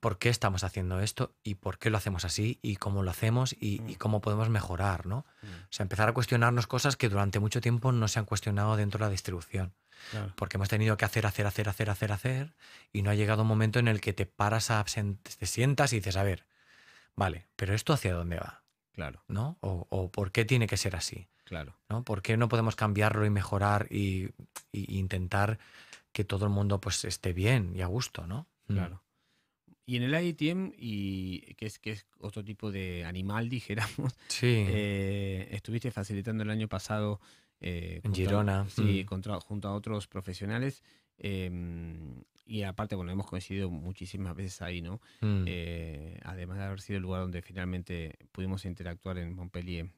por 0.00 0.18
qué 0.18 0.30
estamos 0.30 0.64
haciendo 0.64 0.98
esto 0.98 1.36
y 1.44 1.56
por 1.56 1.78
qué 1.78 1.90
lo 1.90 1.98
hacemos 1.98 2.24
así 2.24 2.58
y 2.62 2.76
cómo 2.76 3.04
lo 3.04 3.10
hacemos 3.10 3.54
y, 3.60 3.80
mm. 3.80 3.94
cómo 3.98 4.20
podemos 4.20 4.48
mejorar, 4.48 5.06
¿no? 5.06 5.26
Mm. 5.42 5.46
O 5.46 5.66
sea, 5.70 5.84
empezar 5.84 6.08
a 6.08 6.12
cuestionarnos 6.12 6.66
cosas 6.66 6.96
que 6.96 7.08
durante 7.08 7.38
mucho 7.38 7.60
tiempo 7.60 7.92
no 7.92 8.08
se 8.08 8.18
han 8.18 8.24
cuestionado 8.24 8.76
dentro 8.76 8.98
de 8.98 9.04
la 9.04 9.10
distribución. 9.10 9.74
Porque 10.34 10.56
hemos 10.56 10.68
tenido 10.68 10.96
que 10.96 11.04
hacer, 11.04 11.26
hacer, 11.26 11.46
hacer, 11.46 11.68
hacer, 11.68 11.88
hacer, 11.88 12.10
hacer 12.10 12.56
y 12.92 13.02
no 13.02 13.10
ha 13.10 13.14
llegado 13.14 13.42
un 13.42 13.48
momento 13.48 13.78
en 13.78 13.86
el 13.86 14.00
que 14.00 14.12
te 14.12 14.26
paras, 14.26 14.72
a, 14.72 14.84
te 14.84 15.46
sientas 15.46 15.92
y 15.92 15.96
dices, 15.96 16.16
a 16.16 16.24
ver, 16.24 16.44
vale, 17.14 17.46
pero 17.54 17.72
esto 17.72 17.92
hacia 17.92 18.12
dónde 18.12 18.38
va. 18.38 18.64
Claro. 18.90 19.22
¿No? 19.28 19.58
O, 19.60 19.86
o 19.90 20.10
por 20.10 20.32
qué 20.32 20.44
tiene 20.44 20.66
que 20.66 20.76
ser 20.76 20.96
así. 20.96 21.28
Claro. 21.44 21.78
¿No? 21.88 22.02
¿Por 22.02 22.20
qué 22.22 22.36
no 22.36 22.48
podemos 22.48 22.74
cambiarlo 22.74 23.24
y 23.24 23.30
mejorar 23.30 23.86
y, 23.90 24.30
y 24.72 24.98
intentar 24.98 25.60
que 26.12 26.24
todo 26.24 26.46
el 26.46 26.52
mundo 26.52 26.80
pues 26.80 27.04
esté 27.04 27.32
bien 27.32 27.72
y 27.74 27.80
a 27.80 27.86
gusto, 27.86 28.26
¿no? 28.26 28.46
Mm. 28.68 28.74
Claro. 28.74 29.02
Y 29.84 29.96
en 29.96 30.04
el 30.04 30.12
IATM, 30.12 30.72
y, 30.76 31.40
que, 31.54 31.66
es, 31.66 31.78
que 31.78 31.90
es 31.90 32.06
otro 32.18 32.44
tipo 32.44 32.70
de 32.70 33.04
animal, 33.04 33.48
dijéramos, 33.48 34.14
sí. 34.28 34.64
Eh, 34.68 35.48
estuviste 35.50 35.90
facilitando 35.90 36.44
el 36.44 36.50
año 36.50 36.68
pasado 36.68 37.20
eh, 37.60 38.00
en 38.02 38.14
Girona. 38.14 38.68
Sí, 38.68 39.04
mm. 39.04 39.40
junto 39.40 39.68
a 39.68 39.74
otros 39.74 40.06
profesionales. 40.06 40.82
Em, 41.18 42.22
y 42.44 42.62
aparte, 42.62 42.94
bueno, 42.94 43.12
hemos 43.12 43.26
coincidido 43.26 43.70
muchísimas 43.70 44.34
veces 44.34 44.60
ahí, 44.62 44.82
¿no? 44.82 45.00
Mm. 45.20 45.44
Eh, 45.46 46.20
además 46.24 46.58
de 46.58 46.64
haber 46.64 46.80
sido 46.80 46.98
el 46.98 47.02
lugar 47.02 47.22
donde 47.22 47.42
finalmente 47.42 48.18
pudimos 48.32 48.64
interactuar 48.64 49.18
en 49.18 49.34
Montpellier. 49.34 49.88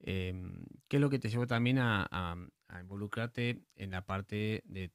Em, 0.00 0.64
¿Qué 0.88 0.96
es 0.96 1.00
lo 1.00 1.10
que 1.10 1.18
te 1.18 1.28
llevó 1.28 1.46
también 1.46 1.78
a, 1.78 2.06
a 2.10 2.80
involucrarte 2.80 3.62
en 3.76 3.90
la 3.90 4.04
parte 4.04 4.62
de 4.66 4.90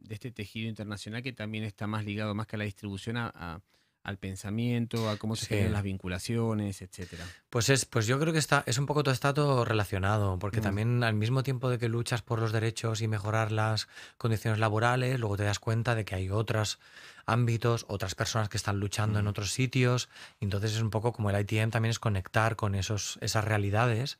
de 0.00 0.14
este 0.14 0.30
tejido 0.30 0.68
internacional 0.68 1.22
que 1.22 1.32
también 1.32 1.64
está 1.64 1.86
más 1.86 2.04
ligado 2.04 2.34
más 2.34 2.46
que 2.46 2.56
a 2.56 2.58
la 2.58 2.64
distribución 2.64 3.16
a, 3.16 3.60
al 4.02 4.16
pensamiento, 4.16 5.10
a 5.10 5.16
cómo 5.16 5.36
se 5.36 5.46
generan 5.46 5.72
las 5.72 5.82
vinculaciones, 5.82 6.80
etcétera. 6.80 7.24
Pues 7.50 7.68
es, 7.68 7.84
pues 7.84 8.06
yo 8.06 8.18
creo 8.18 8.32
que 8.32 8.38
está, 8.38 8.62
es 8.66 8.78
un 8.78 8.86
poco 8.86 9.02
todo 9.02 9.12
está 9.12 9.34
todo 9.34 9.64
relacionado, 9.64 10.38
porque 10.38 10.60
mm. 10.60 10.62
también 10.62 11.04
al 11.04 11.14
mismo 11.14 11.42
tiempo 11.42 11.68
de 11.68 11.78
que 11.78 11.88
luchas 11.88 12.22
por 12.22 12.40
los 12.40 12.52
derechos 12.52 13.02
y 13.02 13.08
mejorar 13.08 13.52
las 13.52 13.88
condiciones 14.16 14.58
laborales, 14.58 15.20
luego 15.20 15.36
te 15.36 15.44
das 15.44 15.58
cuenta 15.58 15.94
de 15.94 16.04
que 16.04 16.14
hay 16.14 16.30
otros 16.30 16.78
ámbitos, 17.26 17.84
otras 17.88 18.14
personas 18.14 18.48
que 18.48 18.56
están 18.56 18.80
luchando 18.80 19.18
en 19.18 19.26
mm. 19.26 19.28
otros 19.28 19.52
sitios. 19.52 20.08
Entonces 20.40 20.72
es 20.72 20.82
un 20.82 20.90
poco 20.90 21.12
como 21.12 21.30
el 21.30 21.40
ITM 21.40 21.70
también 21.70 21.90
es 21.90 21.98
conectar 21.98 22.56
con 22.56 22.74
esos, 22.74 23.18
esas 23.20 23.44
realidades 23.44 24.18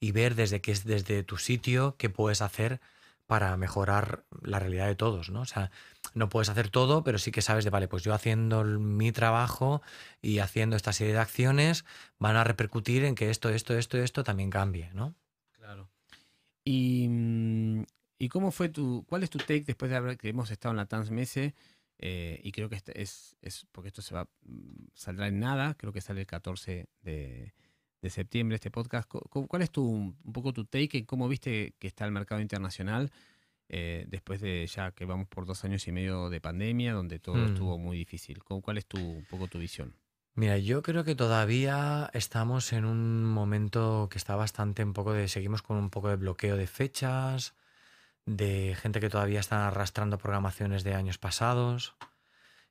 y 0.00 0.12
ver 0.12 0.36
desde 0.36 0.60
que 0.60 0.72
es 0.72 0.84
desde 0.84 1.22
tu 1.22 1.36
sitio 1.36 1.96
qué 1.98 2.08
puedes 2.08 2.40
hacer 2.40 2.80
para 3.28 3.54
mejorar 3.58 4.24
la 4.40 4.58
realidad 4.58 4.86
de 4.86 4.96
todos, 4.96 5.28
¿no? 5.28 5.42
O 5.42 5.44
sea, 5.44 5.70
no 6.14 6.30
puedes 6.30 6.48
hacer 6.48 6.70
todo, 6.70 7.04
pero 7.04 7.18
sí 7.18 7.30
que 7.30 7.42
sabes 7.42 7.62
de, 7.62 7.68
vale, 7.68 7.86
pues 7.86 8.02
yo 8.02 8.14
haciendo 8.14 8.64
mi 8.64 9.12
trabajo 9.12 9.82
y 10.22 10.38
haciendo 10.38 10.76
esta 10.76 10.94
serie 10.94 11.12
de 11.12 11.18
acciones 11.18 11.84
van 12.18 12.36
a 12.36 12.44
repercutir 12.44 13.04
en 13.04 13.14
que 13.14 13.28
esto, 13.28 13.50
esto, 13.50 13.76
esto, 13.76 13.98
esto 13.98 14.24
también 14.24 14.48
cambie, 14.48 14.90
¿no? 14.94 15.14
Claro. 15.52 15.90
Y, 16.64 17.06
mm, 17.06 17.82
¿y 18.18 18.28
cómo 18.30 18.50
fue 18.50 18.70
tu, 18.70 19.04
cuál 19.06 19.22
es 19.22 19.28
tu 19.28 19.36
take 19.36 19.64
después 19.66 19.90
de 19.90 19.98
haber 19.98 20.16
que 20.16 20.30
hemos 20.30 20.50
estado 20.50 20.70
en 20.72 20.78
la 20.78 20.86
Transmese? 20.86 21.54
Eh, 21.98 22.40
y 22.42 22.50
creo 22.52 22.70
que 22.70 22.76
este 22.76 23.02
es, 23.02 23.36
es, 23.42 23.66
porque 23.72 23.88
esto 23.88 24.00
se 24.00 24.14
va, 24.14 24.26
mm, 24.46 24.86
saldrá 24.94 25.28
en 25.28 25.38
nada, 25.38 25.74
creo 25.74 25.92
que 25.92 26.00
sale 26.00 26.22
el 26.22 26.26
14 26.26 26.88
de, 27.02 27.52
de 28.00 28.10
septiembre 28.10 28.56
este 28.56 28.70
podcast. 28.70 29.08
¿Cuál 29.08 29.62
es 29.62 29.70
tu, 29.70 29.84
un 29.84 30.32
poco 30.32 30.52
tu 30.52 30.64
take 30.64 30.98
en 30.98 31.04
cómo 31.04 31.28
viste 31.28 31.74
que 31.78 31.86
está 31.86 32.04
el 32.04 32.12
mercado 32.12 32.40
internacional 32.40 33.10
eh, 33.68 34.06
después 34.08 34.40
de 34.40 34.66
ya 34.66 34.92
que 34.92 35.04
vamos 35.04 35.28
por 35.28 35.46
dos 35.46 35.64
años 35.64 35.86
y 35.88 35.92
medio 35.92 36.30
de 36.30 36.40
pandemia, 36.40 36.92
donde 36.92 37.18
todo 37.18 37.36
hmm. 37.36 37.46
estuvo 37.46 37.78
muy 37.78 37.96
difícil? 37.96 38.42
¿Cuál 38.42 38.78
es 38.78 38.86
tu, 38.86 38.98
un 38.98 39.24
poco 39.24 39.48
tu 39.48 39.58
visión? 39.58 39.94
Mira, 40.34 40.56
yo 40.56 40.82
creo 40.82 41.02
que 41.02 41.16
todavía 41.16 42.10
estamos 42.14 42.72
en 42.72 42.84
un 42.84 43.24
momento 43.24 44.08
que 44.08 44.18
está 44.18 44.36
bastante 44.36 44.84
un 44.84 44.92
poco 44.92 45.12
de, 45.12 45.26
seguimos 45.26 45.62
con 45.62 45.76
un 45.76 45.90
poco 45.90 46.10
de 46.10 46.16
bloqueo 46.16 46.56
de 46.56 46.68
fechas, 46.68 47.54
de 48.24 48.76
gente 48.80 49.00
que 49.00 49.10
todavía 49.10 49.40
está 49.40 49.66
arrastrando 49.66 50.18
programaciones 50.18 50.84
de 50.84 50.94
años 50.94 51.18
pasados 51.18 51.96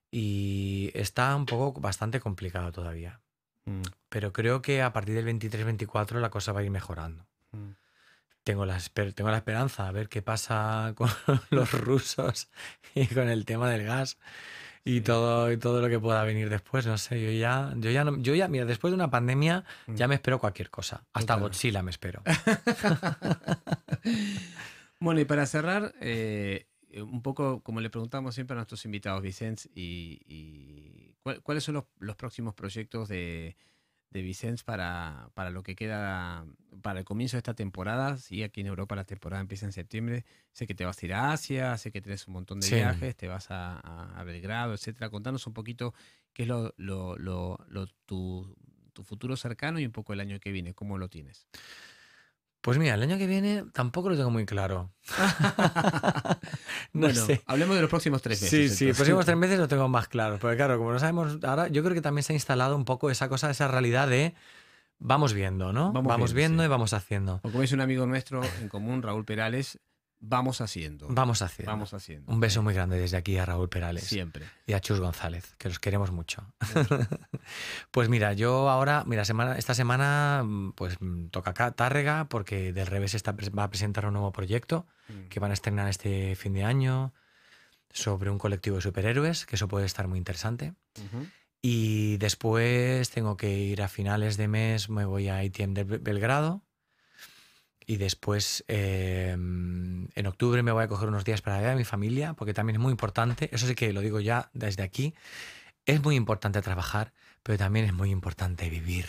y 0.09 0.91
está 0.93 1.35
un 1.35 1.45
poco 1.45 1.81
bastante 1.81 2.21
complicado 2.21 2.71
todavía. 2.71 3.19
Mm. 3.67 3.81
Pero 4.09 4.33
creo 4.33 4.61
que 4.61 4.81
a 4.81 4.93
partir 4.93 5.15
del 5.15 5.27
23-24 5.27 6.19
la 6.19 6.29
cosa 6.29 6.53
va 6.53 6.61
a 6.61 6.63
ir 6.63 6.71
mejorando. 6.71 7.27
Mm. 7.51 7.71
Tengo, 8.43 8.65
la, 8.65 8.79
tengo 9.13 9.29
la 9.29 9.37
esperanza 9.37 9.87
a 9.87 9.91
ver 9.91 10.07
qué 10.07 10.21
pasa 10.21 10.93
con 10.95 11.09
los 11.49 11.71
rusos 11.73 12.49
y 12.95 13.05
con 13.07 13.27
el 13.27 13.45
tema 13.45 13.69
del 13.69 13.83
gas 13.83 14.17
y 14.85 15.01
todo 15.01 15.51
y 15.51 15.57
todo 15.57 15.81
lo 15.81 15.89
que 15.89 15.99
pueda 15.99 16.23
venir 16.23 16.49
después 16.49 16.85
no 16.85 16.97
sé 16.97 17.21
yo 17.21 17.29
ya 17.29 17.73
yo 17.75 17.91
ya 17.91 18.05
yo 18.19 18.35
ya 18.35 18.47
mira 18.47 18.63
después 18.63 18.91
de 18.91 18.95
una 18.95 19.09
pandemia 19.09 19.65
ya 19.87 20.07
mm. 20.07 20.09
me 20.09 20.15
espero 20.15 20.39
cualquier 20.39 20.69
cosa 20.69 21.03
hasta 21.11 21.35
Godzilla 21.35 21.83
me 21.83 21.91
espero 21.91 22.23
bueno 25.01 25.19
y 25.19 25.25
para 25.25 25.45
cerrar 25.45 25.93
eh, 25.99 26.67
un 26.93 27.21
poco 27.21 27.61
como 27.63 27.81
le 27.81 27.89
preguntamos 27.89 28.33
siempre 28.33 28.53
a 28.53 28.59
nuestros 28.59 28.85
invitados 28.85 29.21
Vicente 29.21 29.63
y 29.75 30.21
¿Cuáles 31.43 31.63
son 31.63 31.83
los, 31.99 32.15
próximos 32.15 32.53
proyectos 32.53 33.09
de, 33.09 33.55
de 34.11 34.57
para, 34.65 35.29
para, 35.33 35.49
lo 35.49 35.63
que 35.63 35.75
queda, 35.75 36.45
para 36.81 36.99
el 36.99 37.05
comienzo 37.05 37.37
de 37.37 37.39
esta 37.39 37.53
temporada? 37.53 38.17
Sí, 38.17 38.43
aquí 38.43 38.61
en 38.61 38.67
Europa 38.67 38.95
la 38.95 39.05
temporada 39.05 39.41
empieza 39.41 39.65
en 39.65 39.73
septiembre. 39.73 40.25
Sé 40.53 40.67
que 40.67 40.75
te 40.75 40.85
vas 40.85 41.01
a 41.01 41.05
ir 41.05 41.13
a 41.13 41.31
Asia, 41.31 41.77
sé 41.77 41.91
que 41.91 42.01
tienes 42.01 42.27
un 42.27 42.33
montón 42.33 42.59
de 42.59 42.69
viajes, 42.69 43.15
te 43.15 43.27
vas 43.27 43.47
a, 43.49 44.23
Belgrado, 44.25 44.73
etcétera. 44.73 45.09
Contanos 45.09 45.47
un 45.47 45.53
poquito 45.53 45.93
qué 46.33 46.43
es 46.43 46.49
lo, 46.49 46.73
tu, 48.05 48.55
tu 48.93 49.03
futuro 49.03 49.35
cercano 49.37 49.79
y 49.79 49.85
un 49.85 49.91
poco 49.91 50.13
el 50.13 50.19
año 50.19 50.39
que 50.39 50.51
viene, 50.51 50.73
cómo 50.73 50.97
lo 50.97 51.09
tienes. 51.09 51.47
Pues 52.61 52.77
mira, 52.79 52.95
el 52.95 53.03
año 53.03 53.17
que 53.17 53.27
viene 53.27 53.63
tampoco 53.71 54.09
lo 54.09 54.17
tengo 54.17 54.29
muy 54.29 54.45
claro. 54.45 54.91
no 56.97 57.13
sé. 57.13 57.41
Hablemos 57.45 57.75
de 57.75 57.81
los 57.81 57.89
próximos 57.89 58.21
tres 58.21 58.41
meses. 58.41 58.69
Sí, 58.71 58.75
sí, 58.75 58.87
los 58.87 58.97
próximos 58.97 59.25
tres 59.25 59.37
meses 59.37 59.59
lo 59.59 59.67
tengo 59.67 59.87
más 59.87 60.07
claro. 60.07 60.37
Porque 60.39 60.57
claro, 60.57 60.77
como 60.77 60.91
no 60.91 60.99
sabemos, 60.99 61.37
ahora 61.43 61.67
yo 61.67 61.83
creo 61.83 61.93
que 61.93 62.01
también 62.01 62.23
se 62.23 62.33
ha 62.33 62.35
instalado 62.35 62.75
un 62.75 62.85
poco 62.85 63.09
esa 63.09 63.29
cosa, 63.29 63.49
esa 63.49 63.67
realidad 63.67 64.07
de 64.07 64.33
vamos 64.99 65.33
viendo, 65.33 65.73
¿no? 65.73 65.91
Vamos, 65.93 66.33
viendo, 66.33 66.63
y 66.63 66.67
vamos 66.67 66.93
haciendo. 66.93 67.39
O 67.43 67.51
como 67.51 67.63
es 67.63 67.71
un 67.71 67.81
amigo 67.81 68.05
nuestro 68.05 68.41
en 68.61 68.69
común, 68.69 69.01
Raúl 69.01 69.25
Perales, 69.25 69.79
vamos 70.19 70.61
haciendo. 70.61 71.07
Vamos 71.09 71.41
haciendo. 71.41 71.71
Vamos 71.71 71.93
haciendo. 71.93 72.31
Un 72.31 72.39
beso 72.39 72.61
muy 72.61 72.73
grande 72.73 72.97
desde 72.97 73.17
aquí 73.17 73.37
a 73.37 73.45
Raúl 73.45 73.69
Perales. 73.69 74.03
Siempre. 74.03 74.45
Y 74.65 74.73
a 74.73 74.79
Chus 74.79 74.99
González, 74.99 75.55
que 75.57 75.69
los 75.69 75.79
queremos 75.79 76.11
mucho. 76.11 76.53
pues 77.91 78.09
mira, 78.09 78.33
yo 78.33 78.69
ahora, 78.69 79.03
mira, 79.05 79.25
semana, 79.25 79.57
esta 79.57 79.73
semana 79.73 80.43
mm, 80.43 80.71
pues 80.73 80.97
mm, 80.99 81.27
toca 81.27 81.51
acá 81.51 81.71
Tárrega 81.71 82.27
porque 82.29 82.73
del 82.73 82.87
revés 82.87 83.13
está, 83.13 83.35
va 83.57 83.63
a 83.63 83.69
presentar 83.69 84.05
un 84.05 84.13
nuevo 84.13 84.31
proyecto 84.31 84.85
mm. 85.07 85.27
que 85.29 85.39
van 85.39 85.51
a 85.51 85.53
estrenar 85.53 85.87
este 85.87 86.35
fin 86.35 86.53
de 86.53 86.63
año 86.63 87.13
sobre 87.91 88.29
un 88.29 88.37
colectivo 88.37 88.77
de 88.77 88.81
superhéroes, 88.81 89.45
que 89.45 89.55
eso 89.55 89.67
puede 89.67 89.85
estar 89.85 90.07
muy 90.07 90.17
interesante. 90.17 90.73
Y 91.61 92.17
después 92.17 93.09
tengo 93.09 93.35
que 93.37 93.57
ir 93.57 93.81
a 93.81 93.87
finales 93.87 94.37
de 94.37 94.47
mes, 94.47 94.89
me 94.89 95.05
voy 95.05 95.29
a 95.29 95.43
ITM 95.43 95.73
de 95.73 95.83
Belgrado. 95.83 96.63
Y 97.89 97.95
después 97.95 98.65
em, 98.67 100.09
en 100.13 100.27
octubre 100.27 100.61
me 100.61 100.73
voy 100.73 100.83
a 100.83 100.87
coger 100.89 101.07
unos 101.07 101.23
días 101.23 101.41
para 101.41 101.59
ver 101.59 101.69
a 101.69 101.75
mi 101.75 101.85
familia, 101.85 102.33
porque 102.33 102.53
también 102.53 102.75
es 102.75 102.81
muy 102.81 102.91
importante, 102.91 103.49
eso 103.53 103.65
sí 103.65 103.75
que 103.75 103.93
lo 103.93 104.01
digo 104.01 104.19
ya 104.19 104.51
desde 104.53 104.83
aquí, 104.83 105.15
es 105.85 106.03
muy 106.03 106.15
importante 106.15 106.61
trabajar, 106.61 107.13
pero 107.43 107.57
también 107.57 107.85
es 107.85 107.93
muy 107.93 108.11
importante 108.11 108.69
vivir. 108.69 109.05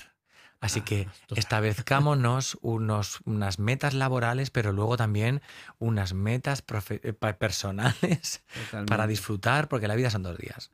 Así 0.60 0.80
que 0.80 1.06
ah, 1.08 1.34
establezcámonos 1.36 2.58
unos, 2.62 3.20
unas 3.24 3.58
metas 3.58 3.94
laborales, 3.94 4.50
pero 4.50 4.72
luego 4.72 4.96
también 4.96 5.40
unas 5.78 6.14
metas 6.14 6.64
eh, 6.90 7.12
personales 7.12 8.44
para 8.86 9.06
disfrutar, 9.06 9.68
porque 9.68 9.88
la 9.88 9.94
vida 9.94 10.10
son 10.10 10.22
dos 10.22 10.38
días. 10.38 10.70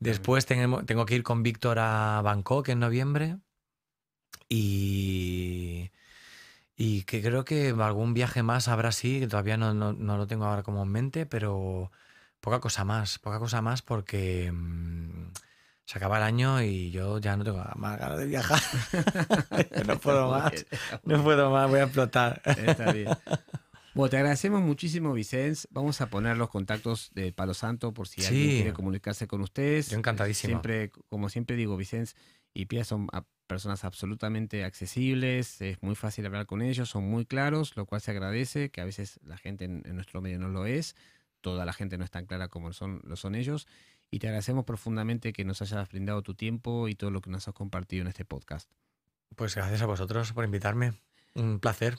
Después 0.00 0.46
tengo, 0.46 0.84
tengo 0.84 1.04
que 1.04 1.16
ir 1.16 1.22
con 1.22 1.42
Víctor 1.42 1.78
a 1.78 2.20
Bangkok 2.22 2.68
en 2.68 2.80
noviembre 2.80 3.36
y, 4.48 4.95
y 6.76 7.02
que 7.04 7.22
creo 7.22 7.44
que 7.44 7.70
algún 7.70 8.14
viaje 8.14 8.42
más 8.42 8.68
habrá 8.68 8.92
sí, 8.92 9.20
que 9.20 9.26
todavía 9.26 9.56
no, 9.56 9.74
no, 9.74 9.92
no, 9.92 10.16
lo 10.16 10.26
tengo 10.26 10.44
ahora 10.44 10.62
como 10.62 10.82
en 10.82 10.90
mente, 10.90 11.26
pero 11.26 11.90
poca 12.40 12.60
cosa 12.60 12.84
más, 12.84 13.18
poca 13.18 13.38
cosa 13.38 13.62
más 13.62 13.82
porque... 13.82 14.52
Mm, 14.52 15.30
se 15.86 15.98
acaba 15.98 16.16
el 16.16 16.24
año 16.24 16.60
y 16.62 16.90
yo 16.90 17.18
ya 17.18 17.36
no 17.36 17.44
tengo 17.44 17.64
más 17.76 17.98
ganas 17.98 18.18
de 18.18 18.26
viajar. 18.26 18.60
no 19.86 19.98
puedo 20.00 20.30
más. 20.32 20.66
No 21.04 21.22
puedo 21.22 21.50
más, 21.52 21.70
voy 21.70 21.78
a 21.78 21.84
explotar. 21.84 22.42
Está 22.44 22.92
bien. 22.92 23.08
Bueno, 23.94 24.10
te 24.10 24.18
agradecemos 24.18 24.60
muchísimo, 24.60 25.14
Vicens. 25.14 25.68
Vamos 25.70 26.02
a 26.02 26.10
poner 26.10 26.36
los 26.36 26.50
contactos 26.50 27.10
de 27.14 27.32
Palo 27.32 27.54
Santo 27.54 27.94
por 27.94 28.08
si 28.08 28.22
alguien 28.22 28.50
quiere 28.50 28.72
comunicarse 28.74 29.26
con 29.26 29.40
ustedes. 29.40 29.88
Yo 29.88 29.96
encantadísimo. 29.96 30.50
Siempre, 30.50 30.90
como 31.08 31.30
siempre 31.30 31.56
digo, 31.56 31.78
Vicens 31.78 32.14
y 32.52 32.66
Pia 32.66 32.84
son 32.84 33.08
personas 33.46 33.84
absolutamente 33.84 34.64
accesibles, 34.64 35.60
es 35.60 35.82
muy 35.82 35.94
fácil 35.94 36.26
hablar 36.26 36.46
con 36.46 36.62
ellos, 36.62 36.88
son 36.88 37.04
muy 37.04 37.24
claros, 37.24 37.76
lo 37.76 37.86
cual 37.86 38.00
se 38.00 38.10
agradece, 38.10 38.70
que 38.70 38.80
a 38.80 38.84
veces 38.84 39.20
la 39.24 39.36
gente 39.36 39.64
en, 39.64 39.82
en 39.86 39.94
nuestro 39.94 40.20
medio 40.20 40.38
no 40.38 40.48
lo 40.48 40.66
es, 40.66 40.96
toda 41.40 41.64
la 41.64 41.72
gente 41.72 41.98
no 41.98 42.04
es 42.04 42.10
tan 42.10 42.26
clara 42.26 42.48
como 42.48 42.72
son, 42.72 43.00
lo 43.04 43.16
son 43.16 43.34
ellos 43.34 43.66
y 44.10 44.18
te 44.18 44.28
agradecemos 44.28 44.64
profundamente 44.64 45.32
que 45.32 45.44
nos 45.44 45.62
hayas 45.62 45.88
brindado 45.88 46.22
tu 46.22 46.34
tiempo 46.34 46.88
y 46.88 46.94
todo 46.94 47.10
lo 47.10 47.20
que 47.20 47.30
nos 47.30 47.48
has 47.48 47.54
compartido 47.54 48.02
en 48.02 48.08
este 48.08 48.24
podcast. 48.24 48.70
Pues 49.34 49.54
gracias 49.54 49.82
a 49.82 49.86
vosotros 49.86 50.32
por 50.32 50.44
invitarme. 50.44 50.94
Un 51.34 51.60
placer. 51.60 51.98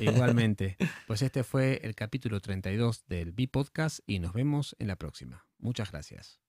Igualmente. 0.00 0.76
Pues 1.06 1.22
este 1.22 1.42
fue 1.42 1.80
el 1.82 1.94
capítulo 1.94 2.40
32 2.40 3.06
del 3.08 3.32
B-Podcast 3.32 4.00
y 4.06 4.20
nos 4.20 4.32
vemos 4.32 4.76
en 4.78 4.86
la 4.86 4.96
próxima. 4.96 5.44
Muchas 5.58 5.90
gracias. 5.90 6.39